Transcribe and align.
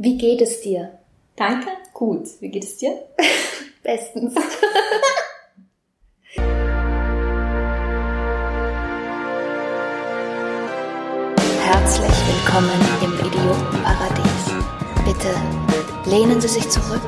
Wie 0.00 0.16
geht 0.16 0.40
es 0.40 0.60
dir? 0.60 0.96
Danke, 1.34 1.70
gut. 1.92 2.28
Wie 2.38 2.50
geht 2.50 2.62
es 2.62 2.76
dir? 2.76 2.92
Bestens. 3.82 4.32
Herzlich 11.64 12.14
willkommen 12.28 12.80
im 13.02 13.12
Idiotenparadies. 13.26 14.52
Bitte 15.04 15.34
lehnen 16.08 16.40
Sie 16.40 16.46
sich 16.46 16.68
zurück, 16.68 17.02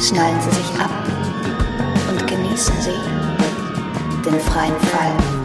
schnallen 0.00 0.40
Sie 0.40 0.50
sich 0.50 0.74
ab 0.80 0.90
und 2.10 2.26
genießen 2.26 2.74
Sie 2.80 2.98
den 4.28 4.40
freien 4.40 4.80
Fall. 4.80 5.43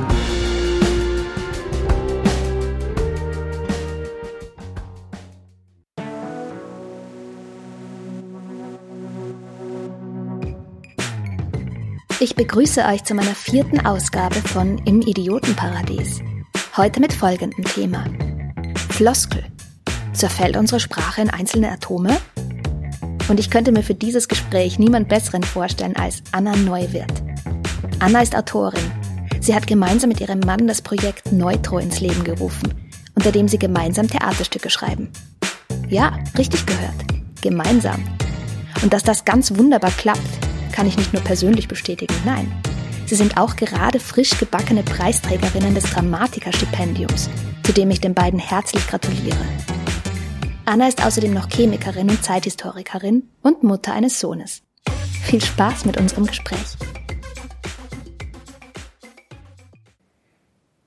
Ich 12.21 12.35
begrüße 12.35 12.83
euch 12.83 13.05
zu 13.05 13.13
meiner 13.13 13.33
vierten 13.33 13.85
Ausgabe 13.85 14.35
von 14.35 14.77
Im 14.79 15.01
Idiotenparadies. 15.01 16.19
Heute 16.75 16.99
mit 16.99 17.13
folgendem 17.13 17.63
Thema. 17.63 18.03
Floskel. 18.89 19.45
Zerfällt 20.11 20.57
unsere 20.57 20.81
Sprache 20.81 21.21
in 21.21 21.29
einzelne 21.29 21.71
Atome? 21.71 22.17
Und 23.29 23.39
ich 23.39 23.49
könnte 23.49 23.71
mir 23.71 23.83
für 23.83 23.93
dieses 23.93 24.27
Gespräch 24.27 24.79
niemand 24.79 25.07
besseren 25.07 25.43
vorstellen 25.43 25.95
als 25.95 26.21
Anna 26.33 26.57
Neuwirth. 26.57 27.23
Anna 27.99 28.21
ist 28.21 28.35
Autorin. 28.35 28.91
Sie 29.39 29.55
hat 29.55 29.65
gemeinsam 29.65 30.09
mit 30.09 30.19
ihrem 30.19 30.41
Mann 30.41 30.67
das 30.67 30.81
Projekt 30.81 31.31
Neutro 31.31 31.77
ins 31.77 32.01
Leben 32.01 32.25
gerufen, 32.25 32.89
unter 33.15 33.31
dem 33.31 33.47
sie 33.47 33.59
gemeinsam 33.59 34.09
Theaterstücke 34.09 34.69
schreiben. 34.69 35.09
Ja, 35.87 36.19
richtig 36.37 36.65
gehört. 36.65 36.95
Gemeinsam. 37.41 38.03
Und 38.81 38.91
dass 38.91 39.03
das 39.03 39.23
ganz 39.23 39.57
wunderbar 39.57 39.91
klappt, 39.91 40.38
kann 40.79 40.87
ich 40.87 40.95
nicht 40.95 41.11
nur 41.11 41.21
persönlich 41.21 41.67
bestätigen, 41.67 42.15
nein. 42.23 42.49
Sie 43.05 43.15
sind 43.15 43.37
auch 43.37 43.57
gerade 43.57 43.99
frisch 43.99 44.39
gebackene 44.39 44.81
Preisträgerinnen 44.81 45.75
des 45.75 45.83
Dramatikerstipendiums, 45.83 47.29
zu 47.65 47.73
dem 47.73 47.91
ich 47.91 47.99
den 47.99 48.13
beiden 48.13 48.39
herzlich 48.39 48.87
gratuliere. 48.87 49.35
Anna 50.63 50.87
ist 50.87 51.05
außerdem 51.05 51.33
noch 51.33 51.49
Chemikerin 51.49 52.09
und 52.09 52.23
Zeithistorikerin 52.23 53.27
und 53.43 53.61
Mutter 53.61 53.91
eines 53.91 54.21
Sohnes. 54.21 54.61
Viel 55.25 55.43
Spaß 55.43 55.83
mit 55.83 55.97
unserem 55.97 56.27
Gespräch. 56.27 56.77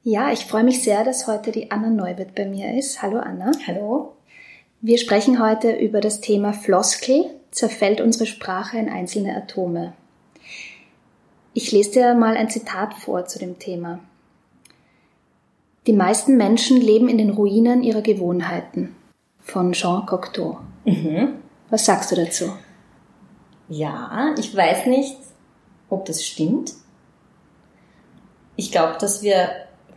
Ja, 0.05 0.33
ich 0.33 0.47
freue 0.47 0.65
mich 0.65 0.83
sehr, 0.83 1.05
dass 1.05 1.27
heute 1.27 1.53
die 1.53 1.71
Anna 1.71 1.91
Neuwirth 1.91 2.35
bei 2.35 2.47
mir 2.47 2.79
ist. 2.79 3.03
Hallo 3.03 3.19
Anna. 3.19 3.53
Hallo. 3.67 4.17
Wir 4.81 4.97
sprechen 4.97 5.39
heute 5.39 5.71
über 5.71 6.01
das 6.01 6.23
Thema 6.23 6.55
Floskel, 6.55 7.27
zerfällt 7.53 8.01
unsere 8.01 8.27
Sprache 8.27 8.79
in 8.79 8.89
einzelne 8.89 9.37
Atome. 9.37 9.93
Ich 11.55 11.71
lese 11.71 11.93
dir 11.93 12.15
mal 12.15 12.37
ein 12.37 12.51
Zitat 12.51 12.95
vor 12.95 13.27
zu 13.27 13.39
dem 13.39 13.59
Thema. 13.59 14.01
Die 15.87 15.93
meisten 15.93 16.37
Menschen 16.37 16.81
leben 16.81 17.09
in 17.09 17.19
den 17.19 17.31
Ruinen 17.31 17.83
ihrer 17.83 18.03
Gewohnheiten. 18.03 18.97
Von 19.41 19.73
Jean 19.73 20.07
Cocteau. 20.07 20.59
Mhm. 20.85 21.35
Was 21.69 21.85
sagst 21.85 22.11
du 22.11 22.17
dazu? 22.17 22.53
Ja, 23.69 24.35
ich 24.39 24.57
weiß 24.57 24.87
nicht, 24.87 25.17
ob 25.91 26.07
das 26.07 26.25
stimmt. 26.25 26.73
Ich 28.57 28.73
glaube, 28.73 28.97
dass 28.99 29.23
wir 29.23 29.49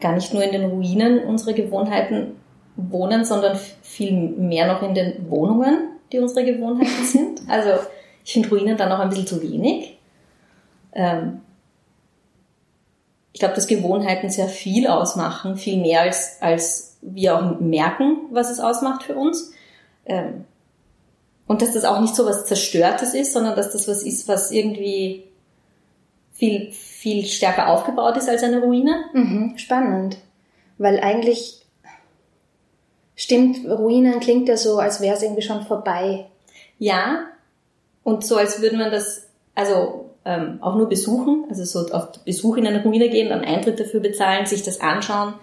gar 0.01 0.13
nicht 0.13 0.33
nur 0.33 0.43
in 0.43 0.51
den 0.51 0.69
Ruinen 0.69 1.19
unserer 1.19 1.53
Gewohnheiten 1.53 2.35
wohnen, 2.75 3.23
sondern 3.23 3.57
viel 3.81 4.11
mehr 4.11 4.67
noch 4.67 4.81
in 4.81 4.93
den 4.93 5.29
Wohnungen 5.29 5.94
die 6.11 6.19
unsere 6.19 6.45
Gewohnheiten 6.45 7.03
sind. 7.05 7.41
Also 7.47 7.71
ich 8.23 8.33
finde 8.33 8.49
Ruinen 8.49 8.77
dann 8.77 8.91
auch 8.91 8.99
ein 8.99 9.09
bisschen 9.09 9.27
zu 9.27 9.41
wenig. 9.41 9.97
Ähm, 10.93 11.41
ich 13.33 13.39
glaube, 13.39 13.55
dass 13.55 13.67
Gewohnheiten 13.67 14.29
sehr 14.29 14.47
viel 14.47 14.87
ausmachen, 14.87 15.57
viel 15.57 15.77
mehr 15.77 16.01
als, 16.01 16.37
als 16.39 16.97
wir 17.01 17.35
auch 17.35 17.59
merken, 17.59 18.27
was 18.31 18.49
es 18.49 18.59
ausmacht 18.59 19.03
für 19.03 19.15
uns. 19.15 19.51
Ähm, 20.05 20.45
und 21.47 21.61
dass 21.61 21.73
das 21.73 21.85
auch 21.85 21.99
nicht 21.99 22.15
so 22.15 22.25
was 22.25 22.45
Zerstörtes 22.45 23.13
ist, 23.13 23.33
sondern 23.33 23.55
dass 23.55 23.71
das 23.71 23.87
was 23.87 24.03
ist, 24.03 24.27
was 24.27 24.51
irgendwie 24.51 25.25
viel, 26.31 26.71
viel 26.71 27.25
stärker 27.25 27.67
aufgebaut 27.69 28.17
ist 28.17 28.29
als 28.29 28.41
eine 28.41 28.59
Ruine. 28.59 29.05
Mhm, 29.13 29.57
spannend. 29.57 30.17
Weil 30.77 30.99
eigentlich 30.99 31.64
Stimmt, 33.25 33.65
Ruinen 33.67 34.19
klingt 34.19 34.47
ja 34.47 34.55
so, 34.55 34.77
als 34.77 35.01
wäre 35.01 35.15
es 35.15 35.23
irgendwie 35.23 35.41
schon 35.41 35.63
vorbei. 35.63 36.27
Ja, 36.77 37.25
und 38.03 38.23
so 38.23 38.35
als 38.35 38.61
würde 38.61 38.77
man 38.77 38.91
das, 38.91 39.25
also 39.55 40.11
ähm, 40.25 40.59
auch 40.61 40.75
nur 40.75 40.87
besuchen, 40.87 41.45
also 41.49 41.63
so 41.65 41.91
auf 41.91 42.23
Besuch 42.23 42.57
in 42.57 42.67
eine 42.67 42.83
Ruine 42.83 43.09
gehen, 43.09 43.29
dann 43.29 43.41
Eintritt 43.41 43.79
dafür 43.79 43.99
bezahlen, 43.99 44.45
sich 44.45 44.61
das 44.61 44.79
anschauen 44.79 45.33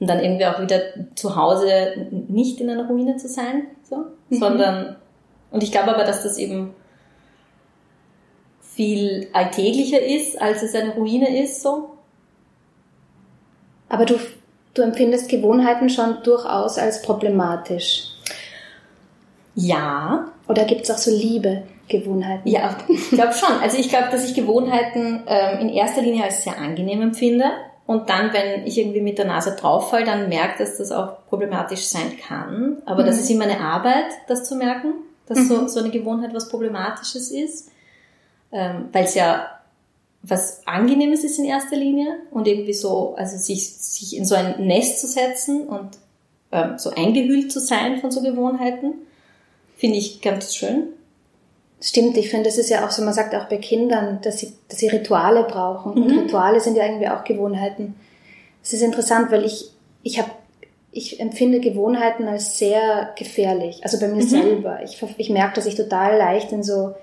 und 0.00 0.06
dann 0.06 0.20
irgendwie 0.20 0.46
auch 0.46 0.58
wieder 0.58 0.80
zu 1.14 1.36
Hause 1.36 1.92
nicht 2.28 2.62
in 2.62 2.70
einer 2.70 2.88
Ruine 2.88 3.18
zu 3.18 3.28
sein, 3.28 3.64
so, 3.82 4.06
mhm. 4.30 4.38
sondern, 4.38 4.96
und 5.50 5.62
ich 5.62 5.70
glaube 5.70 5.94
aber, 5.94 6.04
dass 6.04 6.22
das 6.22 6.38
eben 6.38 6.72
viel 8.62 9.28
alltäglicher 9.34 10.00
ist, 10.00 10.40
als 10.40 10.62
es 10.62 10.74
eine 10.74 10.94
Ruine 10.94 11.42
ist, 11.42 11.60
so. 11.60 11.90
Aber 13.90 14.06
du 14.06 14.18
Du 14.74 14.82
empfindest 14.82 15.28
Gewohnheiten 15.28 15.90
schon 15.90 16.22
durchaus 16.22 16.78
als 16.78 17.02
problematisch. 17.02 18.04
Ja. 19.54 20.28
Oder 20.48 20.64
gibt 20.64 20.82
es 20.82 20.90
auch 20.90 20.98
so 20.98 21.10
Liebe 21.10 21.64
Gewohnheiten? 21.88 22.48
Ja, 22.48 22.76
ich 22.88 23.10
glaube 23.10 23.34
schon. 23.34 23.54
Also 23.60 23.76
ich 23.78 23.88
glaube, 23.88 24.08
dass 24.10 24.28
ich 24.28 24.34
Gewohnheiten 24.34 25.24
ähm, 25.26 25.60
in 25.60 25.68
erster 25.68 26.00
Linie 26.00 26.24
als 26.24 26.42
sehr 26.42 26.58
angenehm 26.58 27.02
empfinde. 27.02 27.44
Und 27.86 28.08
dann, 28.08 28.32
wenn 28.32 28.66
ich 28.66 28.78
irgendwie 28.78 29.00
mit 29.00 29.18
der 29.18 29.26
Nase 29.26 29.56
drauf 29.56 29.90
fall, 29.90 30.04
dann 30.04 30.28
merke, 30.28 30.58
dass 30.58 30.78
das 30.78 30.92
auch 30.92 31.26
problematisch 31.28 31.82
sein 31.82 32.16
kann. 32.26 32.78
Aber 32.86 33.02
mhm. 33.02 33.06
das 33.06 33.18
ist 33.18 33.28
immer 33.28 33.44
eine 33.44 33.60
Arbeit, 33.60 34.06
das 34.28 34.44
zu 34.44 34.56
merken, 34.56 34.94
dass 35.26 35.38
mhm. 35.38 35.46
so, 35.46 35.68
so 35.68 35.80
eine 35.80 35.90
Gewohnheit 35.90 36.32
was 36.32 36.48
Problematisches 36.48 37.30
ist. 37.30 37.70
Ähm, 38.52 38.88
Weil 38.92 39.04
es 39.04 39.14
ja 39.14 39.46
was 40.22 40.66
Angenehmes 40.66 41.24
ist 41.24 41.38
in 41.38 41.44
erster 41.44 41.76
Linie 41.76 42.18
und 42.30 42.46
irgendwie 42.46 42.72
so, 42.72 43.14
also 43.16 43.36
sich, 43.36 43.74
sich 43.74 44.16
in 44.16 44.24
so 44.24 44.34
ein 44.34 44.66
Nest 44.66 45.00
zu 45.00 45.08
setzen 45.08 45.66
und 45.66 45.98
ähm, 46.52 46.78
so 46.78 46.90
eingehüllt 46.90 47.50
zu 47.50 47.58
sein 47.58 47.98
von 47.98 48.10
so 48.10 48.22
Gewohnheiten, 48.22 48.94
finde 49.76 49.98
ich 49.98 50.20
ganz 50.20 50.54
schön. 50.54 50.88
Stimmt, 51.80 52.16
ich 52.16 52.30
finde, 52.30 52.44
das 52.44 52.58
ist 52.58 52.70
ja 52.70 52.86
auch 52.86 52.92
so, 52.92 53.02
man 53.02 53.14
sagt 53.14 53.34
auch 53.34 53.48
bei 53.48 53.56
Kindern, 53.56 54.20
dass 54.22 54.38
sie, 54.38 54.52
dass 54.68 54.78
sie 54.78 54.86
Rituale 54.86 55.42
brauchen. 55.42 55.94
Mhm. 55.94 56.02
Und 56.02 56.18
Rituale 56.20 56.60
sind 56.60 56.76
ja 56.76 56.84
irgendwie 56.86 57.08
auch 57.08 57.24
Gewohnheiten. 57.24 57.96
Es 58.62 58.72
ist 58.72 58.82
interessant, 58.82 59.32
weil 59.32 59.44
ich, 59.44 59.72
ich 60.04 60.20
habe, 60.20 60.30
ich 60.92 61.18
empfinde 61.18 61.58
Gewohnheiten 61.58 62.28
als 62.28 62.58
sehr 62.58 63.12
gefährlich. 63.18 63.80
Also 63.82 63.98
bei 63.98 64.06
mir 64.06 64.22
mhm. 64.22 64.28
selber. 64.28 64.80
Ich, 64.84 65.02
ich 65.16 65.30
merke, 65.30 65.56
dass 65.56 65.66
ich 65.66 65.74
total 65.74 66.16
leicht 66.16 66.52
in 66.52 66.62
so 66.62 66.94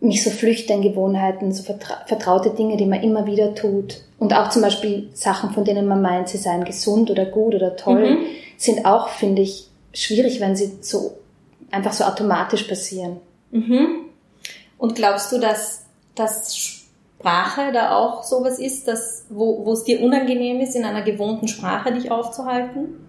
mich 0.00 0.22
so 0.22 0.30
flüchte 0.30 0.72
in 0.72 0.82
Gewohnheiten, 0.82 1.52
so 1.52 1.62
vertra 1.62 2.04
vertraute 2.06 2.50
Dinge, 2.50 2.76
die 2.76 2.86
man 2.86 3.02
immer 3.02 3.26
wieder 3.26 3.54
tut. 3.54 4.02
Und 4.18 4.32
auch 4.32 4.50
zum 4.50 4.62
Beispiel 4.62 5.08
Sachen, 5.12 5.50
von 5.50 5.64
denen 5.64 5.86
man 5.86 6.02
meint, 6.02 6.28
sie 6.28 6.38
seien 6.38 6.64
gesund 6.64 7.10
oder 7.10 7.24
gut 7.24 7.54
oder 7.54 7.76
toll, 7.76 8.10
mhm. 8.10 8.18
sind 8.56 8.84
auch, 8.84 9.08
finde 9.08 9.42
ich, 9.42 9.68
schwierig, 9.92 10.40
wenn 10.40 10.56
sie 10.56 10.78
so 10.80 11.18
einfach 11.70 11.92
so 11.92 12.04
automatisch 12.04 12.64
passieren. 12.64 13.18
Mhm. 13.50 14.04
Und 14.78 14.94
glaubst 14.94 15.32
du, 15.32 15.38
dass, 15.38 15.84
dass 16.14 16.56
Sprache 16.56 17.72
da 17.72 17.96
auch 17.96 18.22
sowas 18.22 18.58
ist, 18.60 18.86
dass, 18.86 19.26
wo, 19.28 19.64
wo 19.64 19.72
es 19.72 19.84
dir 19.84 20.00
unangenehm 20.00 20.60
ist, 20.60 20.76
in 20.76 20.84
einer 20.84 21.02
gewohnten 21.02 21.48
Sprache 21.48 21.92
dich 21.92 22.10
aufzuhalten? 22.10 23.04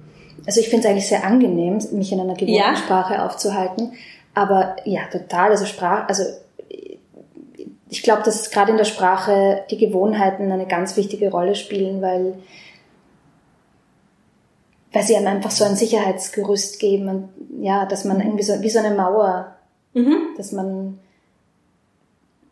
Also 0.48 0.62
ich 0.62 0.70
finde 0.70 0.88
es 0.88 0.92
eigentlich 0.92 1.08
sehr 1.08 1.24
angenehm, 1.24 1.80
mich 1.92 2.12
in 2.12 2.20
einer 2.20 2.34
gewohnten 2.34 2.56
ja? 2.56 2.76
Sprache 2.76 3.24
aufzuhalten. 3.24 3.94
Aber 4.34 4.78
ja, 4.86 5.02
total. 5.12 5.52
Also 5.52 5.66
Sprache, 5.66 6.08
also 6.08 6.24
ich 7.90 8.04
glaube, 8.04 8.22
dass 8.24 8.52
gerade 8.52 8.72
in 8.72 8.78
der 8.78 8.86
Sprache 8.86 9.64
die 9.72 9.78
Gewohnheiten 9.78 10.52
eine 10.52 10.68
ganz 10.68 10.96
wichtige 10.96 11.32
Rolle 11.32 11.56
spielen, 11.56 12.02
weil, 12.02 12.36
weil 14.94 15.04
sie 15.04 15.16
einem 15.16 15.28
einfach 15.28 15.52
so 15.52 15.66
ein 15.66 15.76
Sicherheitsgerüst 15.76 16.80
geben 16.80 17.10
und 17.10 17.30
ja, 17.64 17.86
dass 17.86 18.06
man 18.06 18.22
irgendwie 18.22 18.44
so, 18.44 18.62
wie 18.62 18.70
so 18.70 18.80
eine 18.80 18.96
Mauer, 18.96 19.56
mhm. 19.94 20.18
dass 20.38 20.52
man, 20.52 21.00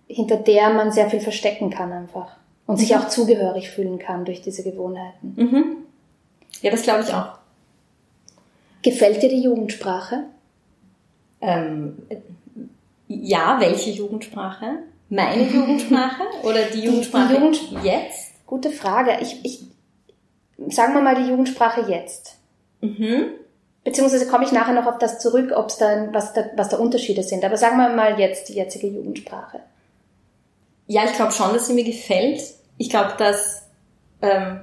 hinter 0.07 0.37
der 0.37 0.71
man 0.71 0.91
sehr 0.91 1.09
viel 1.09 1.19
verstecken 1.19 1.69
kann 1.69 1.91
einfach 1.91 2.35
und 2.65 2.75
mhm. 2.75 2.79
sich 2.79 2.95
auch 2.95 3.07
zugehörig 3.07 3.69
fühlen 3.69 3.99
kann 3.99 4.25
durch 4.25 4.41
diese 4.41 4.63
Gewohnheiten. 4.63 5.33
Mhm. 5.35 5.77
Ja, 6.61 6.71
das 6.71 6.81
glaube 6.81 7.03
ich 7.03 7.13
auch. 7.13 7.37
Gefällt 8.81 9.21
dir 9.21 9.29
die 9.29 9.41
Jugendsprache? 9.41 10.23
Ähm, 11.41 11.97
ja, 13.07 13.57
welche 13.59 13.91
Jugendsprache? 13.91 14.79
Meine 15.09 15.43
Jugendsprache 15.53 16.23
oder 16.43 16.65
die 16.65 16.81
Jugendsprache 16.81 17.33
die, 17.33 17.39
die 17.39 17.43
Jugend 17.43 17.83
jetzt? 17.83 18.31
Gute 18.45 18.71
Frage. 18.71 19.17
Ich, 19.21 19.43
ich, 19.43 19.63
sagen 20.73 20.93
wir 20.93 21.01
mal 21.01 21.15
die 21.15 21.29
Jugendsprache 21.29 21.89
jetzt. 21.89 22.35
Mhm. 22.79 23.31
beziehungsweise 23.83 24.27
komme 24.27 24.45
ich 24.45 24.51
nachher 24.51 24.73
noch 24.73 24.85
auf 24.85 24.99
das 24.99 25.19
zurück, 25.19 25.51
ob 25.55 25.69
es 25.69 25.77
dann, 25.77 26.13
was 26.13 26.33
da, 26.33 26.45
was 26.55 26.69
da 26.69 26.77
Unterschiede 26.77 27.23
sind. 27.23 27.43
Aber 27.43 27.57
sagen 27.57 27.77
wir 27.77 27.89
mal 27.89 28.19
jetzt 28.19 28.49
die 28.49 28.53
jetzige 28.53 28.87
Jugendsprache. 28.87 29.61
Ja, 30.85 31.05
ich 31.05 31.13
glaube 31.13 31.31
schon, 31.31 31.53
dass 31.53 31.67
sie 31.67 31.73
mir 31.73 31.83
gefällt. 31.83 32.41
Ich 32.77 32.89
glaube, 32.89 33.13
dass 33.17 33.63
ähm, 34.21 34.61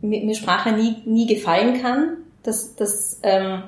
mir, 0.00 0.24
mir 0.24 0.34
Sprache 0.34 0.72
nie, 0.72 1.02
nie 1.04 1.26
gefallen 1.26 1.80
kann, 1.80 2.16
dass, 2.42 2.74
dass 2.74 3.20
ähm, 3.22 3.62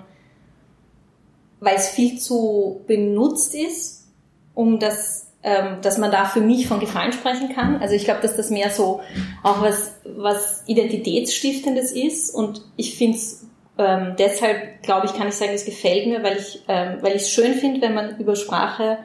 weil 1.61 1.77
es 1.77 1.89
viel 1.89 2.19
zu 2.19 2.83
benutzt 2.87 3.55
ist, 3.55 4.07
um 4.55 4.79
das 4.79 5.28
ähm, 5.49 5.79
dass 5.81 5.97
man 5.97 6.11
da 6.11 6.27
für 6.27 6.43
mich 6.43 6.69
von 6.69 6.79
Gefallen 6.79 7.13
sprechen 7.13 7.55
kann. 7.55 7.81
Also 7.81 7.95
ich 7.95 8.05
glaube, 8.05 8.21
dass 8.21 8.37
das 8.37 8.51
mehr 8.51 8.69
so 8.69 9.01
auch 9.43 9.63
was, 9.63 9.95
was 10.05 10.63
Identitätsstiftendes 10.67 11.93
ist 11.93 12.35
und 12.35 12.61
ich 12.77 12.97
finde 12.97 13.17
es 13.17 13.47
ähm, 13.79 14.17
deshalb, 14.19 14.83
glaube 14.83 15.07
ich, 15.07 15.15
kann 15.15 15.29
ich 15.29 15.35
sagen, 15.35 15.53
es 15.55 15.65
gefällt 15.65 16.07
mir, 16.07 16.23
weil 16.23 16.37
ich 16.37 16.63
ähm, 16.69 16.99
es 17.03 17.31
schön 17.31 17.55
finde, 17.55 17.81
wenn 17.81 17.95
man 17.95 18.19
über 18.19 18.37
Sprache 18.37 18.99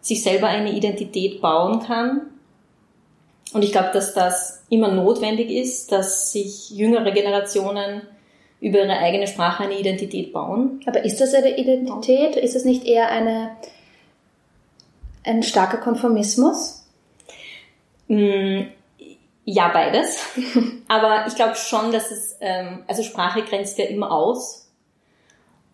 sich 0.00 0.22
selber 0.22 0.48
eine 0.48 0.72
Identität 0.72 1.40
bauen 1.40 1.80
kann. 1.80 2.22
Und 3.52 3.62
ich 3.62 3.70
glaube, 3.70 3.90
dass 3.92 4.14
das 4.14 4.64
immer 4.70 4.90
notwendig 4.90 5.50
ist, 5.50 5.92
dass 5.92 6.32
sich 6.32 6.70
jüngere 6.70 7.12
Generationen 7.12 8.02
über 8.60 8.78
ihre 8.78 8.98
eigene 8.98 9.26
Sprache 9.26 9.64
eine 9.64 9.78
Identität 9.78 10.32
bauen. 10.32 10.80
Aber 10.86 11.04
ist 11.04 11.20
das 11.20 11.34
eine 11.34 11.56
Identität? 11.56 12.34
Ist 12.36 12.56
es 12.56 12.64
nicht 12.64 12.84
eher 12.84 13.10
eine 13.10 13.50
ein 15.28 15.42
starker 15.42 15.78
Konformismus? 15.78 16.84
Mm, 18.08 18.62
ja, 19.44 19.68
beides. 19.68 20.24
Aber 20.88 21.26
ich 21.26 21.34
glaube 21.34 21.54
schon, 21.56 21.92
dass 21.92 22.10
es, 22.10 22.36
ähm, 22.40 22.82
also 22.86 23.02
Sprache 23.02 23.42
grenzt 23.42 23.78
ja 23.78 23.84
immer 23.86 24.10
aus. 24.10 24.68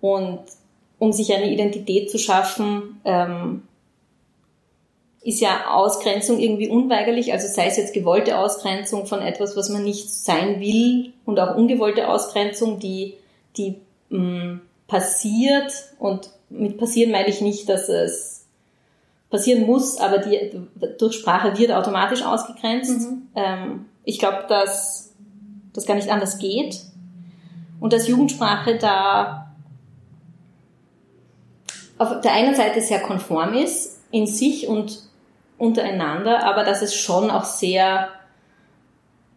Und 0.01 0.41
um 0.99 1.13
sich 1.13 1.33
eine 1.33 1.51
Identität 1.51 2.11
zu 2.11 2.19
schaffen, 2.19 3.01
ähm, 3.05 3.63
ist 5.23 5.41
ja 5.41 5.73
Ausgrenzung 5.73 6.39
irgendwie 6.39 6.69
unweigerlich, 6.69 7.33
also 7.33 7.49
sei 7.49 7.67
es 7.67 7.79
jetzt 7.79 7.95
gewollte 7.95 8.39
Ausgrenzung 8.39 9.07
von 9.07 9.23
etwas, 9.23 9.57
was 9.57 9.71
man 9.71 9.83
nicht 9.83 10.11
sein 10.11 10.61
will 10.61 11.15
und 11.25 11.41
auch 11.41 11.57
ungewollte 11.57 12.09
Ausgrenzung, 12.09 12.79
die, 12.79 13.15
die 13.57 13.77
mh, 14.11 14.19
mm, 14.19 14.61
passiert 14.87 15.73
und 15.99 16.29
mit 16.51 16.77
passieren 16.77 17.11
meine 17.11 17.29
ich 17.29 17.41
nicht, 17.41 17.69
dass 17.71 17.89
es 17.89 18.44
passieren 19.35 19.67
muss, 19.67 19.99
aber 19.99 20.19
die 20.19 20.53
durch 20.97 21.17
Sprache 21.17 21.59
wird 21.59 21.73
automatisch 21.73 22.23
ausgegrenzt. 22.23 23.01
Mhm. 23.01 23.23
Ähm, 23.35 23.87
ich 24.05 24.21
glaube, 24.21 24.45
dass 24.49 25.13
das 25.73 25.87
gar 25.87 25.97
nicht 25.97 26.09
anders 26.09 26.39
geht 26.39 26.85
und 27.81 27.93
dass 27.93 28.07
Jugendsprache 28.07 28.79
da 28.79 29.53
auf 31.99 32.21
der 32.21 32.33
einen 32.33 32.55
Seite 32.55 32.81
sehr 32.81 33.01
konform 33.01 33.55
ist 33.55 33.99
in 34.13 34.29
sich 34.29 34.69
und 34.69 35.03
untereinander, 35.59 36.45
aber 36.45 36.63
dass 36.63 36.83
es 36.83 36.95
schon 36.95 37.29
auch 37.29 37.45
sehr 37.45 38.11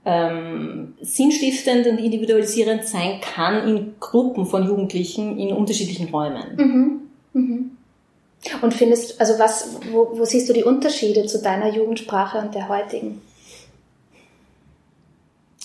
ähm, 0.05 0.93
sinnstiftend 1.01 1.87
und 1.87 1.97
individualisierend 1.97 2.83
sein 2.83 3.19
kann 3.19 3.67
in 3.67 3.95
Gruppen 3.99 4.45
von 4.45 4.63
Jugendlichen 4.63 5.39
in 5.39 5.55
unterschiedlichen 5.55 6.09
Räumen. 6.09 6.55
Mhm. 6.55 7.01
Mhm. 7.33 7.76
Und 8.61 8.73
findest, 8.73 9.19
also 9.19 9.39
was, 9.39 9.77
wo, 9.91 10.17
wo 10.17 10.25
siehst 10.25 10.49
du 10.49 10.53
die 10.53 10.63
Unterschiede 10.63 11.25
zu 11.25 11.41
deiner 11.41 11.69
Jugendsprache 11.69 12.39
und 12.39 12.55
der 12.55 12.67
heutigen? 12.69 13.21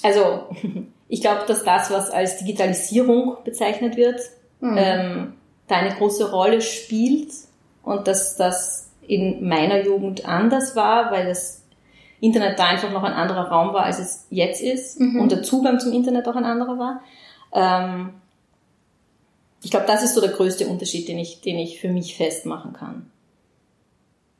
Also, 0.03 0.47
ich 1.09 1.21
glaube, 1.21 1.43
dass 1.47 1.65
das, 1.65 1.91
was 1.91 2.11
als 2.11 2.39
Digitalisierung 2.39 3.37
bezeichnet 3.45 3.97
wird, 3.97 4.21
mhm. 4.61 4.77
ähm, 4.77 5.33
da 5.69 5.77
eine 5.77 5.95
große 5.95 6.31
Rolle 6.31 6.61
spielt 6.61 7.33
und 7.83 8.07
dass 8.07 8.37
das 8.37 8.91
in 9.07 9.47
meiner 9.49 9.85
Jugend 9.85 10.27
anders 10.27 10.77
war, 10.77 11.11
weil 11.11 11.27
das 11.27 11.63
Internet 12.21 12.59
da 12.59 12.67
einfach 12.67 12.93
noch 12.93 13.03
ein 13.03 13.13
anderer 13.13 13.49
Raum 13.49 13.75
war, 13.75 13.85
als 13.85 13.99
es 13.99 14.27
jetzt 14.31 14.63
ist 14.63 15.01
mhm. 15.01 15.21
und 15.21 15.33
der 15.33 15.43
Zugang 15.43 15.81
zum 15.81 15.93
Internet 15.93 16.29
auch 16.29 16.37
ein 16.37 16.45
anderer 16.45 16.79
war. 16.79 17.01
Ähm, 17.53 18.15
ich 19.63 19.71
glaube, 19.71 19.87
das 19.87 20.03
ist 20.03 20.15
so 20.15 20.21
der 20.21 20.31
größte 20.31 20.67
Unterschied, 20.67 21.09
den 21.09 21.19
ich, 21.19 21.41
den 21.41 21.59
ich 21.59 21.81
für 21.81 21.89
mich 21.89 22.17
festmachen 22.17 22.73
kann. 22.73 23.11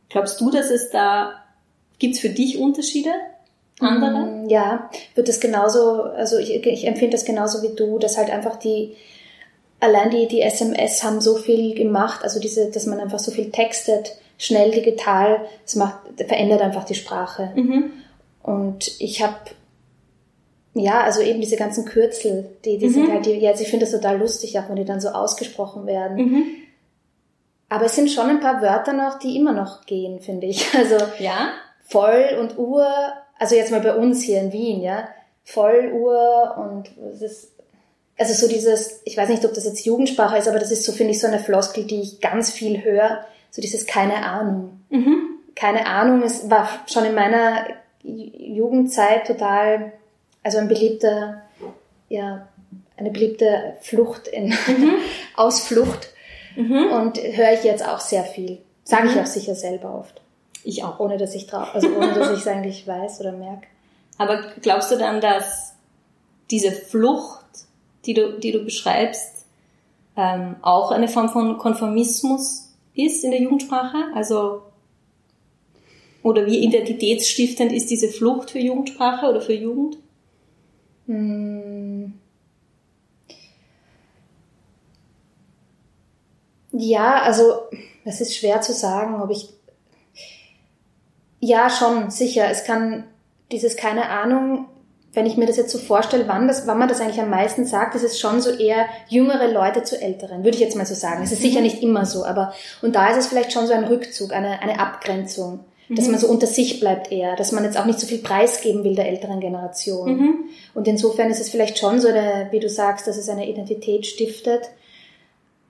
Glaubst 0.09 0.41
du, 0.41 0.51
dass 0.51 0.71
es 0.71 0.91
da, 0.91 1.35
gibt's 1.99 2.21
für 2.21 2.29
dich 2.29 2.59
Unterschiede? 2.59 3.11
Andere? 3.81 4.27
Mm, 4.27 4.49
ja, 4.49 4.91
wird 5.15 5.29
es 5.29 5.41
genauso, 5.41 6.03
also 6.03 6.39
ich, 6.39 6.67
ich 6.67 6.87
empfinde 6.87 7.17
das 7.17 7.25
genauso 7.25 7.63
wie 7.63 7.75
du, 7.75 7.99
dass 7.99 8.19
halt 8.19 8.31
einfach 8.31 8.57
die, 8.57 8.95
allein 9.81 10.11
die, 10.11 10.29
die 10.29 10.43
SMS 10.43 11.03
haben 11.03 11.21
so 11.21 11.37
viel 11.37 11.75
gemacht, 11.75 12.23
also 12.23 12.41
diese, 12.41 12.71
dass 12.71 12.87
man 12.87 13.01
einfach 13.01 13.19
so 13.19 13.31
viel 13.31 13.51
textet, 13.51 14.17
schnell 14.39 14.71
digital, 14.71 15.47
es 15.65 15.77
macht, 15.77 16.01
verändert 16.17 16.61
einfach 16.61 16.85
die 16.85 16.95
Sprache. 16.95 17.53
Mhm. 17.55 17.93
Und 18.43 19.01
ich 19.01 19.23
habe 19.23 19.37
ja, 20.75 21.03
also 21.03 21.21
eben 21.21 21.41
diese 21.41 21.57
ganzen 21.57 21.85
Kürzel, 21.85 22.49
die, 22.65 22.79
die 22.79 22.89
mhm. 22.89 22.93
sind 22.93 23.13
halt, 23.13 23.27
die, 23.27 23.33
ja, 23.33 23.51
also 23.51 23.63
ich 23.63 23.69
finde 23.69 23.85
das 23.85 23.93
total 23.93 24.19
lustig, 24.19 24.59
auch 24.59 24.69
wenn 24.69 24.77
die 24.77 24.85
dann 24.85 25.01
so 25.01 25.09
ausgesprochen 25.09 25.87
werden. 25.87 26.17
Mhm. 26.17 26.45
Aber 27.69 27.87
es 27.87 27.95
sind 27.95 28.11
schon 28.11 28.29
ein 28.29 28.41
paar 28.41 28.63
Wörter 28.63 28.93
noch, 28.93 29.19
die 29.19 29.37
immer 29.37 29.53
noch 29.53 29.87
gehen, 29.87 30.21
finde 30.21 30.47
ich. 30.47 30.75
Also 30.75 30.97
ja? 31.19 31.53
voll 31.85 32.37
und 32.41 32.59
Uhr, 32.59 32.87
also 33.39 33.55
jetzt 33.55 33.71
mal 33.71 33.81
bei 33.81 33.95
uns 33.95 34.23
hier 34.23 34.41
in 34.41 34.53
Wien, 34.53 34.81
ja, 34.83 35.09
Volluhr 35.45 36.57
und 36.59 36.91
es 37.13 37.21
ist, 37.21 37.53
also 38.19 38.33
so 38.33 38.51
dieses, 38.51 39.03
ich 39.05 39.17
weiß 39.17 39.29
nicht, 39.29 39.45
ob 39.45 39.53
das 39.53 39.65
jetzt 39.65 39.85
Jugendsprache 39.85 40.39
ist, 40.39 40.49
aber 40.49 40.59
das 40.59 40.71
ist 40.71 40.85
so, 40.85 40.93
finde 40.93 41.13
ich, 41.13 41.21
so 41.21 41.27
eine 41.27 41.39
Floskel, 41.39 41.85
die 41.85 42.01
ich 42.01 42.21
ganz 42.21 42.51
viel 42.51 42.83
höre, 42.85 43.25
so 43.51 43.61
dieses 43.61 43.87
keine 43.87 44.25
Ahnung. 44.25 44.81
Mhm. 44.91 45.17
Keine 45.55 45.87
Ahnung, 45.87 46.23
es 46.23 46.49
war 46.49 46.69
schon 46.87 47.05
in 47.05 47.15
meiner 47.15 47.67
Jugendzeit 48.03 49.27
total 49.27 49.93
also 50.43 50.59
ein 50.59 50.69
beliebter, 50.69 51.43
ja, 52.09 52.49
eine 52.97 53.11
beliebte 53.11 53.77
Flucht 53.81 54.29
in 54.29 54.49
mhm. 54.49 54.95
Ausflucht. 55.37 56.09
Mhm. 56.57 56.93
Und 56.93 57.19
höre 57.19 57.53
ich 57.53 57.65
jetzt 57.65 57.87
auch 57.87 58.01
sehr 58.01 58.25
viel. 58.25 58.59
Sage 58.85 59.09
ich 59.09 59.15
mhm. 59.15 59.23
auch 59.23 59.27
sicher 59.27 59.55
selber 59.55 59.95
oft. 59.99 60.21
Ich 60.65 60.85
auch. 60.85 61.01
Ohne 61.01 61.17
dass 61.17 61.35
ich 61.35 61.47
drauf, 61.47 61.75
also 61.75 61.89
ohne 61.89 62.13
dass 62.13 62.31
ich 62.31 62.41
es 62.41 62.47
eigentlich 62.47 62.87
weiß 62.87 63.21
oder 63.21 63.33
merke. 63.33 63.67
Aber 64.19 64.43
glaubst 64.61 64.93
du 64.93 64.97
dann, 64.97 65.21
dass 65.21 65.75
diese 66.51 66.71
Flucht, 66.71 67.45
die 68.05 68.15
du, 68.15 68.39
die 68.39 68.53
du 68.53 68.65
beschreibst, 68.65 69.47
ähm, 70.17 70.57
auch 70.61 70.91
eine 70.91 71.09
Form 71.09 71.31
von 71.31 71.59
Konformismus 71.59 72.75
ist 72.95 73.25
in 73.25 73.31
der 73.31 73.41
Jugendsprache? 73.41 73.97
Also 74.15 74.63
oder 76.23 76.47
wie 76.47 76.59
identitätsstiftend 76.59 77.73
ist 77.73 77.91
diese 77.91 78.09
Flucht 78.09 78.51
für 78.51 78.61
Jugendsprache 78.61 79.27
oder 79.27 79.41
für 79.41 79.55
Jugend? 79.55 79.97
Hm. 81.07 82.15
Ja, 86.73 87.23
also 87.23 87.63
das 88.05 88.21
ist 88.21 88.37
schwer 88.37 88.61
zu 88.61 88.73
sagen, 88.73 89.21
ob 89.21 89.31
ich. 89.31 89.51
Ja, 91.41 91.69
schon, 91.71 92.11
sicher. 92.11 92.49
Es 92.51 92.65
kann 92.65 93.05
dieses 93.51 93.77
keine 93.77 94.09
Ahnung, 94.09 94.69
wenn 95.13 95.27
ich 95.27 95.37
mir 95.37 95.47
das 95.47 95.57
jetzt 95.59 95.71
so 95.71 95.79
vorstelle, 95.79 96.27
wann, 96.27 96.49
das, 96.49 96.67
wann 96.67 96.79
man 96.79 96.89
das 96.89 97.01
eigentlich 97.01 97.21
am 97.21 97.29
meisten 97.29 97.67
sagt, 97.67 97.95
ist 97.95 98.05
es 98.05 98.19
schon 98.19 98.41
so 98.41 98.51
eher 98.51 98.87
jüngere 99.09 99.49
Leute 99.49 99.83
zu 99.83 100.01
älteren, 100.01 100.43
würde 100.43 100.57
ich 100.57 100.63
jetzt 100.63 100.77
mal 100.77 100.87
so 100.87 100.95
sagen. 100.95 101.23
Es 101.23 101.33
ist 101.33 101.43
sicher 101.43 101.59
mhm. 101.59 101.65
nicht 101.65 101.83
immer 101.83 102.07
so, 102.07 102.25
aber 102.25 102.55
und 102.81 102.95
da 102.95 103.11
ist 103.11 103.19
es 103.19 103.27
vielleicht 103.27 103.53
schon 103.53 103.67
so 103.67 103.75
ein 103.75 103.85
Rückzug, 103.85 104.33
eine, 104.33 104.61
eine 104.61 104.81
Abgrenzung 104.81 105.61
dass 105.97 106.07
mhm. 106.07 106.13
man 106.13 106.21
so 106.21 106.29
unter 106.29 106.47
sich 106.47 106.81
bleibt 106.81 107.13
eher, 107.13 107.37
dass 107.37 107.53
man 107.53 107.65
jetzt 107.65 107.79
auch 107.79 107.85
nicht 107.85 108.01
so 108.01 108.07
viel 108.07 108.19
preisgeben 108.19 108.85
will 108.85 108.95
der 108.95 109.09
älteren 109.09 109.41
Generation. 109.41 110.17
Mhm. 110.17 110.35
Und 110.75 110.89
insofern 110.89 111.31
ist 111.31 111.41
es 111.41 111.51
vielleicht 111.51 111.79
schon 111.79 112.01
so, 112.01 112.09
eine, 112.09 112.49
wie 112.51 112.61
du 112.61 112.69
sagst, 112.69 113.07
dass 113.07 113.17
es 113.17 113.29
eine 113.29 113.49
Identität 113.49 114.07
stiftet. 114.07 114.71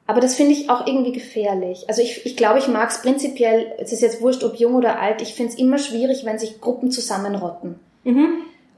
Aber 0.07 0.21
das 0.21 0.35
finde 0.35 0.53
ich 0.53 0.69
auch 0.69 0.87
irgendwie 0.87 1.13
gefährlich. 1.13 1.85
Also 1.89 2.03
ich, 2.03 2.27
ich 2.27 2.37
glaube, 2.37 2.59
ich 2.59 2.69
mag 2.69 2.91
es 2.91 3.03
prinzipiell, 3.03 3.73
es 3.79 3.93
ist 3.93 4.03
jetzt 4.03 4.21
wurscht, 4.21 4.45
ob 4.45 4.57
jung 4.57 4.75
oder 4.75 5.01
alt, 5.01 5.23
ich 5.23 5.35
finde 5.35 5.53
es 5.53 5.59
immer 5.59 5.79
schwierig, 5.79 6.25
wenn 6.25 6.39
sich 6.39 6.61
Gruppen 6.61 6.91
zusammenrotten. 6.91 7.79
Mhm. 8.05 8.29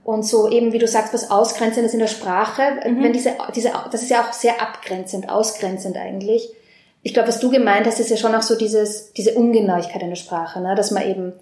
Und 0.04 0.26
so 0.26 0.50
eben, 0.50 0.72
wie 0.72 0.78
du 0.78 0.86
sagst, 0.86 1.14
was 1.14 1.30
Ausgrenzendes 1.30 1.94
in 1.94 1.98
der 1.98 2.08
Sprache, 2.08 2.62
mhm. 2.86 3.02
wenn 3.02 3.12
diese, 3.14 3.32
diese, 3.54 3.72
das 3.90 4.02
ist 4.02 4.10
ja 4.10 4.22
auch 4.22 4.32
sehr 4.32 4.60
abgrenzend, 4.60 5.30
ausgrenzend 5.30 5.96
eigentlich 5.96 6.50
ich 7.04 7.12
glaube, 7.12 7.28
was 7.28 7.38
du 7.38 7.50
gemeint 7.50 7.86
hast, 7.86 8.00
ist 8.00 8.10
ja 8.10 8.16
schon 8.16 8.34
auch 8.34 8.42
so 8.42 8.56
dieses, 8.56 9.12
diese 9.12 9.34
Ungenauigkeit 9.34 10.02
in 10.02 10.08
der 10.08 10.16
Sprache, 10.16 10.60
ne? 10.60 10.74
dass 10.74 10.90
man 10.90 11.06
eben 11.06 11.34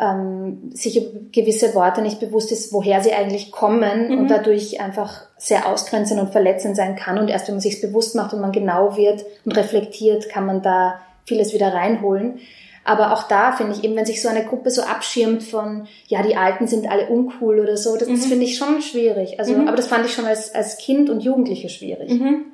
ähm, 0.00 0.70
sich 0.72 1.06
gewisse 1.30 1.74
Worte 1.74 2.00
nicht 2.00 2.20
bewusst 2.20 2.50
ist, 2.52 2.72
woher 2.72 3.02
sie 3.02 3.12
eigentlich 3.12 3.52
kommen 3.52 4.08
mhm. 4.08 4.18
und 4.18 4.30
dadurch 4.30 4.80
einfach 4.80 5.26
sehr 5.36 5.68
ausgrenzend 5.68 6.18
und 6.18 6.32
verletzend 6.32 6.74
sein 6.74 6.96
kann. 6.96 7.18
Und 7.18 7.28
erst 7.28 7.48
wenn 7.48 7.56
man 7.56 7.60
sich 7.60 7.82
bewusst 7.82 8.14
macht 8.14 8.32
und 8.32 8.40
man 8.40 8.50
genau 8.50 8.96
wird 8.96 9.26
und 9.44 9.56
reflektiert, 9.56 10.30
kann 10.30 10.46
man 10.46 10.62
da 10.62 10.98
vieles 11.26 11.52
wieder 11.52 11.74
reinholen. 11.74 12.38
Aber 12.82 13.12
auch 13.12 13.24
da 13.24 13.52
finde 13.52 13.74
ich 13.74 13.84
eben, 13.84 13.94
wenn 13.94 14.06
sich 14.06 14.22
so 14.22 14.30
eine 14.30 14.46
Gruppe 14.46 14.70
so 14.70 14.80
abschirmt 14.80 15.42
von, 15.42 15.86
ja, 16.06 16.22
die 16.22 16.36
Alten 16.36 16.66
sind 16.66 16.90
alle 16.90 17.08
uncool 17.08 17.60
oder 17.60 17.76
so, 17.76 17.94
das, 17.98 18.08
mhm. 18.08 18.14
das 18.14 18.24
finde 18.24 18.46
ich 18.46 18.56
schon 18.56 18.80
schwierig. 18.80 19.38
Also, 19.38 19.52
mhm. 19.52 19.68
aber 19.68 19.76
das 19.76 19.88
fand 19.88 20.06
ich 20.06 20.14
schon 20.14 20.24
als, 20.24 20.54
als 20.54 20.78
Kind 20.78 21.10
und 21.10 21.20
Jugendliche 21.20 21.68
schwierig. 21.68 22.08
Mhm. 22.08 22.46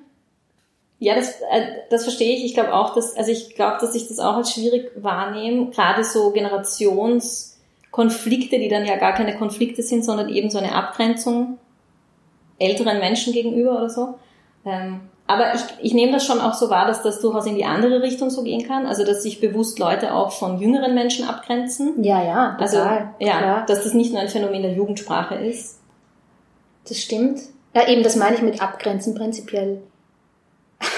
Ja, 0.98 1.14
das, 1.14 1.40
äh, 1.50 1.66
das 1.90 2.04
verstehe 2.04 2.36
ich. 2.36 2.44
Ich 2.44 2.54
glaube 2.54 2.72
auch, 2.72 2.94
dass, 2.94 3.16
also 3.16 3.30
ich 3.30 3.54
glaube, 3.54 3.78
dass 3.80 3.94
ich 3.94 4.08
das 4.08 4.18
auch 4.18 4.36
als 4.36 4.52
schwierig 4.52 4.92
wahrnehme. 4.96 5.70
Gerade 5.70 6.04
so 6.04 6.30
Generationskonflikte, 6.30 8.58
die 8.58 8.68
dann 8.68 8.86
ja 8.86 8.96
gar 8.96 9.14
keine 9.14 9.36
Konflikte 9.36 9.82
sind, 9.82 10.04
sondern 10.04 10.28
eben 10.28 10.50
so 10.50 10.58
eine 10.58 10.74
Abgrenzung 10.74 11.58
älteren 12.58 13.00
Menschen 13.00 13.32
gegenüber 13.32 13.72
oder 13.72 13.90
so. 13.90 14.14
Ähm, 14.64 15.00
aber 15.26 15.54
ich, 15.54 15.62
ich 15.80 15.94
nehme 15.94 16.12
das 16.12 16.26
schon 16.26 16.40
auch 16.40 16.54
so 16.54 16.68
wahr, 16.68 16.86
dass 16.86 17.02
das 17.02 17.20
durchaus 17.20 17.46
in 17.46 17.54
die 17.54 17.64
andere 17.64 18.02
Richtung 18.02 18.28
so 18.28 18.42
gehen 18.42 18.66
kann. 18.66 18.86
Also, 18.86 19.04
dass 19.04 19.22
sich 19.22 19.40
bewusst 19.40 19.78
Leute 19.78 20.14
auch 20.14 20.32
von 20.32 20.58
jüngeren 20.58 20.94
Menschen 20.94 21.26
abgrenzen. 21.26 22.04
Ja, 22.04 22.22
ja, 22.22 22.56
Also, 22.60 22.78
total. 22.78 23.14
ja, 23.18 23.38
klar. 23.38 23.66
dass 23.66 23.84
das 23.84 23.94
nicht 23.94 24.12
nur 24.12 24.20
ein 24.20 24.28
Phänomen 24.28 24.62
der 24.62 24.74
Jugendsprache 24.74 25.36
ist. 25.36 25.80
Das 26.86 26.98
stimmt. 26.98 27.40
Ja, 27.74 27.88
eben, 27.88 28.02
das 28.02 28.16
meine 28.16 28.36
ich 28.36 28.42
mit 28.42 28.60
Abgrenzen 28.60 29.14
prinzipiell. 29.14 29.80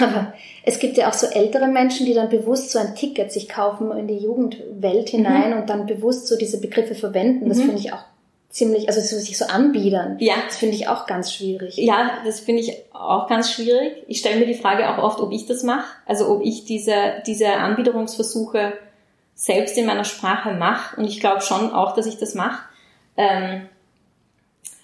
Aber 0.00 0.32
es 0.64 0.78
gibt 0.78 0.96
ja 0.96 1.08
auch 1.08 1.12
so 1.14 1.26
ältere 1.26 1.66
Menschen, 1.68 2.06
die 2.06 2.14
dann 2.14 2.28
bewusst 2.28 2.70
so 2.70 2.78
ein 2.78 2.94
Ticket 2.94 3.32
sich 3.32 3.48
kaufen 3.48 3.90
in 3.96 4.06
die 4.08 4.18
Jugendwelt 4.18 5.08
hinein 5.08 5.54
und 5.54 5.68
dann 5.70 5.86
bewusst 5.86 6.26
so 6.28 6.36
diese 6.36 6.60
Begriffe 6.60 6.94
verwenden. 6.94 7.48
Das 7.48 7.58
Mhm. 7.58 7.62
finde 7.62 7.78
ich 7.78 7.92
auch 7.92 8.04
ziemlich, 8.50 8.88
also 8.88 9.00
so 9.00 9.16
sich 9.22 9.36
so 9.36 9.44
anbiedern. 9.46 10.16
Ja, 10.18 10.34
Das 10.46 10.56
finde 10.56 10.74
ich 10.76 10.88
auch 10.88 11.06
ganz 11.06 11.32
schwierig. 11.32 11.76
Ja, 11.76 12.12
das 12.24 12.40
finde 12.40 12.62
ich 12.62 12.72
auch 12.94 13.28
ganz 13.28 13.52
schwierig. 13.52 13.92
Ich 14.08 14.18
stelle 14.20 14.40
mir 14.40 14.46
die 14.46 14.54
Frage 14.54 14.88
auch 14.88 15.02
oft, 15.02 15.20
ob 15.20 15.32
ich 15.32 15.46
das 15.46 15.62
mache. 15.62 15.84
Also 16.06 16.28
ob 16.30 16.42
ich 16.42 16.64
diese, 16.64 16.94
diese 17.26 17.48
Anbiederungsversuche 17.52 18.72
selbst 19.34 19.76
in 19.76 19.84
meiner 19.84 20.04
Sprache 20.04 20.52
mache. 20.52 20.96
Und 20.98 21.04
ich 21.06 21.20
glaube 21.20 21.42
schon 21.42 21.70
auch, 21.72 21.94
dass 21.94 22.06
ich 22.06 22.16
das 22.16 22.34
mache. 22.34 22.62
Ähm, 23.18 23.68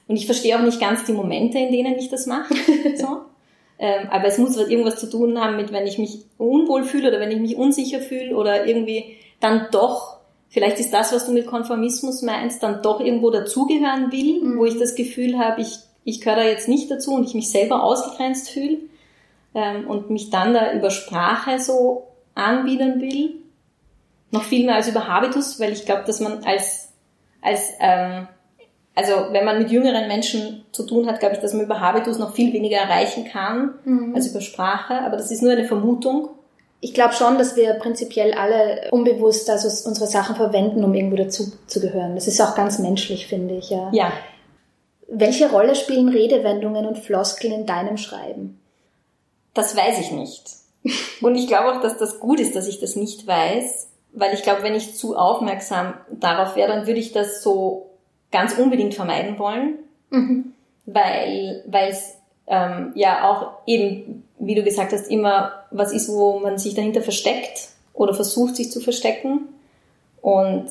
und 0.07 0.17
ich 0.17 0.27
verstehe 0.27 0.59
auch 0.59 0.63
nicht 0.63 0.79
ganz 0.81 1.05
die 1.05 1.13
Momente, 1.13 1.59
in 1.59 1.73
denen 1.73 1.97
ich 1.97 2.11
das 2.11 2.27
mache. 2.27 2.53
so. 2.97 3.23
Ähm, 3.83 4.11
aber 4.13 4.27
es 4.27 4.39
muss 4.39 4.57
irgendwas 4.57 5.01
zu 5.01 5.11
tun 5.11 5.41
haben 5.41 5.57
mit, 5.57 5.73
wenn 5.73 5.89
ich 5.89 5.99
mich 5.99 6.21
unwohl 6.39 6.85
fühle 6.85 7.09
oder 7.09 7.19
wenn 7.19 7.33
ich 7.33 7.41
mich 7.41 7.57
unsicher 7.57 7.99
fühle 7.99 8.37
oder 8.37 8.65
irgendwie 8.65 9.17
dann 9.41 9.67
doch, 9.73 10.19
vielleicht 10.51 10.79
ist 10.79 10.93
das, 10.93 11.13
was 11.13 11.27
du 11.27 11.33
mit 11.33 11.49
Konformismus 11.49 12.23
meinst, 12.23 12.63
dann 12.63 12.81
doch 12.83 13.01
irgendwo 13.01 13.33
dazugehören 13.33 14.13
will, 14.13 14.41
Mhm. 14.41 14.57
wo 14.57 14.67
ich 14.67 14.79
das 14.79 14.95
Gefühl 14.95 15.37
habe, 15.37 15.63
ich, 15.63 15.81
ich 16.05 16.21
gehöre 16.21 16.37
da 16.37 16.45
jetzt 16.45 16.69
nicht 16.69 16.93
dazu 16.93 17.13
und 17.13 17.25
ich 17.25 17.35
mich 17.35 17.51
selber 17.51 17.83
ausgegrenzt 17.83 18.51
fühle 18.51 18.79
ähm, 19.53 19.89
und 19.89 20.11
mich 20.11 20.31
dann 20.31 20.55
da 20.55 20.73
über 20.75 20.93
Sprache 20.93 21.59
so 21.59 22.07
anbiedern 22.37 23.01
will. 23.01 23.35
Noch 24.31 24.45
viel 24.45 24.65
mehr 24.65 24.77
als 24.77 24.87
über 24.89 25.09
Habitus, 25.09 25.59
weil 25.59 25.73
ich 25.73 25.87
glaube, 25.87 26.05
dass 26.07 26.21
man 26.21 26.45
als, 26.45 26.93
als 27.41 27.73
ähm, 27.81 28.29
also 28.95 29.13
wenn 29.33 29.45
man 29.45 29.59
mit 29.59 29.71
jüngeren 29.71 30.07
Menschen 30.09 30.65
zu 30.73 30.85
tun 30.85 31.07
hat, 31.07 31.21
glaube 31.21 31.35
ich, 31.35 31.41
dass 31.41 31.53
man 31.55 31.65
über 31.65 31.81
Habitus 31.81 32.19
noch 32.19 32.35
viel 32.35 32.53
weniger 32.53 32.77
erreichen 32.79 33.25
kann 33.25 33.75
Mhm. 33.85 34.15
als 34.15 34.27
über 34.29 34.41
Sprache. 34.41 34.95
Aber 35.01 35.17
das 35.17 35.31
ist 35.31 35.43
nur 35.43 35.53
eine 35.53 35.65
Vermutung. 35.65 36.29
Ich 36.81 36.93
glaube 36.95 37.15
schon, 37.15 37.39
dass 37.39 37.55
wir 37.57 37.75
prinzipiell 37.75 38.35
alle 38.35 38.89
unbewusst 38.91 39.49
also 39.49 39.69
unsere 39.89 40.07
Sachen 40.09 40.35
verwenden, 40.37 40.83
um 40.85 40.93
irgendwo 40.95 41.17
dazu 41.17 41.53
zu 41.69 41.81
gehören. 41.81 42.17
Das 42.17 42.27
ist 42.27 42.41
auch 42.41 42.55
ganz 42.57 42.79
menschlich, 42.81 43.27
finde 43.29 43.55
ich, 43.57 43.71
ja. 43.71 43.89
Ja, 43.93 44.13
Welche 45.09 45.51
Rolle 45.51 45.75
spielen 45.75 46.09
Redewendungen 46.09 46.87
und 46.87 46.99
Floskeln 46.99 47.53
in 47.53 47.67
deinem 47.67 47.97
Schreiben? 47.97 48.59
das 49.55 49.77
weiß 49.77 49.99
ich 50.01 50.11
nicht. 50.13 50.45
Und 51.21 51.35
ich 51.37 51.47
glaube 51.47 51.73
auch, 51.77 51.83
dass 51.83 51.99
das 51.99 52.19
gut 52.21 52.41
ist, 52.41 52.57
dass 52.57 52.67
ich 52.67 52.81
das 52.81 52.97
nicht 52.97 53.27
weiß, 53.27 53.89
weil 54.15 54.33
ich 54.35 54.43
glaube, 54.43 54.63
wenn 54.63 54.75
ich 54.75 54.97
zu 54.97 55.15
aufmerksam 55.17 55.95
darauf 56.11 56.57
wäre, 56.57 56.69
dann 56.73 56.87
würde 56.87 56.99
ich 57.01 57.13
das 57.13 57.43
so 57.43 57.91
ganz 58.33 58.59
unbedingt 58.59 58.95
vermeiden 58.95 59.39
wollen. 59.39 59.79
Mhm. 60.11 60.53
weil 60.85 61.65
weil 61.67 61.91
es 61.91 62.17
ähm, 62.47 62.93
ja 62.95 63.31
auch 63.31 63.67
eben, 63.67 64.25
wie 64.39 64.55
du 64.55 64.63
gesagt 64.63 64.93
hast, 64.93 65.11
immer 65.11 65.53
was 65.71 65.93
ist, 65.93 66.09
wo 66.09 66.39
man 66.39 66.59
sich 66.59 66.75
dahinter 66.75 67.03
versteckt 67.03 67.69
oder 67.95 68.15
versucht, 68.15 68.57
sich 68.57 68.71
zu 68.71 68.81
verstecken. 68.81 69.49
Und 70.21 70.67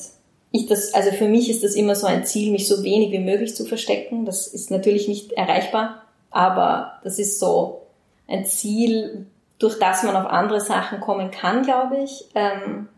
ich 0.51 0.67
das, 0.67 0.93
also 0.93 1.11
für 1.11 1.27
mich 1.27 1.49
ist 1.49 1.63
das 1.63 1.75
immer 1.75 1.95
so 1.95 2.07
ein 2.07 2.25
Ziel, 2.25 2.51
mich 2.51 2.67
so 2.67 2.83
wenig 2.83 3.11
wie 3.11 3.19
möglich 3.19 3.55
zu 3.55 3.65
verstecken. 3.65 4.25
Das 4.25 4.47
ist 4.47 4.69
natürlich 4.69 5.07
nicht 5.07 5.31
erreichbar, 5.31 6.03
aber 6.29 6.99
das 7.03 7.19
ist 7.19 7.39
so 7.39 7.81
ein 8.27 8.45
Ziel, 8.45 9.25
durch 9.59 9.79
das 9.79 10.03
man 10.03 10.15
auf 10.15 10.25
andere 10.25 10.61
Sachen 10.61 10.99
kommen 10.99 11.31
kann, 11.31 11.63
glaube 11.63 12.03
ich. 12.03 12.25
Ähm, 12.35 12.89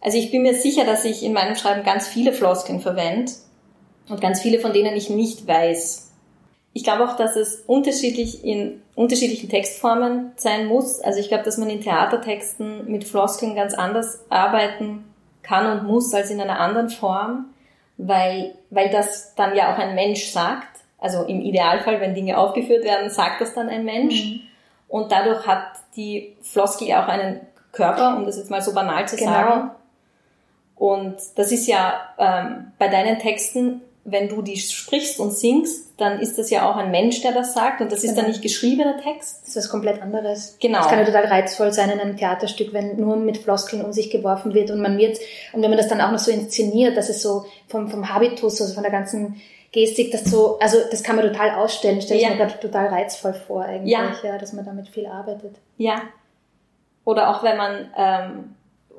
also 0.00 0.16
ich 0.16 0.30
bin 0.30 0.42
mir 0.42 0.54
sicher, 0.54 0.84
dass 0.84 1.04
ich 1.04 1.22
in 1.22 1.32
meinem 1.32 1.56
Schreiben 1.56 1.84
ganz 1.84 2.08
viele 2.08 2.32
Floskeln 2.32 2.80
verwende 2.80 3.32
und 4.08 4.20
ganz 4.20 4.40
viele 4.40 4.58
von 4.60 4.72
denen 4.72 4.96
ich 4.96 5.10
nicht 5.10 5.46
weiß. 5.46 6.10
Ich 6.72 6.84
glaube 6.84 7.08
auch, 7.08 7.16
dass 7.16 7.36
es 7.36 7.64
unterschiedlich 7.66 8.44
in 8.44 8.82
unterschiedlichen 8.94 9.48
Textformen 9.48 10.32
sein 10.36 10.66
muss. 10.66 11.00
Also 11.00 11.18
ich 11.18 11.28
glaube, 11.28 11.44
dass 11.44 11.56
man 11.56 11.70
in 11.70 11.80
Theatertexten 11.80 12.90
mit 12.90 13.04
Floskeln 13.04 13.54
ganz 13.54 13.74
anders 13.74 14.24
arbeiten 14.28 15.04
kann 15.42 15.66
und 15.78 15.86
muss 15.88 16.12
als 16.14 16.30
in 16.30 16.40
einer 16.40 16.60
anderen 16.60 16.90
Form, 16.90 17.46
weil, 17.96 18.54
weil 18.70 18.90
das 18.90 19.34
dann 19.34 19.56
ja 19.56 19.72
auch 19.72 19.78
ein 19.78 19.94
Mensch 19.94 20.30
sagt. 20.30 20.66
Also 20.98 21.22
im 21.22 21.40
Idealfall, 21.40 22.00
wenn 22.00 22.14
Dinge 22.14 22.38
aufgeführt 22.38 22.84
werden, 22.84 23.10
sagt 23.10 23.40
das 23.40 23.54
dann 23.54 23.68
ein 23.68 23.84
Mensch. 23.84 24.24
Mhm. 24.24 24.40
Und 24.88 25.12
dadurch 25.12 25.46
hat 25.46 25.64
die 25.96 26.36
Floskel 26.42 26.88
ja 26.88 27.04
auch 27.04 27.08
einen 27.08 27.40
Körper, 27.72 28.16
um 28.16 28.24
das 28.24 28.36
jetzt 28.36 28.50
mal 28.50 28.62
so 28.62 28.72
banal 28.74 29.06
zu 29.08 29.16
Genau. 29.16 29.30
sagen. 29.30 29.70
Und 30.76 31.16
das 31.36 31.50
ist 31.50 31.66
ja 31.66 32.00
ähm, 32.18 32.72
bei 32.78 32.88
deinen 32.88 33.18
Texten, 33.18 33.80
wenn 34.10 34.28
du 34.28 34.42
die 34.42 34.56
sprichst 34.56 35.18
und 35.20 35.32
singst, 35.32 35.84
dann 35.98 36.20
ist 36.20 36.38
das 36.38 36.48
ja 36.50 36.70
auch 36.70 36.76
ein 36.76 36.90
Mensch, 36.90 37.20
der 37.22 37.32
das 37.32 37.54
sagt. 37.54 37.80
Und 37.80 37.90
das 37.92 38.04
ist 38.04 38.10
Genau. 38.10 38.22
dann 38.22 38.30
nicht 38.30 38.42
geschriebener 38.42 38.96
Text. 39.02 39.40
Das 39.42 39.48
ist 39.50 39.56
was 39.56 39.68
komplett 39.68 40.00
anderes. 40.00 40.56
Genau. 40.60 40.78
Das 40.78 40.88
kann 40.88 40.98
ja 41.00 41.04
total 41.04 41.26
reizvoll 41.26 41.72
sein 41.72 41.90
in 41.90 41.98
einem 42.00 42.16
Theaterstück, 42.16 42.72
wenn 42.72 42.96
nur 43.00 43.16
mit 43.16 43.38
Floskeln 43.38 43.84
um 43.84 43.92
sich 43.92 44.10
geworfen 44.10 44.54
wird 44.54 44.70
und 44.70 44.80
man 44.80 44.96
wird, 44.98 45.18
und 45.52 45.62
wenn 45.62 45.70
man 45.70 45.76
das 45.78 45.88
dann 45.88 46.00
auch 46.00 46.10
noch 46.12 46.18
so 46.18 46.30
inszeniert, 46.30 46.96
dass 46.96 47.08
es 47.08 47.20
so 47.22 47.44
vom, 47.68 47.88
vom 47.90 48.08
Habitus, 48.08 48.60
also 48.60 48.74
von 48.74 48.82
der 48.84 48.92
ganzen 48.92 49.40
Gestik, 49.72 50.12
das 50.12 50.24
so, 50.24 50.58
also 50.60 50.78
das 50.90 51.02
kann 51.02 51.16
man 51.16 51.26
total 51.26 51.50
ausstellen, 51.56 52.00
stelle 52.00 52.20
ich 52.20 52.24
Ja. 52.26 52.30
mir 52.30 52.38
gerade 52.38 52.58
total 52.60 52.86
reizvoll 52.86 53.34
vor 53.34 53.64
eigentlich, 53.64 53.92
Ja. 53.92 54.12
ja. 54.22 54.38
dass 54.38 54.52
man 54.52 54.64
damit 54.64 54.88
viel 54.88 55.06
arbeitet. 55.06 55.56
Ja. 55.76 56.00
Oder 57.04 57.30
auch 57.30 57.42
wenn 57.42 57.56
man 57.56 57.90
ähm, 57.96 58.54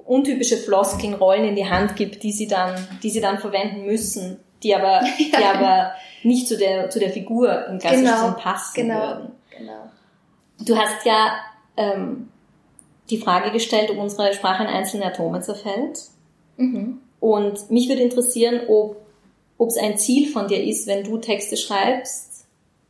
untypische 0.06 0.58
Floskeln 0.58 1.13
Rollen 1.13 1.46
in 1.46 1.56
die 1.56 1.70
Hand 1.70 1.96
gibt, 1.96 2.24
die 2.24 2.32
sie 2.32 2.48
dann, 2.48 2.75
die 3.04 3.10
sie 3.10 3.22
dann 3.22 3.38
verwenden 3.39 3.86
müssen, 3.86 4.38
die 4.63 4.75
aber, 4.75 5.01
die 5.20 5.44
aber 5.44 5.92
nicht 6.24 6.48
zu 6.48 6.58
der, 6.58 6.89
zu 6.89 7.00
der 7.00 7.10
Figur 7.10 7.68
im 7.68 7.80
klassischen 7.80 8.06
Genau, 8.06 8.25
Sinn 8.25 8.36
passen 8.36 8.75
genau. 8.75 9.00
würden. 9.00 9.32
Genau. 9.58 9.89
Du 10.60 10.78
hast 10.78 11.06
ja 11.06 11.38
ähm, 11.78 12.30
die 13.10 13.18
Frage 13.18 13.51
gestellt, 13.51 13.89
ob 13.89 13.98
unsere 13.98 14.34
Sprache 14.34 14.63
in 14.63 14.70
einzelne 14.70 15.06
Atome 15.06 15.42
zerfällt. 15.42 16.00
Mhm. 16.58 17.00
Und 17.20 17.72
mich 17.72 17.89
würde 17.89 18.01
interessieren, 18.01 18.62
ob 18.68 18.98
ob 19.60 19.70
es 19.70 19.78
ein 19.78 19.98
Ziel 19.98 20.32
von 20.32 20.48
dir 20.48 20.63
ist, 20.63 20.88
wenn 20.88 21.04
du 21.04 21.18
Texte 21.18 21.58
schreibst, 21.58 22.46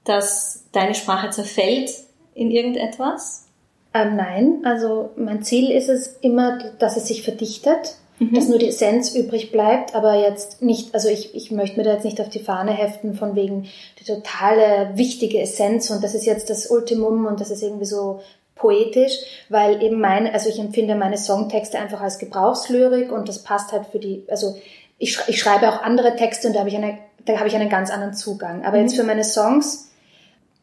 dass 0.05 0.63
deine 0.71 0.93
Sprache 0.95 1.31
zerfällt 1.31 1.89
in 2.35 2.51
irgendetwas. 2.51 3.47
Ähm, 3.93 4.15
nein, 4.15 4.61
also 4.63 5.09
mein 5.17 5.41
Ziel 5.41 5.71
ist 5.71 5.89
es 5.89 6.15
immer, 6.21 6.59
dass 6.77 6.95
es 6.95 7.07
sich 7.07 7.23
verdichtet, 7.23 7.95
Mhm. 8.19 8.33
dass 8.33 8.47
nur 8.49 8.59
die 8.59 8.67
Essenz 8.67 9.15
übrig 9.15 9.51
bleibt, 9.51 9.95
aber 9.95 10.15
jetzt 10.15 10.61
nicht, 10.61 10.93
also 10.93 11.07
ich, 11.07 11.33
ich 11.35 11.51
möchte 11.51 11.77
mir 11.77 11.83
da 11.83 11.93
jetzt 11.93 12.03
nicht 12.05 12.19
auf 12.19 12.29
die 12.29 12.39
Fahne 12.39 12.71
heften 12.71 13.13
von 13.15 13.35
wegen 13.35 13.67
die 13.99 14.03
totale 14.03 14.91
wichtige 14.95 15.39
Essenz 15.41 15.89
und 15.89 16.03
das 16.03 16.13
ist 16.15 16.25
jetzt 16.25 16.49
das 16.49 16.67
Ultimum 16.67 17.25
und 17.25 17.39
das 17.39 17.49
ist 17.49 17.63
irgendwie 17.63 17.85
so 17.85 18.21
poetisch, 18.55 19.13
weil 19.47 19.81
eben 19.81 20.01
meine, 20.01 20.33
also 20.33 20.49
ich 20.49 20.59
empfinde 20.59 20.95
meine 20.95 21.17
Songtexte 21.17 21.79
einfach 21.79 22.01
als 22.01 22.19
Gebrauchslyrik 22.19 23.11
und 23.11 23.29
das 23.29 23.41
passt 23.43 23.71
halt 23.71 23.85
für 23.87 23.99
die, 23.99 24.25
also 24.27 24.57
ich, 24.97 25.15
sch- 25.17 25.29
ich 25.29 25.39
schreibe 25.39 25.69
auch 25.69 25.81
andere 25.81 26.17
Texte 26.17 26.47
und 26.47 26.53
da 26.55 26.59
habe 26.59 26.69
ich 26.69 26.75
eine, 26.75 26.97
da 27.25 27.37
habe 27.37 27.47
ich 27.47 27.55
einen 27.55 27.69
ganz 27.69 27.89
anderen 27.89 28.13
Zugang. 28.13 28.65
Aber 28.65 28.77
jetzt 28.77 28.95
für 28.97 29.03
meine 29.03 29.23
Songs, 29.23 29.91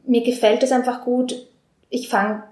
mir 0.05 0.23
gefällt 0.23 0.63
es 0.63 0.73
einfach 0.73 1.05
gut. 1.05 1.47
Ich 1.89 2.11
fange 2.11 2.43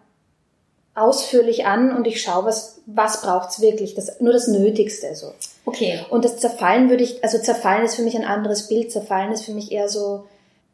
ausführlich 0.94 1.66
an 1.66 1.94
und 1.94 2.06
ich 2.06 2.22
schaue, 2.22 2.46
was, 2.46 2.73
was 2.86 3.22
braucht's 3.22 3.60
wirklich. 3.60 3.94
Das, 3.94 4.20
nur 4.20 4.32
das 4.32 4.48
Nötigste, 4.48 5.14
so. 5.14 5.32
Okay. 5.64 6.00
Und 6.10 6.24
das 6.24 6.38
Zerfallen 6.38 6.90
würde 6.90 7.04
ich, 7.04 7.22
also 7.24 7.38
Zerfallen 7.38 7.84
ist 7.84 7.96
für 7.96 8.02
mich 8.02 8.16
ein 8.16 8.24
anderes 8.24 8.68
Bild. 8.68 8.92
Zerfallen 8.92 9.32
ist 9.32 9.44
für 9.44 9.52
mich 9.52 9.72
eher 9.72 9.88
so, 9.88 10.24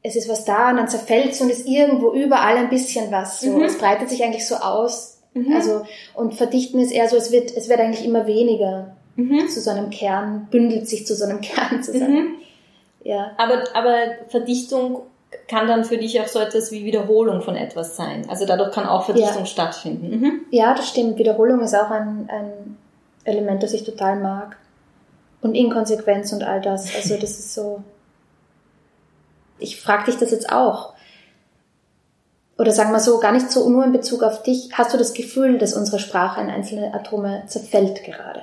es 0.02 0.16
ist 0.16 0.28
was 0.28 0.44
da 0.44 0.70
und 0.70 0.76
dann 0.76 0.88
zerfällt's 0.88 1.40
und 1.40 1.50
ist 1.50 1.66
irgendwo 1.66 2.12
überall 2.12 2.56
ein 2.56 2.70
bisschen 2.70 3.12
was. 3.12 3.40
So. 3.40 3.50
Mhm. 3.50 3.64
Es 3.64 3.78
breitet 3.78 4.08
sich 4.08 4.22
eigentlich 4.24 4.46
so 4.46 4.56
aus. 4.56 5.18
Mhm. 5.34 5.52
Also, 5.54 5.82
und 6.14 6.34
verdichten 6.34 6.80
ist 6.80 6.90
eher 6.90 7.08
so, 7.08 7.16
es 7.16 7.30
wird, 7.30 7.56
es 7.56 7.68
wird 7.68 7.80
eigentlich 7.80 8.04
immer 8.04 8.26
weniger 8.26 8.96
Mhm. 9.16 9.48
zu 9.48 9.60
so 9.60 9.70
einem 9.70 9.90
Kern, 9.90 10.48
bündelt 10.50 10.88
sich 10.88 11.06
zu 11.06 11.14
so 11.14 11.24
einem 11.24 11.40
Kern 11.42 11.82
zusammen. 11.82 12.14
Mhm. 12.14 12.34
Ja. 13.04 13.32
Aber, 13.36 13.64
aber 13.74 13.96
Verdichtung 14.28 15.02
kann 15.48 15.66
dann 15.68 15.84
für 15.84 15.96
dich 15.98 16.20
auch 16.20 16.26
so 16.28 16.38
etwas 16.40 16.72
wie 16.72 16.84
Wiederholung 16.84 17.42
von 17.42 17.56
etwas 17.56 17.96
sein. 17.96 18.28
Also 18.28 18.46
dadurch 18.46 18.72
kann 18.72 18.86
auch 18.86 19.04
Verdichtung 19.04 19.40
Ja. 19.40 19.46
stattfinden. 19.46 20.10
Mhm. 20.10 20.40
Ja, 20.50 20.74
das 20.74 20.88
stimmt. 20.88 21.18
Wiederholung 21.18 21.60
ist 21.60 21.74
auch 21.74 21.90
ein, 21.90 22.28
ein 22.30 22.76
Element, 23.24 23.62
das 23.62 23.72
ich 23.72 23.84
total 23.84 24.18
mag. 24.18 24.56
Und 25.40 25.54
Inkonsequenz 25.54 26.32
und 26.32 26.42
all 26.42 26.60
das. 26.60 26.94
Also 26.94 27.16
das 27.16 27.30
ist 27.30 27.54
so. 27.54 27.82
Ich 29.58 29.80
frage 29.80 30.04
dich 30.06 30.16
das 30.18 30.30
jetzt 30.30 30.50
auch. 30.52 30.94
oder 32.58 32.72
sagen 32.72 32.92
wir 32.92 33.00
so, 33.00 33.18
gar 33.20 33.32
nicht 33.32 33.50
so 33.50 33.68
nur 33.70 33.84
in 33.84 33.92
Bezug 33.92 34.22
auf 34.22 34.42
dich, 34.42 34.68
hast 34.74 34.92
du 34.92 34.98
das 34.98 35.14
Gefühl, 35.14 35.56
dass 35.58 35.72
unsere 35.74 35.98
Sprache 35.98 36.40
in 36.42 36.50
einzelne 36.50 36.92
Atome 36.92 37.44
zerfällt 37.46 38.04
gerade? 38.04 38.42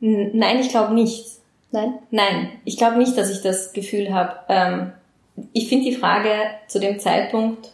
Nein, 0.00 0.58
ich 0.58 0.70
glaube 0.70 0.92
nicht. 0.94 1.38
Nein? 1.70 1.98
Nein, 2.10 2.50
ich 2.64 2.78
glaube 2.78 2.96
nicht, 2.98 3.16
dass 3.18 3.30
ich 3.30 3.42
das 3.42 3.72
Gefühl 3.72 4.12
habe. 4.12 4.32
Ähm, 4.48 4.92
ich 5.52 5.68
finde 5.68 5.90
die 5.90 5.96
Frage 5.96 6.30
zu 6.66 6.80
dem 6.80 6.98
Zeitpunkt 6.98 7.70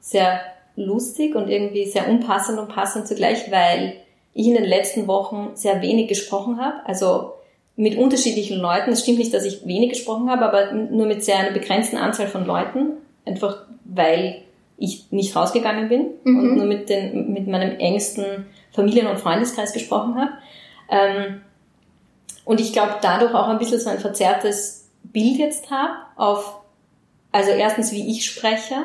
sehr 0.00 0.40
lustig 0.76 1.34
und 1.34 1.48
irgendwie 1.48 1.86
sehr 1.86 2.08
unpassend 2.08 2.58
und 2.58 2.68
passend 2.68 3.08
zugleich, 3.08 3.50
weil 3.50 3.94
ich 4.34 4.46
in 4.46 4.54
den 4.54 4.64
letzten 4.64 5.06
Wochen 5.06 5.50
sehr 5.54 5.82
wenig 5.82 6.08
gesprochen 6.08 6.60
habe. 6.60 6.86
Also 6.86 7.32
mit 7.76 7.96
unterschiedlichen 7.96 8.58
Leuten. 8.58 8.90
Es 8.90 9.02
stimmt 9.02 9.18
nicht, 9.18 9.32
dass 9.32 9.44
ich 9.44 9.66
wenig 9.66 9.90
gesprochen 9.90 10.30
habe, 10.30 10.44
aber 10.44 10.72
nur 10.72 11.06
mit 11.06 11.24
sehr 11.24 11.38
einer 11.38 11.52
begrenzten 11.52 11.96
Anzahl 11.96 12.26
von 12.26 12.44
Leuten. 12.44 12.92
Einfach 13.24 13.66
weil 13.84 14.42
ich 14.76 15.10
nicht 15.10 15.34
rausgegangen 15.34 15.88
bin 15.88 16.06
mhm. 16.24 16.38
und 16.38 16.56
nur 16.56 16.66
mit, 16.66 16.88
den, 16.88 17.32
mit 17.32 17.48
meinem 17.48 17.78
engsten 17.78 18.46
Familien- 18.72 19.08
und 19.08 19.18
Freundeskreis 19.18 19.72
gesprochen 19.72 20.14
habe. 20.16 20.30
Ähm, 20.90 21.40
und 22.44 22.60
ich 22.60 22.72
glaube, 22.72 22.94
dadurch 23.02 23.34
auch 23.34 23.48
ein 23.48 23.58
bisschen 23.58 23.80
so 23.80 23.90
ein 23.90 23.98
verzerrtes 23.98 24.88
Bild 25.02 25.38
jetzt 25.38 25.70
habe 25.70 25.94
auf, 26.16 26.57
also 27.32 27.50
erstens, 27.50 27.92
wie 27.92 28.10
ich 28.10 28.24
spreche 28.24 28.76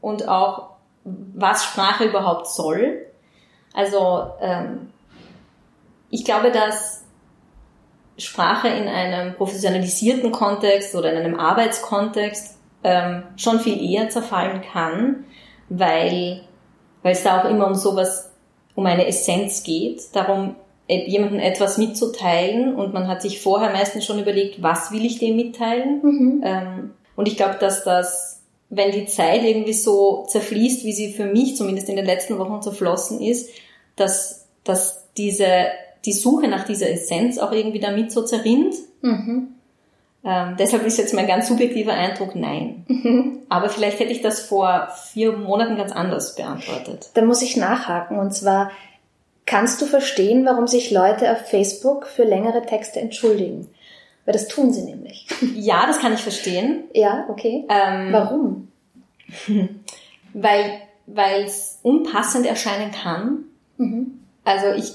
und 0.00 0.28
auch, 0.28 0.70
was 1.04 1.64
Sprache 1.64 2.04
überhaupt 2.04 2.48
soll. 2.48 3.06
Also 3.72 4.30
ähm, 4.40 4.90
ich 6.10 6.24
glaube, 6.24 6.50
dass 6.50 7.04
Sprache 8.18 8.68
in 8.68 8.88
einem 8.88 9.34
professionalisierten 9.34 10.32
Kontext 10.32 10.94
oder 10.94 11.12
in 11.12 11.18
einem 11.18 11.38
Arbeitskontext 11.38 12.58
ähm, 12.82 13.24
schon 13.36 13.60
viel 13.60 13.80
eher 13.80 14.08
zerfallen 14.08 14.62
kann, 14.62 15.24
weil, 15.68 16.42
weil 17.02 17.12
es 17.12 17.22
da 17.22 17.40
auch 17.40 17.50
immer 17.50 17.66
um 17.66 17.74
sowas, 17.74 18.32
um 18.74 18.86
eine 18.86 19.06
Essenz 19.06 19.62
geht, 19.62 20.14
darum 20.14 20.56
jemandem 20.88 21.40
etwas 21.40 21.78
mitzuteilen 21.78 22.76
und 22.76 22.94
man 22.94 23.08
hat 23.08 23.20
sich 23.20 23.42
vorher 23.42 23.72
meistens 23.72 24.04
schon 24.04 24.20
überlegt, 24.20 24.62
was 24.62 24.92
will 24.92 25.04
ich 25.04 25.18
dem 25.18 25.34
mitteilen. 25.34 26.00
Mhm. 26.02 26.42
Ähm, 26.44 26.90
und 27.16 27.26
ich 27.26 27.36
glaube, 27.36 27.56
dass 27.58 27.82
das, 27.82 28.42
wenn 28.68 28.92
die 28.92 29.06
Zeit 29.06 29.42
irgendwie 29.42 29.72
so 29.72 30.26
zerfließt, 30.28 30.84
wie 30.84 30.92
sie 30.92 31.12
für 31.12 31.24
mich 31.24 31.56
zumindest 31.56 31.88
in 31.88 31.96
den 31.96 32.04
letzten 32.04 32.38
Wochen 32.38 32.62
zerflossen 32.62 33.20
ist, 33.20 33.50
dass, 33.96 34.46
dass 34.64 35.04
diese, 35.16 35.66
die 36.04 36.12
Suche 36.12 36.46
nach 36.48 36.64
dieser 36.64 36.90
Essenz 36.90 37.38
auch 37.38 37.52
irgendwie 37.52 37.80
damit 37.80 38.12
so 38.12 38.22
zerrinnt. 38.22 38.74
Mhm. 39.00 39.48
Ähm, 40.24 40.56
deshalb 40.58 40.84
ist 40.84 40.98
jetzt 40.98 41.14
mein 41.14 41.28
ganz 41.28 41.48
subjektiver 41.48 41.94
Eindruck 41.94 42.34
nein. 42.34 42.84
Mhm. 42.88 43.38
Aber 43.48 43.68
vielleicht 43.68 44.00
hätte 44.00 44.12
ich 44.12 44.22
das 44.22 44.40
vor 44.40 44.88
vier 45.12 45.32
Monaten 45.32 45.76
ganz 45.76 45.92
anders 45.92 46.34
beantwortet. 46.34 47.10
Da 47.14 47.22
muss 47.22 47.42
ich 47.42 47.56
nachhaken. 47.56 48.18
Und 48.18 48.34
zwar, 48.34 48.72
kannst 49.46 49.80
du 49.80 49.86
verstehen, 49.86 50.44
warum 50.44 50.66
sich 50.66 50.90
Leute 50.90 51.30
auf 51.30 51.46
Facebook 51.46 52.06
für 52.08 52.24
längere 52.24 52.66
Texte 52.66 53.00
entschuldigen? 53.00 53.68
Weil 54.26 54.32
das 54.32 54.48
tun 54.48 54.72
sie 54.72 54.82
nämlich. 54.82 55.26
Ja, 55.54 55.86
das 55.86 56.00
kann 56.00 56.12
ich 56.12 56.20
verstehen. 56.20 56.84
Ja, 56.92 57.26
okay. 57.28 57.64
Ähm, 57.68 58.12
warum? 58.12 58.68
Weil 60.34 60.80
weil 61.08 61.44
es 61.44 61.78
unpassend 61.84 62.46
erscheinen 62.46 62.90
kann. 62.90 63.44
Mhm. 63.76 64.18
Also 64.42 64.72
ich, 64.72 64.92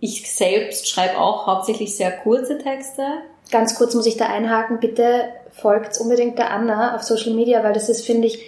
ich 0.00 0.32
selbst 0.32 0.88
schreibe 0.88 1.18
auch 1.18 1.46
hauptsächlich 1.46 1.94
sehr 1.94 2.10
kurze 2.10 2.56
Texte 2.56 3.02
ganz 3.50 3.74
kurz 3.74 3.94
muss 3.94 4.06
ich 4.06 4.16
da 4.16 4.26
einhaken, 4.26 4.80
bitte 4.80 5.28
folgt 5.52 6.00
unbedingt 6.00 6.38
der 6.38 6.50
Anna 6.50 6.94
auf 6.94 7.02
Social 7.02 7.34
Media, 7.34 7.62
weil 7.62 7.72
das 7.72 7.88
ist, 7.88 8.04
finde 8.04 8.26
ich, 8.26 8.40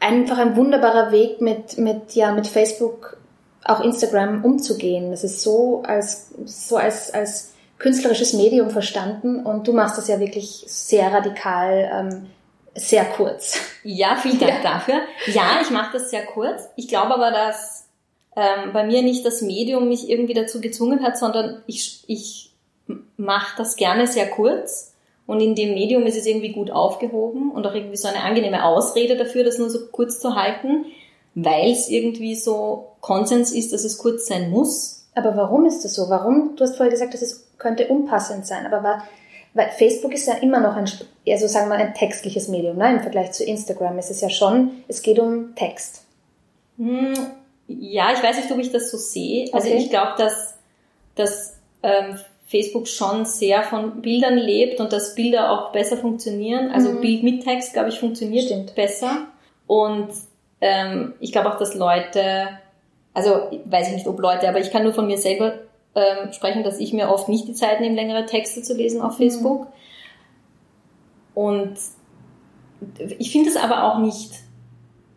einfach 0.00 0.38
ein 0.38 0.56
wunderbarer 0.56 1.10
Weg 1.12 1.40
mit, 1.40 1.78
mit, 1.78 2.14
ja, 2.14 2.32
mit 2.32 2.46
Facebook, 2.46 3.16
auch 3.64 3.80
Instagram 3.80 4.44
umzugehen. 4.44 5.10
Das 5.10 5.24
ist 5.24 5.42
so 5.42 5.82
als, 5.84 6.30
so 6.44 6.76
als, 6.76 7.12
als 7.12 7.52
künstlerisches 7.78 8.32
Medium 8.32 8.70
verstanden 8.70 9.44
und 9.44 9.68
du 9.68 9.72
machst 9.72 9.98
das 9.98 10.08
ja 10.08 10.18
wirklich 10.20 10.64
sehr 10.66 11.12
radikal, 11.12 11.90
ähm, 11.92 12.26
sehr 12.74 13.04
kurz. 13.04 13.60
Ja, 13.84 14.16
vielen 14.16 14.38
Dank 14.38 14.62
ja. 14.64 14.74
dafür. 14.74 15.00
Ja, 15.26 15.60
ich 15.62 15.70
mache 15.70 15.98
das 15.98 16.10
sehr 16.10 16.24
kurz. 16.26 16.68
Ich 16.76 16.88
glaube 16.88 17.14
aber, 17.14 17.30
dass 17.30 17.86
ähm, 18.36 18.72
bei 18.72 18.84
mir 18.84 19.02
nicht 19.02 19.24
das 19.24 19.42
Medium 19.42 19.88
mich 19.88 20.08
irgendwie 20.08 20.34
dazu 20.34 20.60
gezwungen 20.60 21.02
hat, 21.02 21.18
sondern 21.18 21.62
ich, 21.66 22.04
ich 22.06 22.52
mache 23.16 23.56
das 23.56 23.76
gerne 23.76 24.06
sehr 24.06 24.28
kurz 24.28 24.94
und 25.26 25.40
in 25.40 25.54
dem 25.54 25.74
Medium 25.74 26.04
ist 26.04 26.16
es 26.16 26.26
irgendwie 26.26 26.52
gut 26.52 26.70
aufgehoben 26.70 27.50
und 27.50 27.66
auch 27.66 27.74
irgendwie 27.74 27.96
so 27.96 28.08
eine 28.08 28.22
angenehme 28.22 28.64
Ausrede 28.64 29.16
dafür, 29.16 29.44
das 29.44 29.58
nur 29.58 29.68
so 29.68 29.86
kurz 29.92 30.20
zu 30.20 30.34
halten, 30.34 30.86
weil 31.34 31.70
es 31.70 31.88
irgendwie 31.88 32.34
so 32.34 32.92
Konsens 33.00 33.52
ist, 33.52 33.72
dass 33.72 33.84
es 33.84 33.98
kurz 33.98 34.26
sein 34.26 34.50
muss. 34.50 34.97
Aber 35.18 35.36
warum 35.36 35.66
ist 35.66 35.84
das 35.84 35.94
so? 35.94 36.08
Warum? 36.08 36.54
Du 36.56 36.62
hast 36.62 36.76
vorher 36.76 36.92
gesagt, 36.92 37.12
dass 37.12 37.22
es 37.22 37.48
könnte 37.58 37.88
unpassend 37.88 38.46
sein, 38.46 38.66
aber 38.66 38.82
war, 38.84 39.08
weil 39.54 39.68
Facebook 39.70 40.14
ist 40.14 40.28
ja 40.28 40.34
immer 40.34 40.60
noch 40.60 40.76
ein, 40.76 40.88
also 41.28 41.46
sagen 41.48 41.68
wir 41.68 41.74
ein 41.74 41.94
textliches 41.94 42.46
Medium, 42.46 42.76
ne? 42.76 42.92
Im 42.92 43.00
Vergleich 43.00 43.32
zu 43.32 43.44
Instagram 43.44 43.98
ist 43.98 44.10
es 44.10 44.20
ja 44.20 44.30
schon, 44.30 44.84
es 44.86 45.02
geht 45.02 45.18
um 45.18 45.54
Text. 45.56 46.04
Hm, 46.76 47.14
ja, 47.66 48.12
ich 48.12 48.22
weiß 48.22 48.36
nicht, 48.36 48.52
ob 48.52 48.58
ich 48.58 48.70
das 48.70 48.90
so 48.90 48.96
sehe. 48.96 49.52
Also 49.52 49.68
okay. 49.68 49.78
ich 49.78 49.90
glaube, 49.90 50.12
dass, 50.18 50.54
dass 51.16 51.56
ähm, 51.82 52.18
Facebook 52.46 52.86
schon 52.86 53.24
sehr 53.24 53.62
von 53.62 54.00
Bildern 54.00 54.38
lebt 54.38 54.80
und 54.80 54.92
dass 54.92 55.14
Bilder 55.14 55.50
auch 55.50 55.72
besser 55.72 55.96
funktionieren. 55.96 56.70
Also 56.70 56.92
mhm. 56.92 57.00
Bild 57.00 57.22
mit 57.24 57.44
Text, 57.44 57.72
glaube 57.72 57.88
ich, 57.88 57.98
funktioniert 57.98 58.44
Stimmt. 58.44 58.74
besser. 58.74 59.26
Und 59.66 60.08
ähm, 60.60 61.14
ich 61.20 61.32
glaube 61.32 61.52
auch, 61.52 61.58
dass 61.58 61.74
Leute, 61.74 62.48
also 63.18 63.48
weiß 63.64 63.88
ich 63.88 63.94
nicht, 63.94 64.06
ob 64.06 64.20
Leute, 64.20 64.48
aber 64.48 64.60
ich 64.60 64.70
kann 64.70 64.84
nur 64.84 64.94
von 64.94 65.06
mir 65.06 65.18
selber 65.18 65.54
ähm, 65.96 66.32
sprechen, 66.32 66.62
dass 66.62 66.78
ich 66.78 66.92
mir 66.92 67.10
oft 67.10 67.28
nicht 67.28 67.48
die 67.48 67.52
Zeit 67.54 67.80
nehme, 67.80 67.96
längere 67.96 68.26
Texte 68.26 68.62
zu 68.62 68.74
lesen 68.74 69.02
auf 69.02 69.18
mhm. 69.18 69.22
Facebook. 69.22 69.60
Mhm. 69.62 69.72
Und 71.34 71.74
ich 73.18 73.32
finde 73.32 73.50
es 73.50 73.56
aber 73.56 73.84
auch 73.84 73.98
nicht 73.98 74.30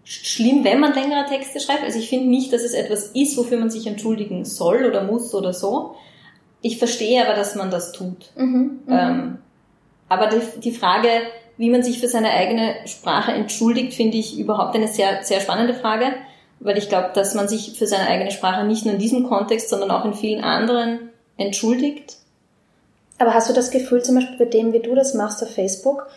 schlimm, 0.03 0.63
wenn 0.63 0.79
man 0.79 0.93
längere 0.93 1.27
Texte 1.27 1.59
schreibt. 1.59 1.83
Also 1.83 1.99
ich 1.99 2.09
finde 2.09 2.27
nicht, 2.27 2.51
dass 2.51 2.63
es 2.63 2.73
etwas 2.73 3.07
ist, 3.13 3.37
wofür 3.37 3.59
man 3.59 3.69
sich 3.69 3.85
entschuldigen 3.85 4.43
soll 4.45 4.85
oder 4.85 5.03
muss 5.03 5.33
oder 5.35 5.53
so. 5.53 5.95
Ich 6.61 6.79
verstehe 6.79 7.23
aber, 7.23 7.35
dass 7.35 7.55
man 7.55 7.69
das 7.69 7.91
tut. 7.91 8.31
Mhm, 8.35 8.81
mhm, 8.85 8.93
ähm, 8.93 9.37
aber 10.09 10.27
die, 10.27 10.59
die 10.59 10.71
Frage, 10.71 11.07
wie 11.57 11.69
man 11.69 11.83
sich 11.83 11.99
für 11.99 12.07
seine 12.07 12.31
eigene 12.31 12.75
Sprache 12.85 13.31
entschuldigt, 13.31 13.93
finde 13.93 14.17
ich 14.17 14.39
überhaupt 14.39 14.75
eine 14.75 14.87
sehr, 14.87 15.23
sehr 15.23 15.39
spannende 15.39 15.75
Frage, 15.75 16.13
weil 16.61 16.77
ich 16.77 16.89
glaube, 16.89 17.09
dass 17.13 17.33
man 17.33 17.47
sich 17.47 17.77
für 17.77 17.87
seine 17.87 18.07
eigene 18.07 18.31
Sprache 18.31 18.63
nicht 18.63 18.85
nur 18.85 18.93
in 18.93 18.99
diesem 18.99 19.27
Kontext, 19.27 19.69
sondern 19.69 19.91
auch 19.91 20.05
in 20.05 20.13
vielen 20.13 20.43
anderen 20.43 21.09
entschuldigt. 21.37 22.17
Aber 23.17 23.33
hast 23.33 23.49
du 23.49 23.53
das 23.53 23.71
Gefühl, 23.71 24.03
zum 24.03 24.15
Beispiel 24.15 24.37
bei 24.37 24.45
dem, 24.45 24.71
wie 24.73 24.79
du 24.79 24.95
das 24.95 25.13
machst 25.13 25.43
auf 25.43 25.53
Facebook, 25.53 26.07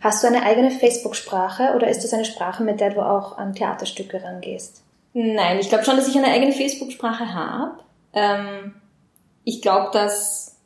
hast 0.00 0.22
du 0.22 0.28
eine 0.28 0.42
eigene 0.42 0.70
Facebook-Sprache 0.70 1.72
oder 1.74 1.88
ist 1.88 2.04
das 2.04 2.12
eine 2.12 2.24
Sprache, 2.24 2.62
mit 2.62 2.80
der 2.80 2.90
du 2.90 3.00
auch 3.00 3.38
an 3.38 3.54
Theaterstücke 3.54 4.22
rangehst? 4.22 4.82
Nein, 5.14 5.58
ich 5.58 5.68
glaube 5.68 5.84
schon, 5.84 5.96
dass 5.96 6.08
ich 6.08 6.16
eine 6.16 6.28
eigene 6.28 6.52
Facebook-Sprache 6.52 7.34
habe. 7.34 7.78
Ähm, 8.12 8.74
ich 9.44 9.62
glaube, 9.62 9.90
dass 9.92 10.56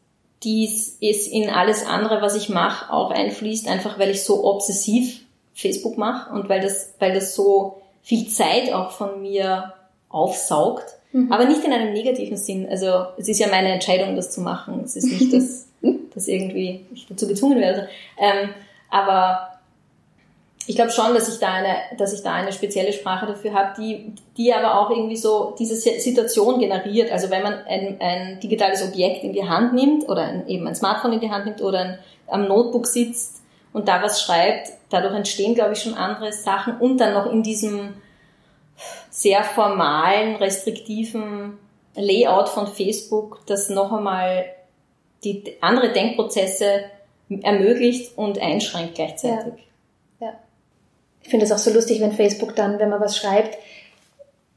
dies 0.43 0.97
ist 1.01 1.27
in 1.27 1.51
alles 1.51 1.85
andere, 1.85 2.23
was 2.23 2.37
ich 2.37 2.49
mache, 2.49 2.93
auch 2.93 3.11
einfließt, 3.11 3.69
einfach 3.69 3.99
weil 3.99 4.11
ich 4.11 4.25
so 4.25 4.45
obsessiv 4.45 5.21
Facebook 5.55 5.99
mache 5.99 6.33
und 6.33 6.49
weil 6.49 6.61
das, 6.61 6.95
weil 7.01 7.13
das 7.13 7.35
so 7.35 7.83
viel 8.09 8.27
Zeit 8.29 8.73
auch 8.73 8.93
von 8.93 9.21
mir 9.21 9.75
aufsaugt. 10.09 10.87
Mhm. 11.13 11.31
Aber 11.31 11.45
nicht 11.45 11.63
in 11.63 11.75
einem 11.75 11.93
negativen 11.93 12.39
Sinn. 12.39 12.67
Also 12.69 13.05
es 13.19 13.29
ist 13.29 13.39
ja 13.39 13.49
meine 13.49 13.71
Entscheidung, 13.71 14.17
das 14.17 14.31
zu 14.31 14.41
machen. 14.41 14.81
Es 14.83 14.97
ist 14.97 15.05
nicht, 15.05 15.31
dass, 15.31 15.69
dass 16.15 16.27
irgendwie 16.27 16.87
ich 16.95 17.07
dazu 17.07 17.29
gezwungen 17.29 17.61
werde. 17.61 17.87
Ähm, 18.19 18.49
aber 18.89 19.61
ich 20.67 20.75
glaube 20.75 20.91
schon, 20.91 21.13
dass 21.13 21.29
ich 21.29 21.39
da 21.39 21.53
eine, 21.53 21.77
dass 21.99 22.15
ich 22.15 22.23
da 22.23 22.33
eine 22.33 22.51
spezielle 22.51 22.95
Sprache 22.95 23.27
dafür 23.27 23.53
habe, 23.53 23.75
die, 23.79 24.15
die 24.39 24.55
aber 24.55 24.81
auch 24.81 24.89
irgendwie 24.89 25.17
so 25.17 25.55
diese 25.59 25.77
Situation 25.77 26.59
generiert. 26.59 27.13
Also 27.13 27.29
wenn 27.29 27.43
man 27.43 27.59
ein, 27.67 27.99
ein 28.01 28.41
digitales 28.41 28.83
Objekt 28.89 29.23
in 29.23 29.35
die 29.35 29.47
Hand 29.47 29.75
nimmt 29.75 30.09
oder 30.09 30.23
ein, 30.23 30.49
eben 30.49 30.67
ein 30.67 30.75
Smartphone 30.75 31.13
in 31.13 31.21
die 31.21 31.31
Hand 31.31 31.45
nimmt 31.45 31.61
oder 31.61 31.81
ein, 31.81 31.99
am 32.27 32.49
Notebook 32.49 32.87
sitzt 32.87 33.38
und 33.73 33.89
da 33.89 34.03
was 34.03 34.23
schreibt, 34.23 34.71
dadurch 34.91 35.15
entstehen, 35.15 35.55
glaube 35.55 35.73
ich, 35.73 35.83
schon 35.83 35.95
andere 35.95 36.33
Sachen 36.33 36.79
und 36.79 36.99
dann 36.99 37.15
noch 37.15 37.31
in 37.31 37.43
diesem 37.43 37.95
sehr 39.11 39.43
formalen, 39.45 40.37
restriktiven 40.37 41.59
Layout 41.95 42.49
von 42.49 42.67
Facebook, 42.67 43.41
das 43.47 43.69
noch 43.69 43.93
einmal 43.93 44.45
die 45.25 45.57
andere 45.61 45.93
Denkprozesse 45.93 46.85
ermöglicht 47.43 48.17
und 48.17 48.39
einschränkt 48.39 48.95
gleichzeitig. 48.95 49.55
Ja. 50.21 50.35
Ich 51.23 51.29
finde 51.29 51.45
es 51.45 51.53
auch 51.53 51.59
so 51.59 51.73
lustig, 51.73 52.01
wenn 52.01 52.13
Facebook 52.13 52.55
dann, 52.55 52.79
wenn 52.79 52.89
man 52.89 53.01
was 53.01 53.17
schreibt, 53.17 53.59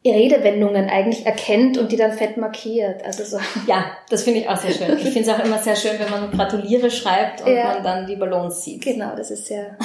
Redewendungen 0.09 0.89
eigentlich 0.89 1.27
erkennt 1.27 1.77
und 1.77 1.91
die 1.91 1.95
dann 1.95 2.13
fett 2.13 2.37
markiert. 2.37 3.05
Also 3.05 3.23
so. 3.23 3.37
Ja, 3.67 3.85
das 4.09 4.23
finde 4.23 4.39
ich 4.39 4.49
auch 4.49 4.57
sehr 4.57 4.71
schön. 4.71 4.97
Ich 4.97 5.11
finde 5.11 5.21
es 5.21 5.29
auch 5.29 5.43
immer 5.43 5.59
sehr 5.59 5.75
schön, 5.75 5.99
wenn 5.99 6.09
man 6.09 6.31
Gratuliere 6.31 6.89
schreibt 6.89 7.41
und 7.41 7.53
ja. 7.53 7.73
man 7.73 7.83
dann 7.83 8.07
die 8.07 8.15
Ballons 8.15 8.63
sieht. 8.63 8.83
Genau, 8.83 9.15
das 9.15 9.29
ist 9.29 9.45
sehr, 9.45 9.77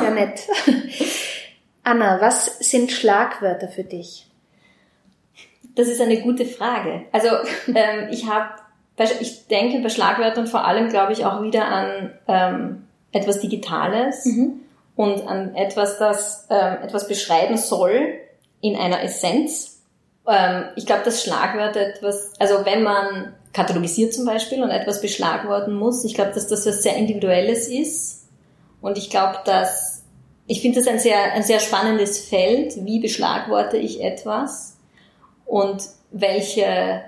sehr 0.00 0.10
nett. 0.10 0.40
Anna, 1.84 2.20
was 2.20 2.58
sind 2.58 2.90
Schlagwörter 2.90 3.68
für 3.68 3.84
dich? 3.84 4.26
Das 5.76 5.86
ist 5.86 6.00
eine 6.00 6.20
gute 6.20 6.46
Frage. 6.46 7.02
Also 7.12 7.28
ähm, 7.68 8.08
ich 8.10 8.28
habe, 8.28 8.50
ich 9.20 9.46
denke 9.46 9.78
bei 9.78 9.88
Schlagwörtern 9.88 10.48
vor 10.48 10.64
allem, 10.64 10.88
glaube 10.88 11.12
ich, 11.12 11.24
auch 11.24 11.42
wieder 11.42 11.66
an 11.66 12.12
ähm, 12.26 12.86
etwas 13.12 13.38
Digitales 13.38 14.26
mhm. 14.26 14.60
und 14.96 15.26
an 15.28 15.54
etwas, 15.54 15.98
das 15.98 16.48
ähm, 16.50 16.78
etwas 16.82 17.06
beschreiben 17.06 17.56
soll 17.56 18.18
in 18.60 18.76
einer 18.76 19.02
Essenz. 19.02 19.82
Ähm, 20.26 20.64
ich 20.76 20.86
glaube, 20.86 21.02
dass 21.04 21.22
Schlagwörter 21.22 21.80
etwas, 21.80 22.32
also 22.38 22.64
wenn 22.64 22.82
man 22.82 23.34
katalogisiert 23.52 24.14
zum 24.14 24.24
Beispiel 24.24 24.62
und 24.62 24.70
etwas 24.70 25.00
beschlagworten 25.00 25.74
muss, 25.74 26.04
ich 26.04 26.14
glaube, 26.14 26.32
dass 26.32 26.46
das 26.46 26.66
was 26.66 26.82
sehr 26.82 26.96
Individuelles 26.96 27.68
ist. 27.68 28.28
Und 28.80 28.96
ich 28.96 29.10
glaube, 29.10 29.38
dass 29.44 30.00
ich 30.50 30.62
finde 30.62 30.80
das 30.80 30.88
ein 30.88 30.98
sehr, 30.98 31.32
ein 31.32 31.44
sehr 31.44 31.60
spannendes 31.60 32.18
Feld. 32.18 32.84
Wie 32.84 32.98
beschlagworte 32.98 33.76
ich 33.76 34.02
etwas? 34.02 34.76
Und 35.46 35.84
welche 36.10 37.02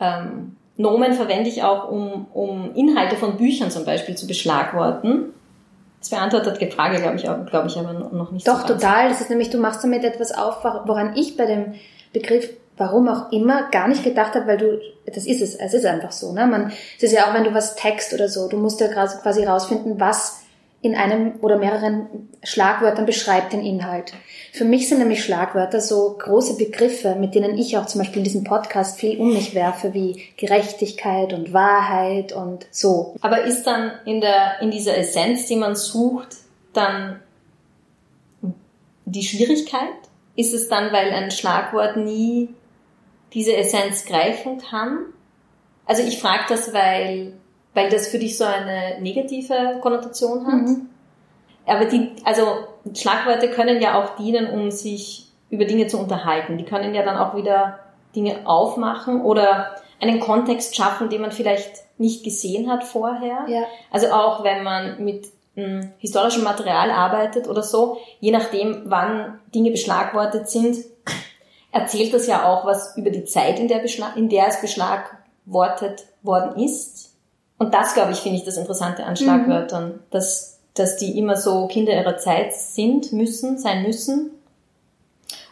ähm, 0.00 0.56
Nomen 0.76 1.12
verwende 1.12 1.48
ich 1.48 1.62
auch, 1.62 1.88
um, 1.90 2.26
um 2.32 2.74
Inhalte 2.74 3.14
von 3.14 3.36
Büchern 3.36 3.70
zum 3.70 3.84
Beispiel 3.84 4.16
zu 4.16 4.26
beschlagworten? 4.26 5.32
Das 6.08 6.18
beantwortet 6.18 6.60
die 6.60 6.70
Frage, 6.70 7.00
glaube 7.00 7.16
ich, 7.16 7.22
glaube 7.22 7.68
ich, 7.68 7.78
aber 7.78 7.92
noch 7.92 8.30
nicht 8.30 8.46
Doch, 8.46 8.62
so 8.66 8.74
total. 8.74 9.08
Das 9.08 9.20
ist 9.20 9.30
nämlich, 9.30 9.50
du 9.50 9.58
machst 9.58 9.84
damit 9.84 10.04
etwas 10.04 10.32
auf, 10.32 10.64
woran 10.64 11.16
ich 11.16 11.36
bei 11.36 11.46
dem 11.46 11.74
Begriff 12.12 12.48
warum 12.78 13.08
auch 13.08 13.32
immer 13.32 13.68
gar 13.70 13.88
nicht 13.88 14.04
gedacht 14.04 14.34
habe, 14.34 14.46
weil 14.46 14.56
du, 14.56 14.80
das 15.04 15.26
ist 15.26 15.42
es, 15.42 15.56
es 15.56 15.74
ist 15.74 15.84
einfach 15.84 16.12
so, 16.12 16.32
ne? 16.32 16.46
Man, 16.46 16.72
es 16.96 17.02
ist 17.02 17.12
ja 17.12 17.26
auch, 17.26 17.34
wenn 17.34 17.44
du 17.44 17.52
was 17.52 17.74
text 17.74 18.14
oder 18.14 18.28
so, 18.28 18.48
du 18.48 18.56
musst 18.56 18.80
ja 18.80 18.86
quasi 18.88 19.44
rausfinden, 19.44 20.00
was 20.00 20.42
in 20.80 20.94
einem 20.94 21.34
oder 21.40 21.58
mehreren 21.58 22.28
Schlagwörtern 22.44 23.04
beschreibt 23.04 23.52
den 23.52 23.64
Inhalt. 23.64 24.12
Für 24.52 24.64
mich 24.64 24.88
sind 24.88 24.98
nämlich 24.98 25.24
Schlagwörter 25.24 25.80
so 25.80 26.16
große 26.16 26.56
Begriffe, 26.56 27.16
mit 27.16 27.34
denen 27.34 27.58
ich 27.58 27.76
auch 27.76 27.86
zum 27.86 28.00
Beispiel 28.00 28.18
in 28.18 28.24
diesem 28.24 28.44
Podcast 28.44 28.98
viel 28.98 29.18
um 29.18 29.32
mich 29.32 29.54
werfe, 29.54 29.92
wie 29.92 30.22
Gerechtigkeit 30.36 31.32
und 31.32 31.52
Wahrheit 31.52 32.32
und 32.32 32.66
so. 32.70 33.16
Aber 33.20 33.42
ist 33.42 33.64
dann 33.64 33.90
in 34.04 34.20
der, 34.20 34.60
in 34.60 34.70
dieser 34.70 34.96
Essenz, 34.96 35.46
die 35.46 35.56
man 35.56 35.74
sucht, 35.74 36.36
dann 36.72 37.20
die 39.04 39.24
Schwierigkeit? 39.24 39.88
Ist 40.36 40.54
es 40.54 40.68
dann, 40.68 40.92
weil 40.92 41.10
ein 41.10 41.32
Schlagwort 41.32 41.96
nie 41.96 42.50
diese 43.34 43.56
Essenz 43.56 44.04
greifen 44.04 44.58
kann? 44.58 45.06
Also 45.86 46.04
ich 46.04 46.20
frage 46.20 46.44
das, 46.48 46.72
weil 46.72 47.32
weil 47.74 47.90
das 47.90 48.08
für 48.08 48.18
dich 48.18 48.36
so 48.36 48.44
eine 48.44 49.00
negative 49.00 49.78
Konnotation 49.80 50.46
hat. 50.46 50.54
Mhm. 50.54 50.88
Aber 51.66 51.84
die, 51.84 52.12
also 52.24 52.42
Schlagworte 52.94 53.50
können 53.50 53.80
ja 53.80 54.02
auch 54.02 54.16
dienen, 54.16 54.50
um 54.50 54.70
sich 54.70 55.30
über 55.50 55.64
Dinge 55.64 55.86
zu 55.86 55.98
unterhalten. 55.98 56.58
Die 56.58 56.64
können 56.64 56.94
ja 56.94 57.02
dann 57.02 57.16
auch 57.16 57.36
wieder 57.36 57.78
Dinge 58.14 58.46
aufmachen 58.46 59.22
oder 59.22 59.76
einen 60.00 60.20
Kontext 60.20 60.76
schaffen, 60.76 61.08
den 61.08 61.20
man 61.20 61.32
vielleicht 61.32 61.72
nicht 61.98 62.24
gesehen 62.24 62.70
hat 62.70 62.84
vorher. 62.84 63.44
Ja. 63.48 63.64
Also 63.90 64.08
auch 64.08 64.44
wenn 64.44 64.62
man 64.62 65.04
mit 65.04 65.26
hm, 65.54 65.92
historischem 65.98 66.44
Material 66.44 66.90
arbeitet 66.90 67.48
oder 67.48 67.62
so, 67.62 67.98
je 68.20 68.30
nachdem, 68.30 68.82
wann 68.86 69.40
Dinge 69.54 69.70
beschlagwortet 69.70 70.48
sind, 70.48 70.76
erzählt 71.72 72.14
das 72.14 72.26
ja 72.26 72.48
auch 72.48 72.64
was 72.64 72.96
über 72.96 73.10
die 73.10 73.24
Zeit, 73.24 73.58
in 73.58 73.68
der, 73.68 73.82
in 74.16 74.28
der 74.28 74.48
es 74.48 74.60
beschlagwortet 74.60 76.06
worden 76.22 76.62
ist. 76.62 77.07
Und 77.58 77.74
das, 77.74 77.94
glaube 77.94 78.12
ich, 78.12 78.18
finde 78.18 78.38
ich 78.38 78.44
das 78.44 78.56
Interessante 78.56 79.04
an 79.04 79.16
Schlagwörtern, 79.16 79.88
mhm. 79.88 80.00
dass, 80.10 80.60
dass 80.74 80.96
die 80.96 81.18
immer 81.18 81.36
so 81.36 81.66
Kinder 81.66 81.92
ihrer 81.92 82.16
Zeit 82.16 82.54
sind, 82.54 83.12
müssen, 83.12 83.58
sein 83.58 83.82
müssen. 83.82 84.30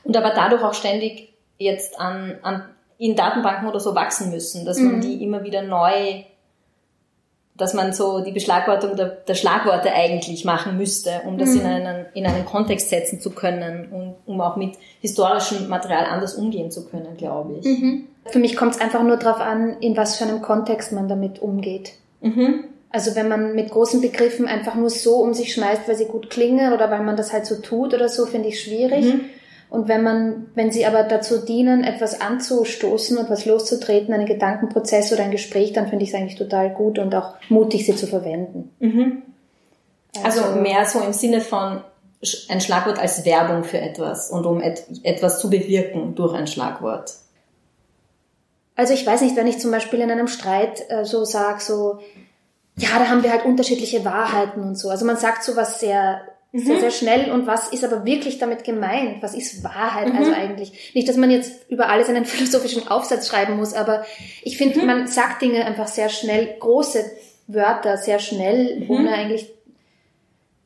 Und 0.04 0.16
aber 0.16 0.30
dadurch 0.30 0.62
auch 0.62 0.74
ständig 0.74 1.34
jetzt 1.58 1.98
an, 1.98 2.38
an 2.42 2.64
in 2.98 3.16
Datenbanken 3.16 3.68
oder 3.68 3.80
so 3.80 3.94
wachsen 3.94 4.30
müssen, 4.30 4.64
dass 4.64 4.78
mhm. 4.78 4.92
man 4.92 5.00
die 5.00 5.22
immer 5.22 5.42
wieder 5.42 5.62
neu, 5.62 6.22
dass 7.56 7.74
man 7.74 7.92
so 7.92 8.20
die 8.20 8.32
Beschlagwortung 8.32 8.96
der, 8.96 9.06
der 9.06 9.34
Schlagworte 9.34 9.92
eigentlich 9.92 10.44
machen 10.44 10.76
müsste, 10.76 11.22
um 11.26 11.38
das 11.38 11.50
mhm. 11.50 11.60
in, 11.60 11.66
einen, 11.66 12.06
in 12.14 12.26
einen 12.26 12.44
Kontext 12.44 12.88
setzen 12.88 13.20
zu 13.20 13.30
können 13.30 13.88
und 13.90 14.14
um 14.26 14.40
auch 14.40 14.56
mit 14.56 14.76
historischem 15.00 15.68
Material 15.68 16.04
anders 16.06 16.34
umgehen 16.34 16.70
zu 16.70 16.86
können, 16.86 17.16
glaube 17.16 17.58
ich. 17.58 17.66
Mhm. 17.66 18.06
Für 18.30 18.38
mich 18.38 18.56
kommt 18.56 18.74
es 18.74 18.80
einfach 18.80 19.02
nur 19.02 19.16
darauf 19.16 19.40
an, 19.40 19.76
in 19.80 19.96
was 19.96 20.16
für 20.16 20.24
einem 20.24 20.42
Kontext 20.42 20.92
man 20.92 21.08
damit 21.08 21.40
umgeht. 21.40 21.92
Mhm. 22.20 22.64
Also 22.90 23.14
wenn 23.14 23.28
man 23.28 23.54
mit 23.54 23.70
großen 23.70 24.00
Begriffen 24.00 24.46
einfach 24.46 24.74
nur 24.74 24.90
so 24.90 25.16
um 25.16 25.34
sich 25.34 25.52
schmeißt, 25.52 25.86
weil 25.86 25.96
sie 25.96 26.06
gut 26.06 26.30
klingen 26.30 26.72
oder 26.72 26.90
weil 26.90 27.02
man 27.02 27.16
das 27.16 27.32
halt 27.32 27.46
so 27.46 27.56
tut 27.56 27.92
oder 27.94 28.08
so, 28.08 28.26
finde 28.26 28.48
ich 28.48 28.60
schwierig. 28.62 29.04
Mhm. 29.04 29.20
Und 29.68 29.88
wenn 29.88 30.02
man, 30.02 30.46
wenn 30.54 30.70
sie 30.70 30.86
aber 30.86 31.02
dazu 31.02 31.38
dienen, 31.38 31.82
etwas 31.82 32.20
anzustoßen 32.20 33.18
und 33.18 33.28
was 33.28 33.46
loszutreten, 33.46 34.14
einen 34.14 34.26
Gedankenprozess 34.26 35.12
oder 35.12 35.24
ein 35.24 35.32
Gespräch, 35.32 35.72
dann 35.72 35.88
finde 35.88 36.04
ich 36.04 36.10
es 36.10 36.14
eigentlich 36.14 36.38
total 36.38 36.70
gut 36.70 36.98
und 36.98 37.14
auch 37.14 37.34
mutig, 37.48 37.84
sie 37.84 37.96
zu 37.96 38.06
verwenden. 38.06 38.70
Mhm. 38.78 39.22
Also, 40.22 40.42
also, 40.42 40.60
mehr 40.60 40.84
so 40.86 41.00
im 41.00 41.12
Sinne 41.12 41.40
von 41.40 41.80
ein 42.48 42.60
Schlagwort 42.60 42.98
als 42.98 43.24
Werbung 43.24 43.64
für 43.64 43.78
etwas 43.78 44.30
und 44.30 44.46
um 44.46 44.62
et 44.62 44.84
etwas 45.02 45.40
zu 45.40 45.50
bewirken 45.50 46.14
durch 46.14 46.34
ein 46.34 46.46
Schlagwort. 46.46 47.12
Also 48.76 48.92
ich 48.92 49.06
weiß 49.06 49.22
nicht, 49.22 49.36
wenn 49.36 49.46
ich 49.46 49.58
zum 49.58 49.70
Beispiel 49.70 50.00
in 50.00 50.10
einem 50.10 50.28
Streit 50.28 50.84
äh, 50.90 51.04
so 51.04 51.24
sag, 51.24 51.62
so, 51.62 51.98
ja, 52.76 52.98
da 52.98 53.08
haben 53.08 53.22
wir 53.22 53.32
halt 53.32 53.46
unterschiedliche 53.46 54.04
Wahrheiten 54.04 54.62
und 54.62 54.78
so. 54.78 54.90
Also 54.90 55.06
man 55.06 55.16
sagt 55.16 55.42
sowas 55.42 55.80
sehr, 55.80 56.20
mhm. 56.52 56.58
sehr, 56.58 56.80
sehr 56.80 56.90
schnell 56.90 57.32
und 57.32 57.46
was 57.46 57.68
ist 57.68 57.84
aber 57.84 58.04
wirklich 58.04 58.38
damit 58.38 58.64
gemeint? 58.64 59.22
Was 59.22 59.34
ist 59.34 59.64
Wahrheit 59.64 60.12
mhm. 60.12 60.18
also 60.18 60.32
eigentlich? 60.32 60.92
Nicht, 60.94 61.08
dass 61.08 61.16
man 61.16 61.30
jetzt 61.30 61.70
über 61.70 61.88
alles 61.88 62.10
einen 62.10 62.24
philosophischen 62.26 62.86
Aufsatz 62.86 63.28
schreiben 63.28 63.56
muss, 63.56 63.72
aber 63.72 64.04
ich 64.42 64.58
finde, 64.58 64.80
mhm. 64.80 64.86
man 64.86 65.06
sagt 65.06 65.40
Dinge 65.40 65.64
einfach 65.64 65.88
sehr 65.88 66.10
schnell, 66.10 66.56
große 66.60 67.02
Wörter 67.46 67.96
sehr 67.96 68.18
schnell, 68.18 68.80
mhm. 68.80 68.90
ohne 68.90 69.12
eigentlich 69.12 69.55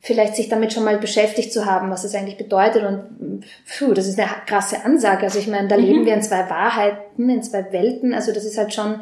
vielleicht 0.01 0.35
sich 0.35 0.49
damit 0.49 0.73
schon 0.73 0.83
mal 0.83 0.97
beschäftigt 0.97 1.53
zu 1.53 1.65
haben, 1.65 1.91
was 1.91 2.03
es 2.03 2.15
eigentlich 2.15 2.37
bedeutet. 2.37 2.83
Und 2.83 3.45
pfuh, 3.65 3.93
das 3.93 4.07
ist 4.07 4.19
eine 4.19 4.29
krasse 4.47 4.83
Ansage. 4.83 5.23
Also 5.23 5.39
ich 5.39 5.47
meine, 5.47 5.67
da 5.67 5.77
mhm. 5.77 5.83
leben 5.83 6.05
wir 6.05 6.15
in 6.15 6.23
zwei 6.23 6.49
Wahrheiten, 6.49 7.29
in 7.29 7.43
zwei 7.43 7.71
Welten. 7.71 8.13
Also 8.13 8.33
das 8.33 8.43
ist 8.43 8.57
halt 8.57 8.73
schon, 8.73 9.01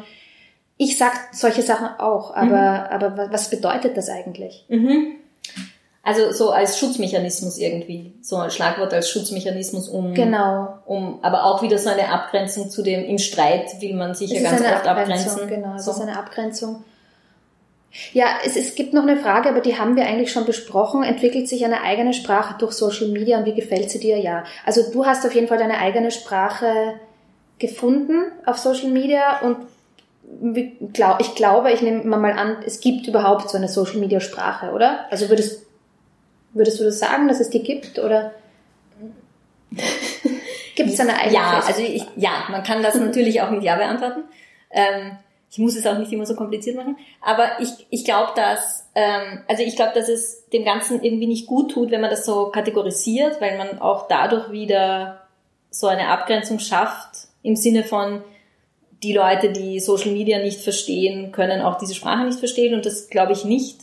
ich 0.76 0.98
sag 0.98 1.12
solche 1.32 1.62
Sachen 1.62 1.88
auch, 1.98 2.34
aber, 2.34 2.46
mhm. 3.00 3.04
aber 3.06 3.32
was 3.32 3.48
bedeutet 3.48 3.96
das 3.96 4.10
eigentlich? 4.10 4.66
Mhm. 4.68 5.16
Also 6.02 6.32
so 6.32 6.50
als 6.50 6.78
Schutzmechanismus 6.78 7.58
irgendwie, 7.58 8.14
so 8.22 8.36
ein 8.36 8.50
Schlagwort 8.50 8.92
als 8.92 9.10
Schutzmechanismus, 9.10 9.88
um, 9.88 10.14
genau. 10.14 10.78
um, 10.86 11.18
aber 11.22 11.44
auch 11.44 11.62
wieder 11.62 11.76
so 11.78 11.90
eine 11.90 12.08
Abgrenzung 12.08 12.70
zu 12.70 12.82
dem, 12.82 13.04
im 13.04 13.18
Streit 13.18 13.80
will 13.80 13.94
man 13.94 14.14
sich 14.14 14.30
ja 14.30 14.42
ganz 14.42 14.62
oft 14.62 14.86
abgrenzen. 14.86 15.48
Genau, 15.48 15.74
es 15.74 15.84
so. 15.84 15.90
ist 15.90 16.00
eine 16.00 16.18
Abgrenzung. 16.18 16.84
Ja, 18.12 18.26
es, 18.44 18.56
es 18.56 18.74
gibt 18.76 18.92
noch 18.92 19.02
eine 19.02 19.16
Frage, 19.16 19.48
aber 19.48 19.60
die 19.60 19.78
haben 19.78 19.96
wir 19.96 20.06
eigentlich 20.06 20.30
schon 20.30 20.44
besprochen. 20.46 21.02
Entwickelt 21.02 21.48
sich 21.48 21.64
eine 21.64 21.82
eigene 21.82 22.14
Sprache 22.14 22.54
durch 22.58 22.72
Social 22.72 23.08
Media 23.08 23.38
und 23.38 23.46
wie 23.46 23.54
gefällt 23.54 23.90
sie 23.90 23.98
dir? 23.98 24.18
Ja. 24.18 24.44
Also 24.64 24.90
du 24.92 25.06
hast 25.06 25.26
auf 25.26 25.34
jeden 25.34 25.48
Fall 25.48 25.58
deine 25.58 25.78
eigene 25.78 26.10
Sprache 26.10 26.94
gefunden 27.58 28.32
auf 28.46 28.58
Social 28.58 28.90
Media 28.90 29.40
und 29.40 29.56
ich 31.18 31.34
glaube, 31.34 31.72
ich 31.72 31.82
nehme 31.82 32.04
mal 32.04 32.32
an, 32.32 32.58
es 32.64 32.80
gibt 32.80 33.08
überhaupt 33.08 33.50
so 33.50 33.56
eine 33.56 33.68
Social 33.68 33.98
Media 33.98 34.20
Sprache, 34.20 34.70
oder? 34.70 35.06
Also 35.10 35.28
würdest, 35.28 35.66
würdest 36.52 36.78
du 36.78 36.84
das 36.84 37.00
sagen, 37.00 37.26
dass 37.26 37.40
es 37.40 37.50
die 37.50 37.62
gibt 37.62 37.98
oder? 37.98 38.32
gibt 40.76 40.90
es 40.90 41.00
eine 41.00 41.18
eigene? 41.18 41.34
Ja, 41.34 41.62
also 41.66 41.82
ich, 41.82 42.06
ja, 42.16 42.44
man 42.50 42.62
kann 42.62 42.82
das 42.82 42.94
natürlich 43.00 43.42
auch 43.42 43.50
mit 43.50 43.64
Ja 43.64 43.76
beantworten. 43.76 44.22
Ähm, 44.70 45.18
ich 45.50 45.58
muss 45.58 45.76
es 45.76 45.86
auch 45.86 45.98
nicht 45.98 46.12
immer 46.12 46.26
so 46.26 46.36
kompliziert 46.36 46.76
machen, 46.76 46.96
aber 47.20 47.60
ich, 47.60 47.68
ich 47.90 48.04
glaube, 48.04 48.32
dass, 48.36 48.88
ähm, 48.94 49.42
also 49.48 49.62
ich 49.62 49.74
glaube, 49.74 49.92
dass 49.94 50.08
es 50.08 50.48
dem 50.50 50.64
Ganzen 50.64 51.02
irgendwie 51.02 51.26
nicht 51.26 51.46
gut 51.46 51.72
tut, 51.72 51.90
wenn 51.90 52.00
man 52.00 52.10
das 52.10 52.24
so 52.24 52.46
kategorisiert, 52.46 53.40
weil 53.40 53.58
man 53.58 53.80
auch 53.80 54.06
dadurch 54.06 54.52
wieder 54.52 55.22
so 55.70 55.88
eine 55.88 56.08
Abgrenzung 56.08 56.58
schafft 56.58 57.28
im 57.42 57.56
Sinne 57.56 57.84
von, 57.84 58.22
die 59.02 59.12
Leute, 59.12 59.50
die 59.50 59.80
Social 59.80 60.12
Media 60.12 60.38
nicht 60.38 60.60
verstehen, 60.60 61.32
können 61.32 61.62
auch 61.62 61.78
diese 61.78 61.94
Sprache 61.94 62.24
nicht 62.24 62.38
verstehen 62.38 62.74
und 62.74 62.84
das 62.84 63.08
glaube 63.08 63.32
ich 63.32 63.44
nicht. 63.44 63.80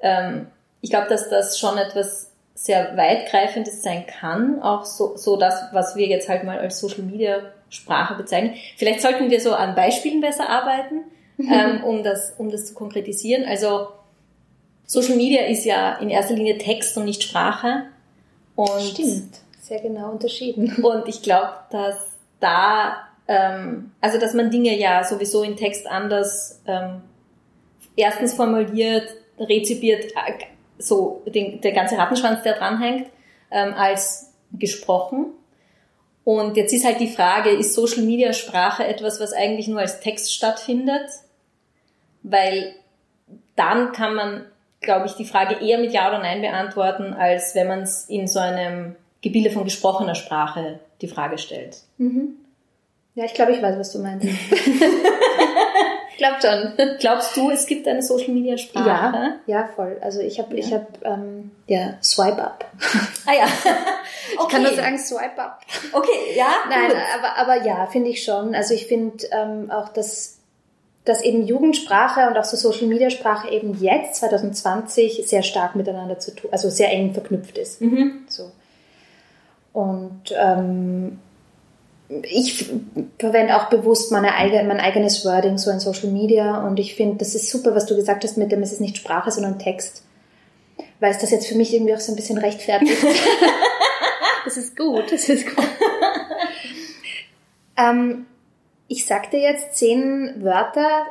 Ähm, 0.00 0.48
ich 0.80 0.90
glaube, 0.90 1.08
dass 1.08 1.30
das 1.30 1.58
schon 1.58 1.78
etwas 1.78 2.32
sehr 2.54 2.96
weitgreifendes 2.96 3.82
sein 3.82 4.06
kann, 4.06 4.62
auch 4.62 4.84
so, 4.84 5.16
so 5.16 5.36
das, 5.36 5.68
was 5.72 5.94
wir 5.94 6.06
jetzt 6.06 6.28
halt 6.28 6.44
mal 6.44 6.58
als 6.58 6.80
Social 6.80 7.02
Media 7.02 7.40
Sprache 7.68 8.14
bezeichnen. 8.14 8.54
Vielleicht 8.76 9.02
sollten 9.02 9.30
wir 9.30 9.40
so 9.40 9.52
an 9.52 9.74
Beispielen 9.74 10.20
besser 10.20 10.48
arbeiten, 10.48 11.02
ähm, 11.38 11.84
um, 11.84 12.02
das, 12.02 12.34
um 12.38 12.50
das 12.50 12.66
zu 12.66 12.74
konkretisieren. 12.74 13.44
Also 13.44 13.88
Social 14.86 15.16
Media 15.16 15.42
ist 15.46 15.64
ja 15.64 15.96
in 15.96 16.10
erster 16.10 16.34
Linie 16.34 16.58
Text 16.58 16.96
und 16.96 17.04
nicht 17.04 17.22
Sprache. 17.22 17.86
Und 18.54 18.80
Stimmt, 18.80 19.40
sehr 19.60 19.80
genau 19.80 20.12
unterschieden. 20.12 20.76
Und 20.82 21.08
ich 21.08 21.22
glaube, 21.22 21.52
dass 21.70 21.96
da, 22.40 23.08
ähm, 23.28 23.92
also 24.00 24.18
dass 24.18 24.32
man 24.32 24.50
Dinge 24.50 24.78
ja 24.78 25.04
sowieso 25.04 25.42
in 25.42 25.56
Text 25.56 25.86
anders 25.86 26.62
ähm, 26.66 27.02
erstens 27.96 28.34
formuliert, 28.34 29.08
rezipiert, 29.38 30.04
äh, 30.12 30.44
so 30.78 31.22
den, 31.26 31.60
der 31.60 31.72
ganze 31.72 31.98
Rattenschwanz, 31.98 32.42
der 32.42 32.54
dranhängt, 32.54 33.08
ähm, 33.50 33.74
als 33.74 34.32
gesprochen. 34.52 35.26
Und 36.26 36.56
jetzt 36.56 36.72
ist 36.72 36.84
halt 36.84 36.98
die 36.98 37.06
Frage, 37.06 37.50
ist 37.50 37.74
Social 37.74 38.02
Media 38.02 38.32
Sprache 38.32 38.84
etwas, 38.84 39.20
was 39.20 39.32
eigentlich 39.32 39.68
nur 39.68 39.78
als 39.78 40.00
Text 40.00 40.34
stattfindet? 40.34 41.08
Weil 42.24 42.74
dann 43.54 43.92
kann 43.92 44.16
man, 44.16 44.44
glaube 44.80 45.06
ich, 45.06 45.12
die 45.12 45.24
Frage 45.24 45.64
eher 45.64 45.78
mit 45.78 45.92
Ja 45.92 46.08
oder 46.08 46.18
Nein 46.18 46.40
beantworten, 46.40 47.14
als 47.14 47.54
wenn 47.54 47.68
man 47.68 47.82
es 47.82 48.06
in 48.08 48.26
so 48.26 48.40
einem 48.40 48.96
Gebilde 49.22 49.52
von 49.52 49.62
gesprochener 49.62 50.16
Sprache 50.16 50.80
die 51.00 51.06
Frage 51.06 51.38
stellt. 51.38 51.76
Mhm. 51.96 52.34
Ja, 53.14 53.24
ich 53.24 53.34
glaube, 53.34 53.52
ich 53.52 53.62
weiß, 53.62 53.78
was 53.78 53.92
du 53.92 54.00
meinst. 54.00 54.26
glaube 56.16 56.36
schon. 56.40 56.96
Glaubst 56.98 57.36
du, 57.36 57.50
es 57.50 57.66
gibt 57.66 57.86
eine 57.88 58.02
Social 58.02 58.32
Media 58.32 58.56
Sprache? 58.56 58.86
Ja, 58.86 59.36
ja, 59.46 59.68
voll. 59.74 59.98
Also 60.00 60.20
ich 60.20 60.38
habe, 60.38 60.54
ja. 60.54 60.64
ich 60.64 60.72
habe, 60.72 60.86
ähm, 61.02 61.50
ja, 61.66 61.94
Swipe 62.02 62.42
Up. 62.42 62.64
Ah 63.26 63.34
ja. 63.34 63.44
Okay. 63.44 63.74
Ich 64.42 64.48
kann 64.48 64.62
nur 64.62 64.74
sagen 64.74 64.98
Swipe 64.98 65.38
Up. 65.38 65.60
Okay, 65.92 66.36
ja. 66.36 66.48
Nein, 66.68 66.92
aber, 67.18 67.36
aber 67.36 67.66
ja, 67.66 67.86
finde 67.86 68.10
ich 68.10 68.22
schon. 68.22 68.54
Also 68.54 68.74
ich 68.74 68.86
finde 68.86 69.26
ähm, 69.30 69.70
auch, 69.70 69.88
dass, 69.90 70.38
dass 71.04 71.22
eben 71.22 71.46
Jugendsprache 71.46 72.28
und 72.28 72.36
auch 72.36 72.44
so 72.44 72.56
Social 72.56 72.86
Media 72.86 73.10
Sprache 73.10 73.48
eben 73.50 73.80
jetzt 73.80 74.16
2020 74.16 75.26
sehr 75.26 75.42
stark 75.42 75.76
miteinander 75.76 76.18
zu 76.18 76.34
tun, 76.34 76.50
also 76.52 76.70
sehr 76.70 76.90
eng 76.92 77.14
verknüpft 77.14 77.58
ist. 77.58 77.80
Mhm. 77.80 78.26
So. 78.28 78.50
Und 79.72 80.34
ähm, 80.36 81.18
ich 82.08 82.70
verwende 83.18 83.56
auch 83.56 83.68
bewusst 83.68 84.12
meine 84.12 84.34
eigene, 84.34 84.64
mein 84.64 84.80
eigenes 84.80 85.24
Wording 85.24 85.58
so 85.58 85.70
in 85.70 85.80
Social 85.80 86.10
Media 86.10 86.66
und 86.66 86.78
ich 86.78 86.94
finde, 86.94 87.16
das 87.16 87.34
ist 87.34 87.50
super, 87.50 87.74
was 87.74 87.86
du 87.86 87.96
gesagt 87.96 88.24
hast 88.24 88.36
mit 88.36 88.52
dem, 88.52 88.62
es 88.62 88.72
ist 88.72 88.80
nicht 88.80 88.96
Sprache, 88.96 89.30
sondern 89.30 89.58
Text. 89.58 90.04
Weil 91.00 91.10
es 91.10 91.18
das 91.18 91.30
jetzt 91.30 91.46
für 91.46 91.56
mich 91.56 91.74
irgendwie 91.74 91.94
auch 91.94 92.00
so 92.00 92.12
ein 92.12 92.16
bisschen 92.16 92.38
rechtfertigt. 92.38 93.02
das 94.44 94.56
ist 94.56 94.76
gut, 94.76 95.10
das 95.10 95.28
ist 95.28 95.54
gut. 95.54 95.64
ähm, 97.76 98.26
ich 98.88 99.04
sagte 99.04 99.36
jetzt 99.36 99.76
zehn 99.76 100.44
Wörter, 100.44 101.06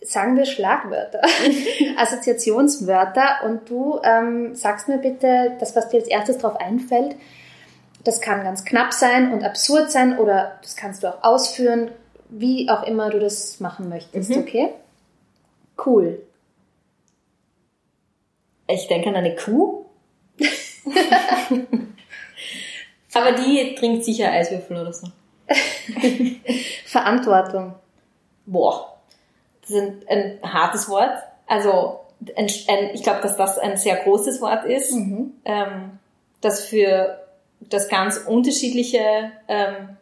sagen 0.00 0.36
wir 0.36 0.46
Schlagwörter, 0.46 1.20
Assoziationswörter 1.98 3.44
und 3.44 3.68
du 3.68 4.00
ähm, 4.02 4.54
sagst 4.54 4.88
mir 4.88 4.98
bitte 4.98 5.56
das, 5.60 5.76
was 5.76 5.90
dir 5.90 5.98
als 5.98 6.08
erstes 6.08 6.38
drauf 6.38 6.56
einfällt 6.56 7.16
das 8.04 8.20
kann 8.20 8.44
ganz 8.44 8.64
knapp 8.64 8.92
sein 8.92 9.32
und 9.32 9.44
absurd 9.44 9.90
sein 9.90 10.18
oder 10.18 10.58
das 10.62 10.76
kannst 10.76 11.02
du 11.02 11.08
auch 11.08 11.22
ausführen, 11.22 11.90
wie 12.28 12.70
auch 12.70 12.84
immer 12.84 13.10
du 13.10 13.18
das 13.18 13.60
machen 13.60 13.88
möchtest, 13.88 14.30
mhm. 14.30 14.38
okay? 14.38 14.68
Cool. 15.84 16.22
Ich 18.68 18.86
denke 18.88 19.08
an 19.08 19.16
eine 19.16 19.34
Kuh. 19.34 19.84
Aber 23.12 23.32
die 23.32 23.74
trinkt 23.74 24.04
sicher 24.04 24.30
Eiswürfel 24.30 24.76
oder 24.76 24.92
so. 24.92 25.08
Verantwortung. 26.86 27.74
Boah, 28.46 28.96
das 29.62 29.70
ist 29.70 29.76
ein, 29.76 30.02
ein 30.08 30.38
hartes 30.52 30.88
Wort. 30.88 31.18
Also 31.46 32.00
ein, 32.36 32.48
ein, 32.68 32.90
ich 32.94 33.02
glaube, 33.02 33.20
dass 33.22 33.36
das 33.36 33.58
ein 33.58 33.76
sehr 33.76 33.96
großes 33.96 34.40
Wort 34.40 34.64
ist, 34.64 34.92
mhm. 34.92 35.34
ähm, 35.44 35.98
das 36.40 36.64
für 36.64 37.20
das 37.60 37.88
ganz 37.88 38.16
unterschiedliche 38.18 39.32
ähm, 39.48 39.96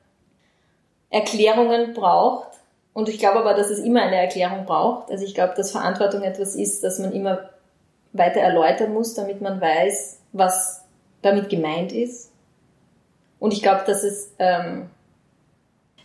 Erklärungen 1.10 1.94
braucht. 1.94 2.48
Und 2.92 3.08
ich 3.08 3.18
glaube 3.18 3.40
aber, 3.40 3.54
dass 3.54 3.70
es 3.70 3.78
immer 3.78 4.02
eine 4.02 4.16
Erklärung 4.16 4.64
braucht. 4.64 5.10
Also 5.10 5.24
ich 5.24 5.34
glaube, 5.34 5.54
dass 5.56 5.70
Verantwortung 5.70 6.22
etwas 6.22 6.54
ist, 6.54 6.82
das 6.82 6.98
man 6.98 7.12
immer 7.12 7.50
weiter 8.12 8.40
erläutern 8.40 8.92
muss, 8.92 9.14
damit 9.14 9.40
man 9.40 9.60
weiß, 9.60 10.20
was 10.32 10.84
damit 11.22 11.48
gemeint 11.48 11.92
ist. 11.92 12.32
Und 13.38 13.52
ich 13.52 13.62
glaube, 13.62 13.82
dass 13.86 14.02
es 14.02 14.32
ähm, 14.38 14.90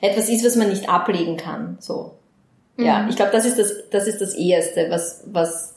etwas 0.02 0.30
ist, 0.30 0.46
was 0.46 0.56
man 0.56 0.70
nicht 0.70 0.90
ablegen 0.90 1.38
kann. 1.38 1.78
So. 1.80 2.14
Mhm. 2.78 2.86
Ja, 2.86 3.08
ich 3.10 3.16
glaube, 3.16 3.32
das 3.32 3.46
ist 3.46 3.58
das, 3.58 3.90
das 3.90 4.08
ist 4.08 4.22
das 4.22 4.36
Eheste, 4.36 4.88
was, 4.90 5.24
was, 5.26 5.76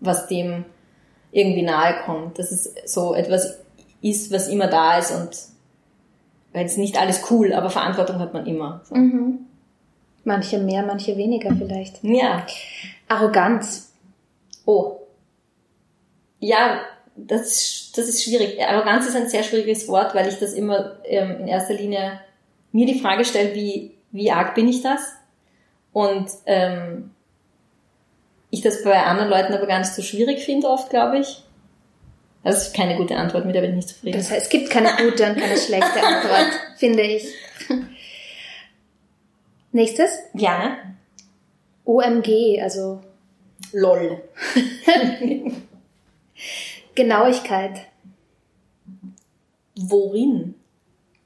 was 0.00 0.26
dem 0.26 0.64
irgendwie 1.30 1.62
nahe 1.62 2.02
kommt. 2.04 2.38
Das 2.38 2.50
ist 2.52 2.88
so 2.88 3.14
etwas 3.14 3.58
ist, 4.10 4.32
was 4.32 4.48
immer 4.48 4.66
da 4.66 4.98
ist 4.98 5.12
und 5.12 5.30
weil 6.52 6.64
es 6.64 6.76
nicht 6.76 6.98
alles 6.98 7.22
cool, 7.30 7.52
aber 7.52 7.68
Verantwortung 7.68 8.18
hat 8.18 8.32
man 8.32 8.46
immer. 8.46 8.80
So. 8.84 8.94
Mhm. 8.94 9.40
Manche 10.24 10.58
mehr, 10.58 10.84
manche 10.84 11.16
weniger 11.16 11.54
vielleicht. 11.54 12.02
Ja. 12.02 12.46
Arroganz. 13.08 13.92
Oh. 14.64 14.96
Ja, 16.40 16.80
das 17.14 17.46
ist, 17.46 17.98
das 17.98 18.08
ist 18.08 18.24
schwierig. 18.24 18.60
Arroganz 18.60 19.06
ist 19.06 19.16
ein 19.16 19.28
sehr 19.28 19.42
schwieriges 19.42 19.86
Wort, 19.88 20.14
weil 20.14 20.28
ich 20.28 20.38
das 20.38 20.52
immer 20.52 20.96
ähm, 21.04 21.40
in 21.40 21.48
erster 21.48 21.74
Linie 21.74 22.20
mir 22.72 22.86
die 22.86 23.00
Frage 23.00 23.24
stelle, 23.24 23.54
wie, 23.54 23.92
wie 24.10 24.30
arg 24.30 24.54
bin 24.54 24.68
ich 24.68 24.82
das? 24.82 25.00
Und 25.92 26.26
ähm, 26.46 27.10
ich 28.50 28.62
das 28.62 28.82
bei 28.82 29.02
anderen 29.02 29.30
Leuten 29.30 29.54
aber 29.54 29.66
gar 29.66 29.78
nicht 29.78 29.94
so 29.94 30.02
schwierig 30.02 30.44
finde 30.44 30.68
oft, 30.68 30.90
glaube 30.90 31.18
ich. 31.18 31.42
Das 32.46 32.68
ist 32.68 32.76
keine 32.76 32.94
gute 32.94 33.16
Antwort, 33.16 33.44
mit 33.44 33.56
der 33.56 33.60
bin 33.60 33.70
ich 33.70 33.76
nicht 33.76 33.88
zufrieden. 33.88 34.18
Das 34.18 34.30
heißt, 34.30 34.44
es 34.44 34.48
gibt 34.48 34.70
keine 34.70 34.90
gute 34.90 35.28
und 35.28 35.36
keine 35.36 35.56
schlechte 35.56 36.00
Antwort, 36.00 36.46
finde 36.76 37.02
ich. 37.02 37.26
Nächstes? 39.72 40.10
Ja. 40.32 40.76
OMG, 41.84 42.62
also. 42.62 43.00
LOL. 43.72 44.22
Genauigkeit. 46.94 47.80
Worin? 49.74 50.54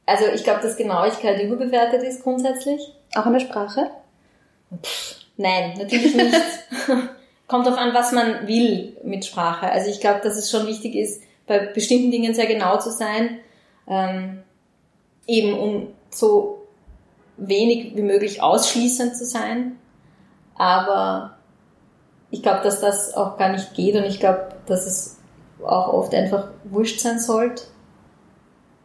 Also 0.06 0.24
ich 0.35 0.42
glaube, 0.42 0.62
dass 0.62 0.78
Genauigkeit 0.78 1.42
überbewertet 1.42 2.02
ist 2.02 2.22
grundsätzlich. 2.22 2.94
Auch 3.14 3.26
in 3.26 3.35
der 3.35 3.40
Sprache? 3.40 3.90
Pff, 4.83 5.16
nein, 5.37 5.74
natürlich 5.76 6.14
nicht. 6.14 6.35
kommt 7.50 7.66
darauf 7.66 7.80
an, 7.80 7.92
was 7.92 8.12
man 8.12 8.46
will 8.46 8.96
mit 9.04 9.26
Sprache. 9.26 9.70
Also 9.70 9.90
ich 9.90 10.00
glaube, 10.00 10.20
dass 10.22 10.36
es 10.36 10.50
schon 10.50 10.66
wichtig 10.66 10.94
ist, 10.94 11.22
bei 11.46 11.58
bestimmten 11.58 12.12
Dingen 12.12 12.32
sehr 12.32 12.46
genau 12.46 12.78
zu 12.78 12.90
sein, 12.90 13.40
ähm, 13.88 14.42
eben 15.26 15.58
um 15.58 15.88
so 16.10 16.66
wenig 17.36 17.96
wie 17.96 18.02
möglich 18.02 18.40
ausschließend 18.40 19.16
zu 19.16 19.26
sein. 19.26 19.76
Aber 20.54 21.38
ich 22.30 22.42
glaube, 22.42 22.62
dass 22.62 22.80
das 22.80 23.14
auch 23.14 23.36
gar 23.36 23.50
nicht 23.50 23.74
geht 23.74 23.96
und 23.96 24.04
ich 24.04 24.20
glaube, 24.20 24.50
dass 24.66 24.86
es 24.86 25.18
auch 25.60 25.92
oft 25.92 26.14
einfach 26.14 26.50
wurscht 26.64 27.00
sein 27.00 27.18
sollte. 27.18 27.64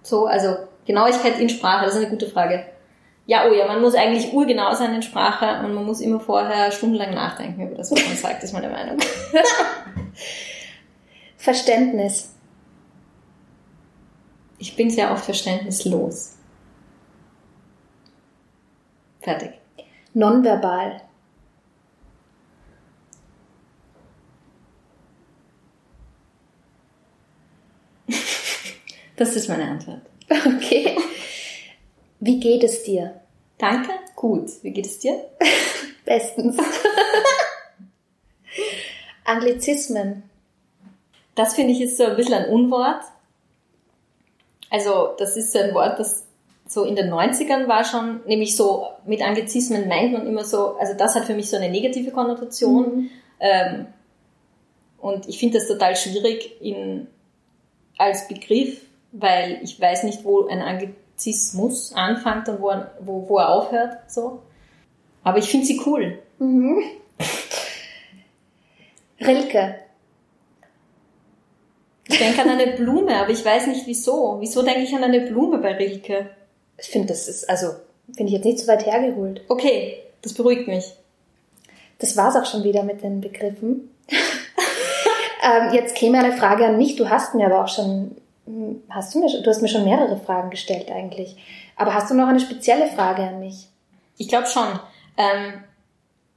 So, 0.02 0.26
also 0.26 0.56
Genauigkeit 0.86 1.40
in 1.40 1.50
Sprache, 1.50 1.86
das 1.86 1.94
ist 1.94 2.02
eine 2.02 2.10
gute 2.10 2.28
Frage. 2.28 2.66
Ja, 3.28 3.48
oh 3.48 3.54
ja, 3.54 3.66
man 3.66 3.82
muss 3.82 3.96
eigentlich 3.96 4.34
urgenau 4.34 4.76
sein 4.76 4.94
in 4.94 5.02
Sprache 5.02 5.66
und 5.66 5.74
man 5.74 5.84
muss 5.84 6.00
immer 6.00 6.20
vorher 6.20 6.72
stundenlang 6.72 7.16
nachdenken 7.16 7.62
über 7.62 7.76
das, 7.76 7.92
was 7.92 8.06
man 8.06 8.16
sagt, 8.16 8.44
ist 8.44 8.54
meine 8.54 8.70
Meinung. 8.70 9.00
Verständnis. 11.38 12.36
Ich 14.60 14.76
bin 14.76 14.92
sehr 14.92 15.12
oft 15.12 15.26
verständnislos. 15.26 16.38
Fertig. 19.22 19.54
Nonverbal. 20.14 21.02
Das 29.18 29.34
ist 29.38 29.48
meine 29.48 29.64
Antwort. 29.64 30.02
Okay. 30.30 30.98
Wie 32.20 32.40
geht 32.40 32.64
es 32.64 32.84
dir? 32.84 33.22
Danke, 33.58 33.92
gut. 34.16 34.52
Wie 34.62 34.72
geht 34.72 34.86
es 34.86 35.00
dir? 35.00 35.26
Bestens. 36.06 36.58
Anglizismen. 39.26 40.24
Das 41.36 41.56
finde 41.56 41.74
ich 41.74 41.82
ist 41.82 41.98
so 41.98 42.06
ein 42.06 42.16
bisschen 42.16 42.36
ein 42.36 42.50
Unwort. 42.50 43.02
Also, 44.70 45.16
das 45.18 45.36
ist 45.36 45.52
so 45.52 45.60
ein 45.60 45.74
Wort, 45.74 46.00
das 46.00 46.24
so 46.68 46.84
in 46.84 46.96
den 46.96 47.12
90ern 47.12 47.68
war 47.68 47.84
schon, 47.84 48.22
nämlich 48.26 48.56
so 48.56 48.88
mit 49.06 49.22
Anglizismen 49.22 49.88
meint 49.88 50.14
man 50.14 50.26
immer 50.26 50.44
so, 50.44 50.78
also 50.78 50.96
das 50.96 51.16
hat 51.16 51.26
für 51.26 51.36
mich 51.36 51.50
so 51.50 51.58
eine 51.58 51.70
negative 51.70 52.12
Konnotation. 52.12 52.96
Mhm. 52.96 53.10
Ähm, 53.40 53.88
und 54.98 55.28
ich 55.28 55.38
finde 55.38 55.60
das 55.60 55.68
total 55.68 55.96
schwierig 55.96 56.60
in, 56.62 57.08
als 57.98 58.28
Begriff, 58.28 58.82
weil 59.12 59.60
ich 59.64 59.80
weiß 59.80 60.04
nicht, 60.04 60.24
wo 60.24 60.48
ein 60.48 60.62
Anglizismus 60.62 61.05
Zismus 61.16 61.94
anfängt 61.94 62.50
und 62.50 62.62
wo 62.62 62.70
er, 62.70 62.92
wo, 63.00 63.28
wo 63.28 63.38
er 63.38 63.50
aufhört. 63.50 64.10
So. 64.10 64.42
Aber 65.24 65.38
ich 65.38 65.50
finde 65.50 65.66
sie 65.66 65.82
cool. 65.86 66.20
Mhm. 66.40 66.84
Rilke. 69.20 69.76
Ich 72.08 72.20
denke 72.20 72.42
an 72.42 72.50
eine 72.50 72.74
Blume, 72.74 73.16
aber 73.16 73.32
ich 73.32 73.44
weiß 73.44 73.68
nicht 73.68 73.88
wieso. 73.88 74.38
Wieso 74.40 74.62
denke 74.62 74.82
ich 74.82 74.94
an 74.94 75.04
eine 75.04 75.22
Blume 75.22 75.58
bei 75.58 75.74
Rilke? 75.74 76.30
Ich 76.78 76.88
finde, 76.88 77.08
das 77.08 77.28
ist, 77.28 77.50
also, 77.50 77.68
finde 78.14 78.26
ich 78.26 78.34
jetzt 78.34 78.46
nicht 78.46 78.60
so 78.60 78.68
weit 78.68 78.86
hergeholt. 78.86 79.42
Okay, 79.48 80.04
das 80.22 80.34
beruhigt 80.34 80.68
mich. 80.68 80.94
Das 82.00 82.18
war's 82.18 82.36
auch 82.36 82.46
schon 82.46 82.64
wieder 82.64 82.84
mit 82.84 83.02
den 83.02 83.22
Begriffen. 83.22 83.90
ähm, 84.10 85.74
jetzt 85.74 85.96
käme 85.96 86.20
eine 86.20 86.34
Frage 86.34 86.66
an 86.66 86.78
mich. 86.78 86.98
Du 86.98 87.10
hast 87.10 87.34
mir 87.34 87.48
aber 87.48 87.64
auch 87.64 87.70
schon 87.70 88.18
hast 88.90 89.14
du 89.14 89.20
mir, 89.20 89.42
du 89.42 89.50
hast 89.50 89.62
mir 89.62 89.68
schon 89.68 89.86
mehrere 89.86 90.18
Fragen 90.18 90.50
gestellt 90.50 90.92
eigentlich. 90.92 91.38
Aber 91.76 91.94
hast 91.94 92.10
du 92.10 92.16
noch 92.16 92.28
eine 92.28 92.40
spezielle 92.40 92.88
Frage 92.88 93.24
an 93.24 93.40
mich? 93.40 93.68
Ich 94.18 94.28
glaube 94.28 94.48
schon. 94.48 94.80
Ähm, 95.18 95.64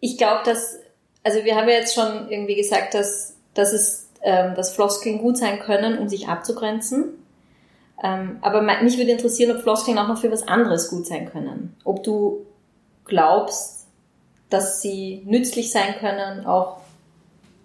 ich 0.01 0.19
glaube, 0.19 0.43
dass, 0.45 0.79
also 1.23 1.45
wir 1.45 1.57
haben 1.57 1.69
ja 1.69 1.75
jetzt 1.75 1.95
schon 1.95 2.31
irgendwie 2.31 2.57
gesagt, 2.57 2.95
dass, 2.95 3.35
dass 3.55 3.73
es, 3.73 4.09
ähm, 4.23 4.55
dass 4.55 4.75
Floskeln 4.75 5.19
gut 5.19 5.37
sein 5.37 5.61
können, 5.61 5.99
um 5.99 6.09
sich 6.09 6.29
abzugrenzen. 6.29 7.25
Ähm, 8.03 8.39
aber 8.43 8.63
mich 8.63 8.97
würde 8.97 9.11
interessieren, 9.11 9.57
ob 9.57 9.63
Floskeln 9.63 9.99
auch 9.99 10.09
noch 10.09 10.19
für 10.19 10.31
was 10.31 10.47
anderes 10.47 10.89
gut 10.89 11.07
sein 11.07 11.31
können. 11.31 11.77
Ob 11.85 12.05
du 12.05 12.47
glaubst, 13.05 13.87
dass 14.51 14.81
sie 14.81 15.23
nützlich 15.27 15.71
sein 15.71 15.97
können, 15.99 16.47
auch 16.47 16.79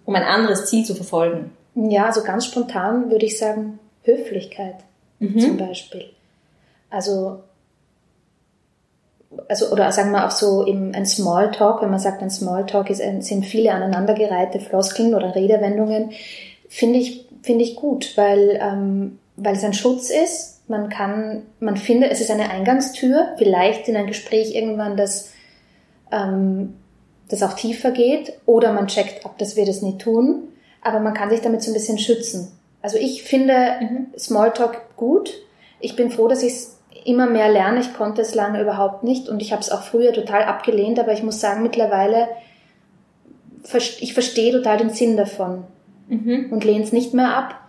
um 0.05 0.15
ein 0.15 0.23
anderes 0.23 0.65
Ziel 0.65 0.85
zu 0.85 0.95
verfolgen. 0.95 1.51
Ja, 1.75 2.07
also 2.07 2.23
ganz 2.23 2.45
spontan 2.45 3.09
würde 3.09 3.25
ich 3.25 3.37
sagen, 3.37 3.79
Höflichkeit 4.03 4.75
mhm. 5.19 5.39
zum 5.39 5.57
Beispiel. 5.57 6.05
Also, 6.89 7.39
also, 9.47 9.71
oder 9.71 9.91
sagen 9.91 10.11
wir 10.11 10.25
auch 10.25 10.31
so 10.31 10.65
eben 10.65 10.93
ein 10.93 11.05
Smalltalk, 11.05 11.81
wenn 11.81 11.89
man 11.89 11.99
sagt, 11.99 12.21
ein 12.21 12.29
Smalltalk 12.29 12.89
ist, 12.89 13.01
sind 13.25 13.45
viele 13.45 13.71
aneinandergereihte 13.71 14.59
Floskeln 14.59 15.15
oder 15.15 15.35
Redewendungen, 15.35 16.11
finde 16.69 16.99
ich, 16.99 17.25
finde 17.41 17.63
ich 17.63 17.75
gut, 17.75 18.13
weil, 18.15 18.59
ähm, 18.61 19.19
weil 19.35 19.55
es 19.55 19.63
ein 19.63 19.73
Schutz 19.73 20.09
ist. 20.09 20.61
Man 20.67 20.89
kann, 20.89 21.43
man 21.59 21.77
findet, 21.77 22.11
es 22.11 22.21
ist 22.21 22.31
eine 22.31 22.49
Eingangstür, 22.49 23.33
vielleicht 23.37 23.87
in 23.87 23.97
ein 23.97 24.07
Gespräch 24.07 24.55
irgendwann, 24.55 24.95
das, 24.95 25.31
ähm, 26.11 26.75
das 27.27 27.43
auch 27.43 27.53
tiefer 27.53 27.91
geht, 27.91 28.33
oder 28.45 28.71
man 28.71 28.87
checkt 28.87 29.25
ab, 29.25 29.37
dass 29.39 29.55
wir 29.55 29.65
das 29.65 29.81
nie 29.81 29.97
tun, 29.97 30.43
aber 30.81 30.99
man 30.99 31.13
kann 31.13 31.29
sich 31.29 31.41
damit 31.41 31.63
so 31.63 31.71
ein 31.71 31.73
bisschen 31.73 31.97
schützen. 31.97 32.51
Also 32.83 32.97
ich 32.97 33.23
finde 33.23 33.77
mhm. 33.81 34.07
Smalltalk 34.15 34.95
gut. 34.95 35.33
Ich 35.79 35.95
bin 35.95 36.11
froh, 36.11 36.27
dass 36.27 36.43
ich 36.43 36.53
es 36.53 36.79
immer 37.05 37.27
mehr 37.27 37.49
lerne. 37.49 37.79
Ich 37.79 37.93
konnte 37.95 38.21
es 38.21 38.35
lange 38.35 38.61
überhaupt 38.61 39.03
nicht 39.03 39.29
und 39.29 39.41
ich 39.41 39.51
habe 39.51 39.61
es 39.61 39.71
auch 39.71 39.81
früher 39.81 40.13
total 40.13 40.43
abgelehnt, 40.43 40.99
aber 40.99 41.13
ich 41.13 41.23
muss 41.23 41.39
sagen, 41.39 41.63
mittlerweile, 41.63 42.27
ich 43.99 44.13
verstehe 44.13 44.51
total 44.51 44.77
den 44.77 44.91
Sinn 44.91 45.17
davon 45.17 45.63
mhm. 46.07 46.49
und 46.51 46.63
lehne 46.63 46.83
es 46.83 46.91
nicht 46.91 47.13
mehr 47.13 47.35
ab. 47.35 47.59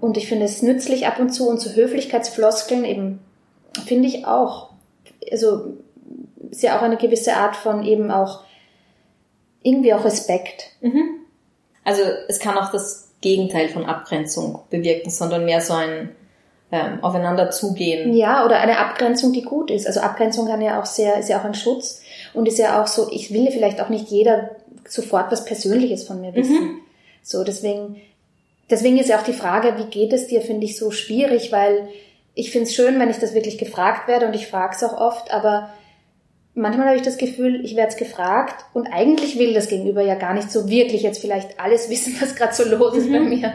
Und 0.00 0.18
ich 0.18 0.28
finde 0.28 0.44
es 0.44 0.60
nützlich 0.60 1.06
ab 1.06 1.18
und 1.18 1.30
zu 1.30 1.48
und 1.48 1.60
so 1.60 1.74
Höflichkeitsfloskeln 1.74 2.84
eben 2.84 3.20
finde 3.86 4.08
ich 4.08 4.26
auch. 4.26 4.70
Also 5.32 5.78
ist 6.50 6.62
ja 6.62 6.78
auch 6.78 6.82
eine 6.82 6.98
gewisse 6.98 7.34
Art 7.34 7.56
von 7.56 7.82
eben 7.82 8.10
auch 8.10 8.44
irgendwie 9.62 9.94
auch 9.94 10.04
Respekt. 10.04 10.72
Mhm. 10.82 11.20
Also 11.84 12.02
es 12.28 12.38
kann 12.38 12.58
auch 12.58 12.70
das 12.70 13.03
Gegenteil 13.24 13.70
von 13.70 13.86
Abgrenzung 13.86 14.60
bewirken, 14.68 15.08
sondern 15.08 15.46
mehr 15.46 15.62
so 15.62 15.72
ein 15.72 16.10
ähm, 16.70 17.02
aufeinander 17.02 17.50
zugehen. 17.50 18.14
Ja, 18.14 18.44
oder 18.44 18.60
eine 18.60 18.78
Abgrenzung, 18.78 19.32
die 19.32 19.42
gut 19.42 19.70
ist. 19.70 19.86
Also 19.86 20.00
Abgrenzung 20.00 20.46
kann 20.46 20.60
ja 20.60 20.78
auch 20.78 20.84
sehr, 20.84 21.18
ist 21.18 21.30
ja 21.30 21.40
auch 21.40 21.44
ein 21.44 21.54
Schutz 21.54 22.02
und 22.34 22.46
ist 22.46 22.58
ja 22.58 22.82
auch 22.82 22.86
so, 22.86 23.08
ich 23.10 23.32
will 23.32 23.50
vielleicht 23.50 23.80
auch 23.80 23.88
nicht 23.88 24.08
jeder 24.08 24.50
sofort 24.86 25.32
was 25.32 25.46
Persönliches 25.46 26.04
von 26.04 26.20
mir 26.20 26.34
wissen. 26.34 26.64
Mhm. 26.64 26.80
So, 27.22 27.44
deswegen, 27.44 27.96
deswegen 28.68 28.98
ist 28.98 29.08
ja 29.08 29.18
auch 29.18 29.24
die 29.24 29.32
Frage, 29.32 29.78
wie 29.78 29.90
geht 29.90 30.12
es 30.12 30.26
dir, 30.26 30.42
finde 30.42 30.66
ich 30.66 30.76
so 30.76 30.90
schwierig, 30.90 31.50
weil 31.50 31.88
ich 32.34 32.50
finde 32.50 32.68
es 32.68 32.74
schön, 32.74 33.00
wenn 33.00 33.08
ich 33.08 33.18
das 33.18 33.32
wirklich 33.32 33.56
gefragt 33.56 34.06
werde 34.06 34.26
und 34.26 34.34
ich 34.34 34.48
frage 34.48 34.74
es 34.76 34.84
auch 34.84 34.98
oft, 34.98 35.32
aber 35.32 35.70
manchmal 36.54 36.86
habe 36.86 36.96
ich 36.96 37.02
das 37.02 37.18
Gefühl, 37.18 37.64
ich 37.64 37.76
werde 37.76 37.92
es 37.92 37.96
gefragt 37.96 38.64
und 38.72 38.86
eigentlich 38.86 39.38
will 39.38 39.54
das 39.54 39.68
Gegenüber 39.68 40.02
ja 40.02 40.14
gar 40.14 40.34
nicht 40.34 40.50
so 40.50 40.68
wirklich 40.68 41.02
jetzt 41.02 41.20
vielleicht 41.20 41.60
alles 41.60 41.90
wissen, 41.90 42.16
was 42.20 42.34
gerade 42.34 42.54
so 42.54 42.64
los 42.64 42.96
ist 42.96 43.08
mhm. 43.08 43.12
bei 43.12 43.20
mir. 43.20 43.52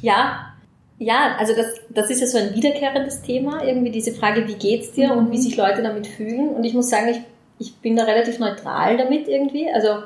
Ja, 0.00 0.54
ja, 0.98 1.36
also 1.38 1.54
das, 1.54 1.74
das 1.90 2.10
ist 2.10 2.20
ja 2.20 2.26
so 2.26 2.38
ein 2.38 2.54
wiederkehrendes 2.54 3.22
Thema, 3.22 3.64
irgendwie 3.64 3.90
diese 3.90 4.12
Frage, 4.12 4.48
wie 4.48 4.54
geht's 4.54 4.92
dir 4.92 5.12
mhm. 5.12 5.18
und 5.18 5.32
wie 5.32 5.38
sich 5.38 5.56
Leute 5.56 5.82
damit 5.82 6.06
fühlen. 6.06 6.50
Und 6.50 6.64
ich 6.64 6.74
muss 6.74 6.90
sagen, 6.90 7.08
ich, 7.08 7.20
ich 7.58 7.76
bin 7.76 7.96
da 7.96 8.04
relativ 8.04 8.38
neutral 8.38 8.96
damit 8.96 9.28
irgendwie. 9.28 9.70
Also 9.70 10.02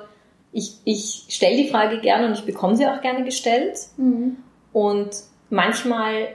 ich, 0.53 0.75
ich 0.85 1.25
stelle 1.29 1.57
die 1.57 1.69
Frage 1.69 2.01
gerne 2.01 2.27
und 2.27 2.35
ich 2.35 2.45
bekomme 2.45 2.77
sie 2.77 2.87
auch 2.87 3.01
gerne 3.01 3.25
gestellt. 3.25 3.79
Mhm. 3.97 4.37
Und 4.75 5.11
manchmal 5.49 6.29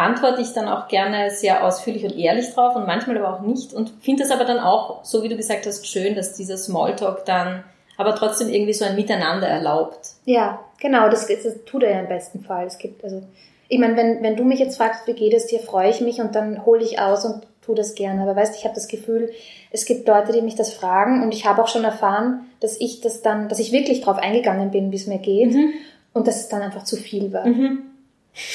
antworte 0.00 0.40
ich 0.40 0.52
dann 0.52 0.68
auch 0.68 0.88
gerne 0.88 1.30
sehr 1.30 1.64
ausführlich 1.64 2.04
und 2.04 2.16
ehrlich 2.16 2.52
drauf 2.52 2.74
und 2.76 2.86
manchmal 2.86 3.18
aber 3.18 3.34
auch 3.34 3.40
nicht 3.40 3.72
und 3.72 3.92
finde 4.00 4.22
das 4.22 4.32
aber 4.32 4.44
dann 4.44 4.58
auch, 4.58 5.04
so 5.04 5.22
wie 5.22 5.28
du 5.28 5.36
gesagt 5.36 5.66
hast, 5.66 5.86
schön, 5.86 6.14
dass 6.14 6.34
dieser 6.34 6.56
Smalltalk 6.56 7.24
dann 7.24 7.64
aber 7.96 8.14
trotzdem 8.14 8.48
irgendwie 8.48 8.72
so 8.72 8.84
ein 8.84 8.96
Miteinander 8.96 9.46
erlaubt. 9.46 9.98
Ja, 10.24 10.60
genau, 10.80 11.10
das, 11.10 11.26
das 11.26 11.64
tut 11.66 11.82
er 11.82 11.90
ja 11.90 12.00
im 12.00 12.08
besten 12.08 12.40
Fall. 12.40 12.66
Es 12.66 12.78
gibt 12.78 13.04
also, 13.04 13.22
ich 13.68 13.78
meine, 13.78 13.96
wenn, 13.96 14.22
wenn 14.22 14.36
du 14.36 14.44
mich 14.44 14.58
jetzt 14.58 14.78
fragst, 14.78 15.06
wie 15.06 15.12
geht 15.12 15.34
es 15.34 15.46
dir, 15.46 15.60
freue 15.60 15.90
ich 15.90 16.00
mich 16.00 16.20
und 16.20 16.34
dann 16.34 16.64
hole 16.64 16.82
ich 16.82 16.98
aus 16.98 17.26
und 17.26 17.42
tue 17.60 17.74
das 17.74 17.94
gerne. 17.94 18.22
Aber 18.22 18.34
weißt, 18.34 18.56
ich 18.56 18.64
habe 18.64 18.74
das 18.74 18.88
Gefühl, 18.88 19.30
es 19.70 19.84
gibt 19.84 20.08
Leute, 20.08 20.32
die 20.32 20.40
mich 20.40 20.54
das 20.54 20.72
fragen 20.72 21.22
und 21.22 21.34
ich 21.34 21.44
habe 21.46 21.62
auch 21.62 21.68
schon 21.68 21.84
erfahren, 21.84 22.46
dass 22.60 22.80
ich 22.80 23.02
das 23.02 23.20
dann, 23.20 23.48
dass 23.50 23.58
ich 23.58 23.70
wirklich 23.70 24.00
drauf 24.00 24.16
eingegangen 24.16 24.70
bin, 24.70 24.92
wie 24.92 24.96
es 24.96 25.06
mir 25.06 25.18
geht 25.18 25.52
mhm. 25.52 25.74
und 26.14 26.26
dass 26.26 26.40
es 26.40 26.48
dann 26.48 26.62
einfach 26.62 26.84
zu 26.84 26.96
viel 26.96 27.32
war. 27.34 27.46
Mhm. 27.46 27.89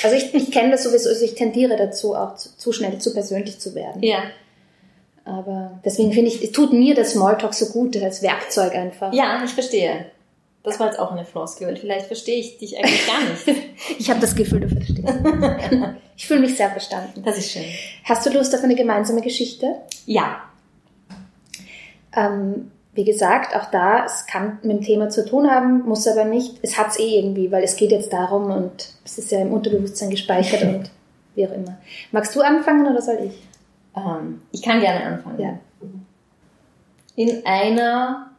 Also 0.03 0.15
ich, 0.15 0.33
ich 0.33 0.51
kenne 0.51 0.71
das 0.71 0.83
sowieso, 0.83 1.09
also 1.09 1.23
ich 1.23 1.35
tendiere 1.35 1.75
dazu, 1.75 2.15
auch 2.15 2.35
zu, 2.35 2.55
zu 2.57 2.71
schnell 2.71 2.99
zu 2.99 3.13
persönlich 3.13 3.59
zu 3.59 3.75
werden. 3.75 4.01
Ja. 4.01 4.23
Aber 5.25 5.79
deswegen 5.83 6.13
finde 6.13 6.29
ich, 6.29 6.43
es 6.43 6.51
tut 6.51 6.71
mir 6.71 6.93
das 6.93 7.11
Smalltalk 7.11 7.53
so 7.53 7.67
gut, 7.67 7.97
als 7.97 8.21
Werkzeug 8.21 8.75
einfach. 8.75 9.11
Ja, 9.11 9.41
ich 9.43 9.51
verstehe. 9.51 10.05
Das 10.63 10.79
war 10.79 10.88
jetzt 10.88 10.99
auch 10.99 11.11
eine 11.11 11.25
Floskel. 11.25 11.75
Vielleicht 11.77 12.07
verstehe 12.07 12.39
ich 12.39 12.57
dich 12.57 12.77
eigentlich 12.77 13.05
gar 13.05 13.21
nicht. 13.21 13.61
ich 13.99 14.09
habe 14.09 14.19
das 14.19 14.35
Gefühl, 14.35 14.61
du 14.61 14.69
verstehst. 14.69 15.03
ich 16.17 16.27
fühle 16.27 16.39
mich 16.39 16.57
sehr 16.57 16.71
verstanden. 16.71 17.21
Das 17.23 17.38
ist 17.38 17.51
schön. 17.51 17.65
Hast 18.03 18.25
du 18.25 18.31
Lust 18.31 18.53
auf 18.55 18.63
eine 18.63 18.75
gemeinsame 18.75 19.21
Geschichte? 19.21 19.75
Ja. 20.07 20.41
Ähm, 22.15 22.71
wie 22.95 23.03
gesagt, 23.03 23.55
auch 23.55 23.69
da, 23.71 24.05
es 24.05 24.25
kann 24.25 24.60
mit 24.63 24.71
dem 24.71 24.81
Thema 24.81 25.10
zu 25.10 25.25
tun 25.25 25.51
haben, 25.51 25.84
muss 25.84 26.08
aber 26.08 26.23
nicht. 26.23 26.60
Es 26.62 26.77
hat 26.77 26.88
es 26.88 26.99
eh 26.99 27.19
irgendwie, 27.19 27.51
weil 27.51 27.63
es 27.63 27.75
geht 27.75 27.91
jetzt 27.91 28.12
darum 28.12 28.49
und 28.49 28.93
es 29.03 29.17
ist 29.17 29.31
ja 29.31 29.41
im 29.41 29.51
Unterbewusstsein 29.51 30.10
gespeichert 30.10 30.63
und 30.63 30.89
wie 31.36 31.45
auch 31.45 31.51
immer. 31.51 31.77
Magst 32.13 32.34
du 32.36 32.41
anfangen 32.41 32.88
oder 32.88 33.01
soll 33.01 33.19
ich? 33.25 33.47
Ähm, 33.97 34.41
ich 34.51 34.62
kann 34.62 34.79
gerne 34.79 35.03
anfangen. 35.03 35.39
Ja. 35.39 35.60
In 37.17 37.45
einer 37.45 38.31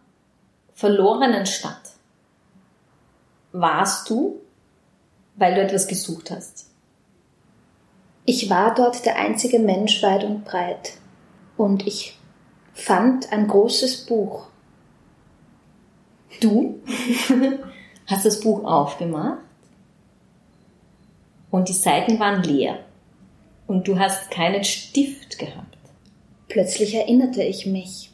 verlorenen 0.74 1.44
Stadt 1.44 1.92
warst 3.52 4.08
du, 4.08 4.40
weil 5.36 5.54
du 5.54 5.60
etwas 5.60 5.86
gesucht 5.86 6.30
hast. 6.30 6.70
Ich 8.24 8.48
war 8.48 8.74
dort 8.74 9.04
der 9.04 9.16
einzige 9.16 9.58
Mensch 9.58 10.02
weit 10.02 10.24
und 10.24 10.44
breit 10.44 10.94
und 11.58 11.86
ich 11.86 12.18
fand 12.76 13.32
ein 13.32 13.48
großes 13.48 14.04
Buch. 14.04 14.46
Du 16.40 16.78
hast 18.06 18.26
das 18.26 18.40
Buch 18.40 18.64
aufgemacht 18.64 19.38
und 21.50 21.68
die 21.68 21.72
Seiten 21.72 22.20
waren 22.20 22.42
leer 22.42 22.78
und 23.66 23.88
du 23.88 23.98
hast 23.98 24.30
keinen 24.30 24.62
Stift 24.62 25.38
gehabt. 25.38 25.78
Plötzlich 26.48 26.94
erinnerte 26.94 27.42
ich 27.42 27.66
mich. 27.66 28.12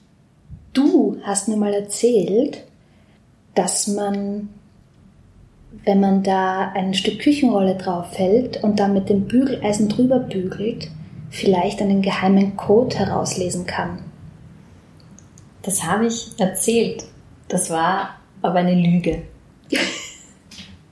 Du 0.73 1.19
hast 1.25 1.49
mir 1.49 1.57
mal 1.57 1.75
erzählt, 1.75 2.65
dass 3.55 3.89
man, 3.89 4.49
wenn 5.85 5.99
man 5.99 6.23
da 6.23 6.69
ein 6.69 6.95
Stück 6.95 7.19
Küchenrolle 7.19 7.75
drauf 7.75 8.17
hält 8.17 8.63
und 8.63 8.79
dann 8.79 8.95
mit 8.95 9.09
dem 9.09 9.27
Bügeleisen 9.27 9.89
drüber 9.89 10.21
bügelt, 10.21 10.89
vielleicht 11.31 11.83
einen 11.83 12.01
geheimen 12.01 12.57
Code 12.57 12.97
herauslesen 12.97 13.67
kann. 13.67 14.12
Das 15.63 15.85
habe 15.85 16.07
ich 16.07 16.39
erzählt. 16.39 17.05
Das 17.49 17.71
war 17.71 18.17
aber 18.43 18.59
eine 18.59 18.75
Lüge. 18.75 19.23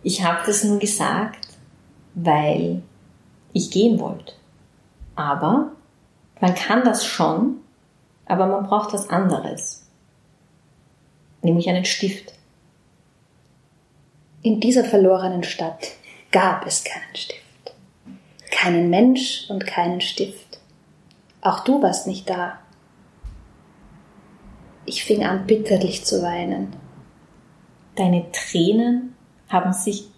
Ich 0.02 0.24
habe 0.24 0.38
das 0.46 0.64
nur 0.64 0.78
gesagt, 0.78 1.48
weil 2.14 2.82
ich 3.52 3.70
gehen 3.70 4.00
wollte. 4.00 4.32
Aber 5.14 5.72
man 6.40 6.54
kann 6.54 6.84
das 6.84 7.04
schon, 7.04 7.56
aber 8.24 8.46
man 8.46 8.64
braucht 8.64 8.94
was 8.94 9.10
anderes. 9.10 9.86
Nämlich 11.42 11.68
einen 11.68 11.84
Stift. 11.84 12.32
In 14.40 14.60
dieser 14.60 14.84
verlorenen 14.84 15.42
Stadt 15.42 15.88
gab 16.32 16.66
es 16.66 16.82
keinen 16.82 17.14
Stift. 17.14 17.42
Keinen 18.50 18.88
Mensch 18.88 19.50
und 19.50 19.66
keinen 19.66 20.00
Stift. 20.00 20.60
Auch 21.42 21.60
du 21.60 21.82
warst 21.82 22.06
nicht 22.06 22.30
da. 22.30 22.59
Ich 24.90 25.04
fing 25.04 25.22
an 25.22 25.46
bitterlich 25.46 26.04
zu 26.04 26.20
weinen. 26.20 26.74
Deine 27.94 28.26
Tränen 28.32 29.14
haben 29.48 29.72
sich 29.72 30.08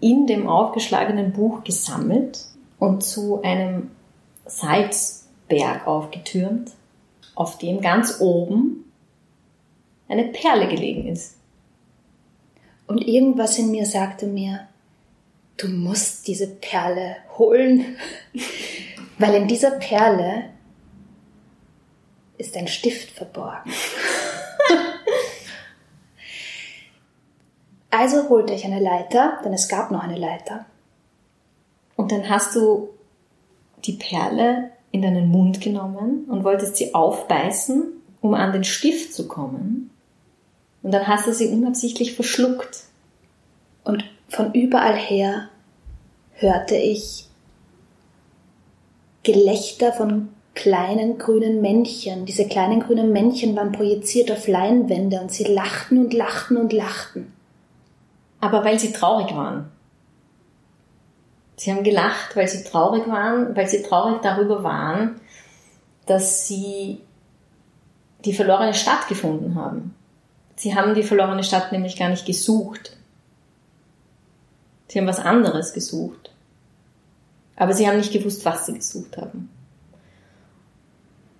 in 0.00 0.26
dem 0.26 0.48
aufgeschlagenen 0.48 1.34
Buch 1.34 1.64
gesammelt 1.64 2.46
und 2.78 3.04
zu 3.04 3.42
einem 3.42 3.90
Salzberg 4.46 5.86
aufgetürmt, 5.86 6.70
auf 7.34 7.58
dem 7.58 7.82
ganz 7.82 8.22
oben 8.22 8.90
eine 10.08 10.24
Perle 10.24 10.66
gelegen 10.66 11.08
ist. 11.08 11.36
Und 12.86 13.06
irgendwas 13.06 13.58
in 13.58 13.70
mir 13.70 13.84
sagte 13.84 14.26
mir, 14.26 14.66
du 15.58 15.68
musst 15.68 16.26
diese 16.26 16.46
Perle 16.46 17.16
holen, 17.36 17.98
weil 19.18 19.34
in 19.34 19.46
dieser 19.46 19.72
Perle 19.72 20.44
ist 22.38 22.56
ein 22.56 22.66
Stift 22.66 23.10
verborgen. 23.10 23.70
Also 27.92 28.30
holte 28.30 28.54
ich 28.54 28.64
eine 28.64 28.80
Leiter, 28.80 29.38
denn 29.44 29.52
es 29.52 29.68
gab 29.68 29.90
noch 29.90 30.02
eine 30.02 30.18
Leiter. 30.18 30.64
Und 31.94 32.10
dann 32.10 32.28
hast 32.28 32.56
du 32.56 32.88
die 33.84 33.92
Perle 33.92 34.70
in 34.90 35.02
deinen 35.02 35.28
Mund 35.28 35.60
genommen 35.60 36.24
und 36.24 36.42
wolltest 36.42 36.76
sie 36.76 36.94
aufbeißen, 36.94 37.84
um 38.20 38.34
an 38.34 38.52
den 38.52 38.64
Stift 38.64 39.12
zu 39.12 39.28
kommen. 39.28 39.90
Und 40.82 40.92
dann 40.92 41.06
hast 41.06 41.26
du 41.26 41.34
sie 41.34 41.48
unabsichtlich 41.48 42.14
verschluckt. 42.14 42.84
Und 43.84 44.04
von 44.28 44.54
überall 44.54 44.96
her 44.96 45.48
hörte 46.32 46.76
ich 46.76 47.28
Gelächter 49.22 49.92
von 49.92 50.30
kleinen 50.54 51.18
grünen 51.18 51.60
Männchen. 51.60 52.24
Diese 52.24 52.46
kleinen 52.46 52.80
grünen 52.80 53.12
Männchen 53.12 53.54
waren 53.54 53.72
projiziert 53.72 54.30
auf 54.30 54.48
Leinwände 54.48 55.20
und 55.20 55.30
sie 55.30 55.44
lachten 55.44 55.98
und 55.98 56.14
lachten 56.14 56.56
und 56.56 56.72
lachten. 56.72 57.32
Aber 58.42 58.64
weil 58.64 58.78
sie 58.78 58.92
traurig 58.92 59.34
waren. 59.36 59.70
Sie 61.56 61.70
haben 61.70 61.84
gelacht, 61.84 62.34
weil 62.34 62.48
sie 62.48 62.64
traurig 62.64 63.06
waren, 63.06 63.54
weil 63.54 63.68
sie 63.68 63.82
traurig 63.82 64.20
darüber 64.20 64.64
waren, 64.64 65.20
dass 66.06 66.48
sie 66.48 67.00
die 68.24 68.32
verlorene 68.32 68.74
Stadt 68.74 69.06
gefunden 69.06 69.54
haben. 69.54 69.94
Sie 70.56 70.74
haben 70.74 70.96
die 70.96 71.04
verlorene 71.04 71.44
Stadt 71.44 71.70
nämlich 71.70 71.96
gar 71.96 72.08
nicht 72.08 72.26
gesucht. 72.26 72.96
Sie 74.88 74.98
haben 74.98 75.06
was 75.06 75.20
anderes 75.20 75.72
gesucht. 75.72 76.32
Aber 77.54 77.74
sie 77.74 77.86
haben 77.86 77.98
nicht 77.98 78.12
gewusst, 78.12 78.44
was 78.44 78.66
sie 78.66 78.74
gesucht 78.74 79.18
haben. 79.18 79.50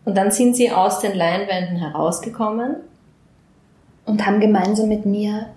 Und 0.05 0.16
dann 0.16 0.30
sind 0.30 0.55
sie 0.55 0.70
aus 0.70 1.00
den 1.00 1.16
Leinwänden 1.16 1.78
herausgekommen. 1.78 2.76
Und 4.05 4.24
haben 4.24 4.38
gemeinsam 4.38 4.88
mit 4.88 5.05
mir 5.05 5.48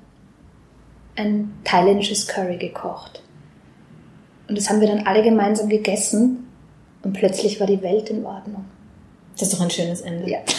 ein 1.15 1.53
thailändisches 1.63 2.27
Curry 2.27 2.57
gekocht. 2.57 3.21
Und 4.47 4.57
das 4.57 4.69
haben 4.69 4.81
wir 4.81 4.87
dann 4.87 5.07
alle 5.07 5.23
gemeinsam 5.23 5.69
gegessen 5.69 6.47
und 7.03 7.13
plötzlich 7.13 7.59
war 7.59 7.67
die 7.67 7.81
Welt 7.81 8.09
in 8.09 8.25
Ordnung. 8.25 8.65
Das 9.33 9.43
ist 9.43 9.53
doch 9.53 9.61
ein 9.61 9.69
schönes 9.69 10.01
Ende. 10.01 10.29
Ja. 10.29 10.39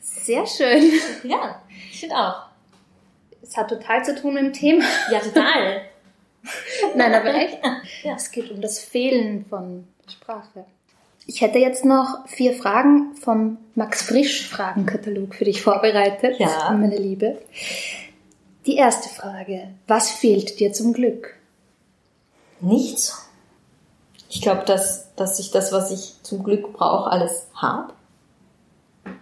Sehr 0.00 0.46
schön. 0.46 0.92
Ja, 1.24 1.62
ich 1.90 2.00
finde 2.00 2.16
auch. 2.16 2.48
Es 3.42 3.56
hat 3.56 3.68
total 3.68 4.04
zu 4.04 4.14
tun 4.14 4.34
mit 4.34 4.42
dem 4.44 4.52
Thema. 4.52 4.84
Ja, 5.10 5.20
total. 5.20 5.82
Nein, 6.96 7.14
aber 7.14 7.34
echt. 7.34 7.58
Ja. 8.02 8.14
Es 8.14 8.30
geht 8.30 8.50
um 8.50 8.60
das 8.60 8.78
Fehlen 8.78 9.46
von 9.48 9.88
Sprache. 10.10 10.66
Ich 11.30 11.42
hätte 11.42 11.58
jetzt 11.58 11.84
noch 11.84 12.26
vier 12.26 12.54
Fragen 12.54 13.14
vom 13.14 13.58
Max 13.74 14.00
Frisch 14.00 14.48
Fragenkatalog 14.48 15.34
für 15.34 15.44
dich 15.44 15.60
vorbereitet, 15.60 16.40
ja. 16.40 16.70
meine 16.70 16.96
Liebe. 16.96 17.42
Die 18.64 18.76
erste 18.76 19.10
Frage. 19.10 19.68
Was 19.86 20.10
fehlt 20.10 20.58
dir 20.58 20.72
zum 20.72 20.94
Glück? 20.94 21.36
Nichts. 22.60 23.28
Ich 24.30 24.40
glaube, 24.40 24.64
dass, 24.64 25.14
dass 25.16 25.38
ich 25.38 25.50
das, 25.50 25.70
was 25.70 25.90
ich 25.90 26.14
zum 26.22 26.42
Glück 26.42 26.72
brauche, 26.72 27.10
alles 27.10 27.48
habe. 27.54 27.92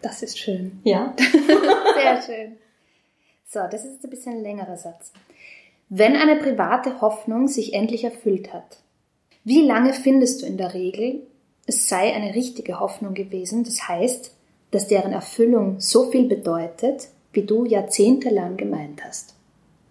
Das 0.00 0.22
ist 0.22 0.38
schön. 0.38 0.80
Ja. 0.84 1.12
Sehr 1.96 2.22
schön. 2.22 2.56
So, 3.48 3.60
das 3.68 3.84
ist 3.84 4.04
ein 4.04 4.10
bisschen 4.10 4.34
ein 4.34 4.42
längerer 4.44 4.76
Satz. 4.76 5.12
Wenn 5.88 6.14
eine 6.14 6.36
private 6.36 7.00
Hoffnung 7.00 7.48
sich 7.48 7.72
endlich 7.72 8.04
erfüllt 8.04 8.52
hat, 8.52 8.78
wie 9.42 9.62
lange 9.62 9.92
findest 9.92 10.42
du 10.42 10.46
in 10.46 10.56
der 10.56 10.72
Regel, 10.72 11.25
es 11.66 11.88
sei 11.88 12.14
eine 12.14 12.34
richtige 12.34 12.80
Hoffnung 12.80 13.14
gewesen, 13.14 13.64
das 13.64 13.88
heißt, 13.88 14.32
dass 14.70 14.88
deren 14.88 15.12
Erfüllung 15.12 15.80
so 15.80 16.10
viel 16.10 16.28
bedeutet, 16.28 17.08
wie 17.32 17.42
du 17.42 17.64
jahrzehntelang 17.64 18.56
gemeint 18.56 19.04
hast? 19.04 19.34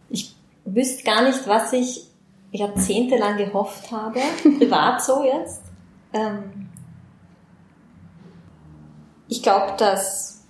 Ich 0.10 0.36
wüsste 0.64 1.04
gar 1.04 1.24
nicht, 1.24 1.48
was 1.48 1.74
ich 1.74 2.08
jahrzehntelang 2.52 3.38
gehofft 3.38 3.92
habe, 3.92 4.20
privat 4.58 5.04
so 5.04 5.24
jetzt. 5.24 5.62
Ähm 6.14 6.70
ich 9.28 9.44
glaube, 9.44 9.74
dass 9.78 10.44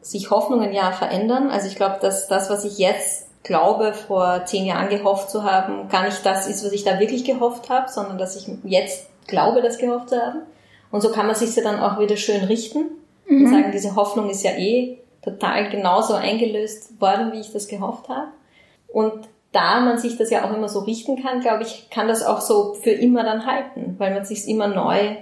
sich 0.00 0.30
Hoffnungen 0.30 0.72
ja 0.72 0.92
verändern. 0.92 1.50
Also 1.50 1.68
ich 1.68 1.76
glaube, 1.76 1.98
dass 2.00 2.28
das, 2.28 2.50
was 2.50 2.64
ich 2.64 2.78
jetzt 2.78 3.26
glaube, 3.42 3.92
vor 3.92 4.44
zehn 4.44 4.66
Jahren 4.66 4.88
gehofft 4.88 5.30
zu 5.30 5.44
haben, 5.44 5.88
gar 5.88 6.04
nicht 6.04 6.24
das 6.24 6.46
ist, 6.46 6.64
was 6.64 6.72
ich 6.72 6.84
da 6.84 6.98
wirklich 6.98 7.24
gehofft 7.24 7.70
habe, 7.70 7.90
sondern 7.90 8.18
dass 8.18 8.36
ich 8.36 8.48
jetzt 8.64 9.06
glaube, 9.28 9.62
das 9.62 9.78
gehofft 9.78 10.08
zu 10.08 10.20
haben. 10.20 10.40
Und 10.90 11.02
so 11.02 11.12
kann 11.12 11.26
man 11.26 11.36
sich 11.36 11.54
ja 11.54 11.62
dann 11.62 11.78
auch 11.78 12.00
wieder 12.00 12.16
schön 12.16 12.42
richten 12.44 12.86
mhm. 13.28 13.44
und 13.44 13.50
sagen, 13.50 13.70
diese 13.72 13.94
Hoffnung 13.94 14.28
ist 14.28 14.42
ja 14.42 14.52
eh 14.52 14.98
total 15.22 15.70
genauso 15.70 16.14
eingelöst 16.14 17.00
worden, 17.00 17.32
wie 17.32 17.40
ich 17.40 17.52
das 17.52 17.68
gehofft 17.68 18.08
habe. 18.08 18.28
Und 18.88 19.28
da 19.52 19.80
man 19.80 19.98
sich 19.98 20.16
das 20.16 20.30
ja 20.30 20.44
auch 20.44 20.54
immer 20.54 20.68
so 20.68 20.80
richten 20.80 21.22
kann, 21.22 21.40
glaube 21.40 21.62
ich, 21.62 21.88
kann 21.90 22.08
das 22.08 22.22
auch 22.22 22.40
so 22.40 22.74
für 22.74 22.90
immer 22.90 23.22
dann 23.22 23.46
halten, 23.46 23.94
weil 23.98 24.12
man 24.12 24.24
sich 24.24 24.48
immer 24.48 24.68
neu 24.68 25.16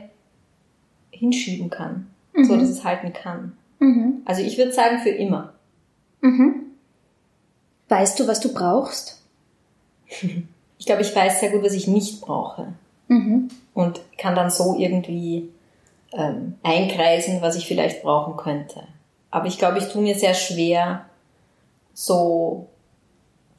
hinschieben 1.11 1.71
kann, 1.71 2.09
mhm. 2.33 2.45
so 2.45 2.57
dass 2.57 2.69
es 2.69 2.85
halten 2.85 3.13
kann. 3.13 3.57
Mhm. 3.79 4.23
Also 4.25 4.43
ich 4.43 4.59
würde 4.59 4.73
sagen 4.73 4.99
für 4.99 5.11
immer. 5.11 5.53
Mhm. 6.21 6.67
Weißt 7.89 8.19
du, 8.19 8.27
was 8.27 8.41
du 8.41 8.53
brauchst? 8.53 9.23
Ich 10.79 10.85
glaube, 10.85 11.01
ich 11.01 11.17
weiß 11.17 11.41
sehr 11.41 11.51
gut, 11.51 11.65
was 11.65 11.73
ich 11.73 11.89
nicht 11.89 12.21
brauche. 12.21 12.75
Mhm. 13.09 13.49
Und 13.75 14.01
kann 14.19 14.35
dann 14.35 14.51
so 14.51 14.77
irgendwie 14.79 15.51
ähm, 16.13 16.55
einkreisen, 16.63 17.43
was 17.43 17.57
ich 17.57 17.67
vielleicht 17.67 18.03
brauchen 18.03 18.37
könnte. 18.37 18.83
Aber 19.31 19.47
ich 19.47 19.59
glaube, 19.59 19.79
ich 19.79 19.89
tue 19.89 20.03
mir 20.03 20.15
sehr 20.15 20.35
schwer, 20.35 21.05
so 21.93 22.69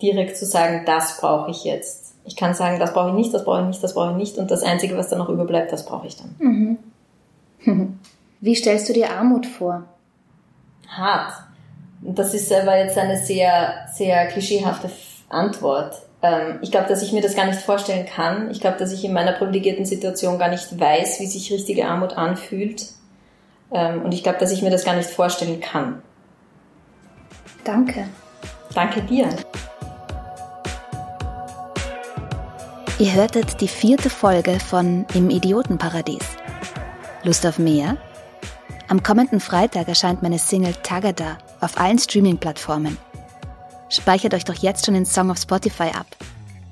direkt 0.02 0.38
zu 0.38 0.46
sagen, 0.46 0.84
das 0.86 1.20
brauche 1.20 1.52
ich 1.52 1.64
jetzt. 1.64 2.16
Ich 2.26 2.36
kann 2.36 2.54
sagen, 2.54 2.80
das 2.80 2.94
brauche 2.94 3.10
ich 3.10 3.16
nicht, 3.16 3.34
das 3.34 3.46
brauche 3.46 3.62
ich 3.62 3.68
nicht, 3.68 3.84
das 3.84 3.94
brauche 3.94 4.12
ich 4.12 4.18
nicht. 4.18 4.38
Und 4.38 4.52
das 4.52 4.64
Einzige, 4.64 4.98
was 4.98 5.10
dann 5.10 5.20
noch 5.20 5.30
überbleibt, 5.30 5.72
das 5.72 5.86
brauche 5.86 6.08
ich 6.08 6.18
dann. 6.18 6.36
Mhm. 6.40 6.78
Wie 8.42 8.56
stellst 8.56 8.90
du 8.90 8.94
dir 8.94 9.12
Armut 9.12 9.46
vor? 9.46 9.84
Hart. 10.88 11.34
Das 12.02 12.34
ist 12.34 12.52
aber 12.54 12.78
jetzt 12.78 12.98
eine 12.98 13.18
sehr, 13.18 13.88
sehr 13.94 14.28
klischeehafte 14.28 14.90
Antwort. 15.30 16.02
Ähm, 16.22 16.60
ich 16.62 16.72
glaube, 16.72 16.88
dass 16.88 17.02
ich 17.02 17.14
mir 17.14 17.22
das 17.22 17.36
gar 17.36 17.46
nicht 17.46 17.60
vorstellen 17.60 18.06
kann. 18.06 18.50
Ich 18.52 18.60
glaube, 18.60 18.78
dass 18.78 18.92
ich 18.92 19.04
in 19.04 19.14
meiner 19.14 19.34
privilegierten 19.34 19.86
Situation 19.86 20.40
gar 20.40 20.50
nicht 20.50 20.80
weiß, 20.80 21.20
wie 21.20 21.28
sich 21.28 21.52
richtige 21.52 21.88
Armut 21.88 22.14
anfühlt. 22.14 22.88
Ähm, 23.72 24.02
und 24.04 24.14
ich 24.14 24.24
glaube, 24.24 24.40
dass 24.40 24.52
ich 24.52 24.62
mir 24.62 24.72
das 24.72 24.86
gar 24.86 24.96
nicht 24.96 25.10
vorstellen 25.10 25.60
kann. 25.60 26.02
Danke. 27.64 28.08
Danke 28.74 29.02
dir. 29.02 29.30
Ihr 33.00 33.14
hörtet 33.14 33.62
die 33.62 33.68
vierte 33.68 34.10
Folge 34.10 34.60
von 34.60 35.06
Im 35.14 35.30
Idiotenparadies. 35.30 36.26
Lust 37.24 37.46
auf 37.46 37.60
mehr? 37.60 37.98
Am 38.88 39.04
kommenden 39.04 39.40
Freitag 39.40 39.88
erscheint 39.88 40.24
meine 40.24 40.40
Single 40.40 40.74
Tagada 40.82 41.38
auf 41.60 41.78
allen 41.78 42.00
Streaming-Plattformen. 42.00 42.98
Speichert 43.90 44.34
euch 44.34 44.46
doch 44.46 44.56
jetzt 44.56 44.86
schon 44.86 44.94
den 44.94 45.06
Song 45.06 45.32
auf 45.32 45.38
Spotify 45.38 45.92
ab. 45.94 46.08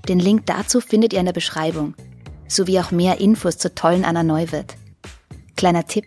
Den 0.07 0.20
Link 0.20 0.45
dazu 0.45 0.82
findet 0.82 1.13
ihr 1.13 1.20
in 1.20 1.26
der 1.26 1.34
Beschreibung, 1.34 1.95
sowie 2.47 2.80
auch 2.80 2.91
mehr 2.91 3.20
Infos 3.20 3.57
zur 3.57 3.74
tollen 3.74 4.05
Anna 4.05 4.24
Neuwirth. 4.24 4.76
Kleiner 5.55 5.86
Tipp, 5.86 6.05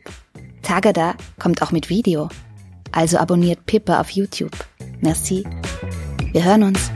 Tagada 0.62 1.14
kommt 1.38 1.62
auch 1.62 1.72
mit 1.72 1.88
Video, 1.88 2.28
also 2.92 3.18
abonniert 3.18 3.66
Pippa 3.66 4.00
auf 4.00 4.10
YouTube. 4.10 4.52
Merci. 5.00 5.44
Wir 6.32 6.44
hören 6.44 6.62
uns. 6.64 6.90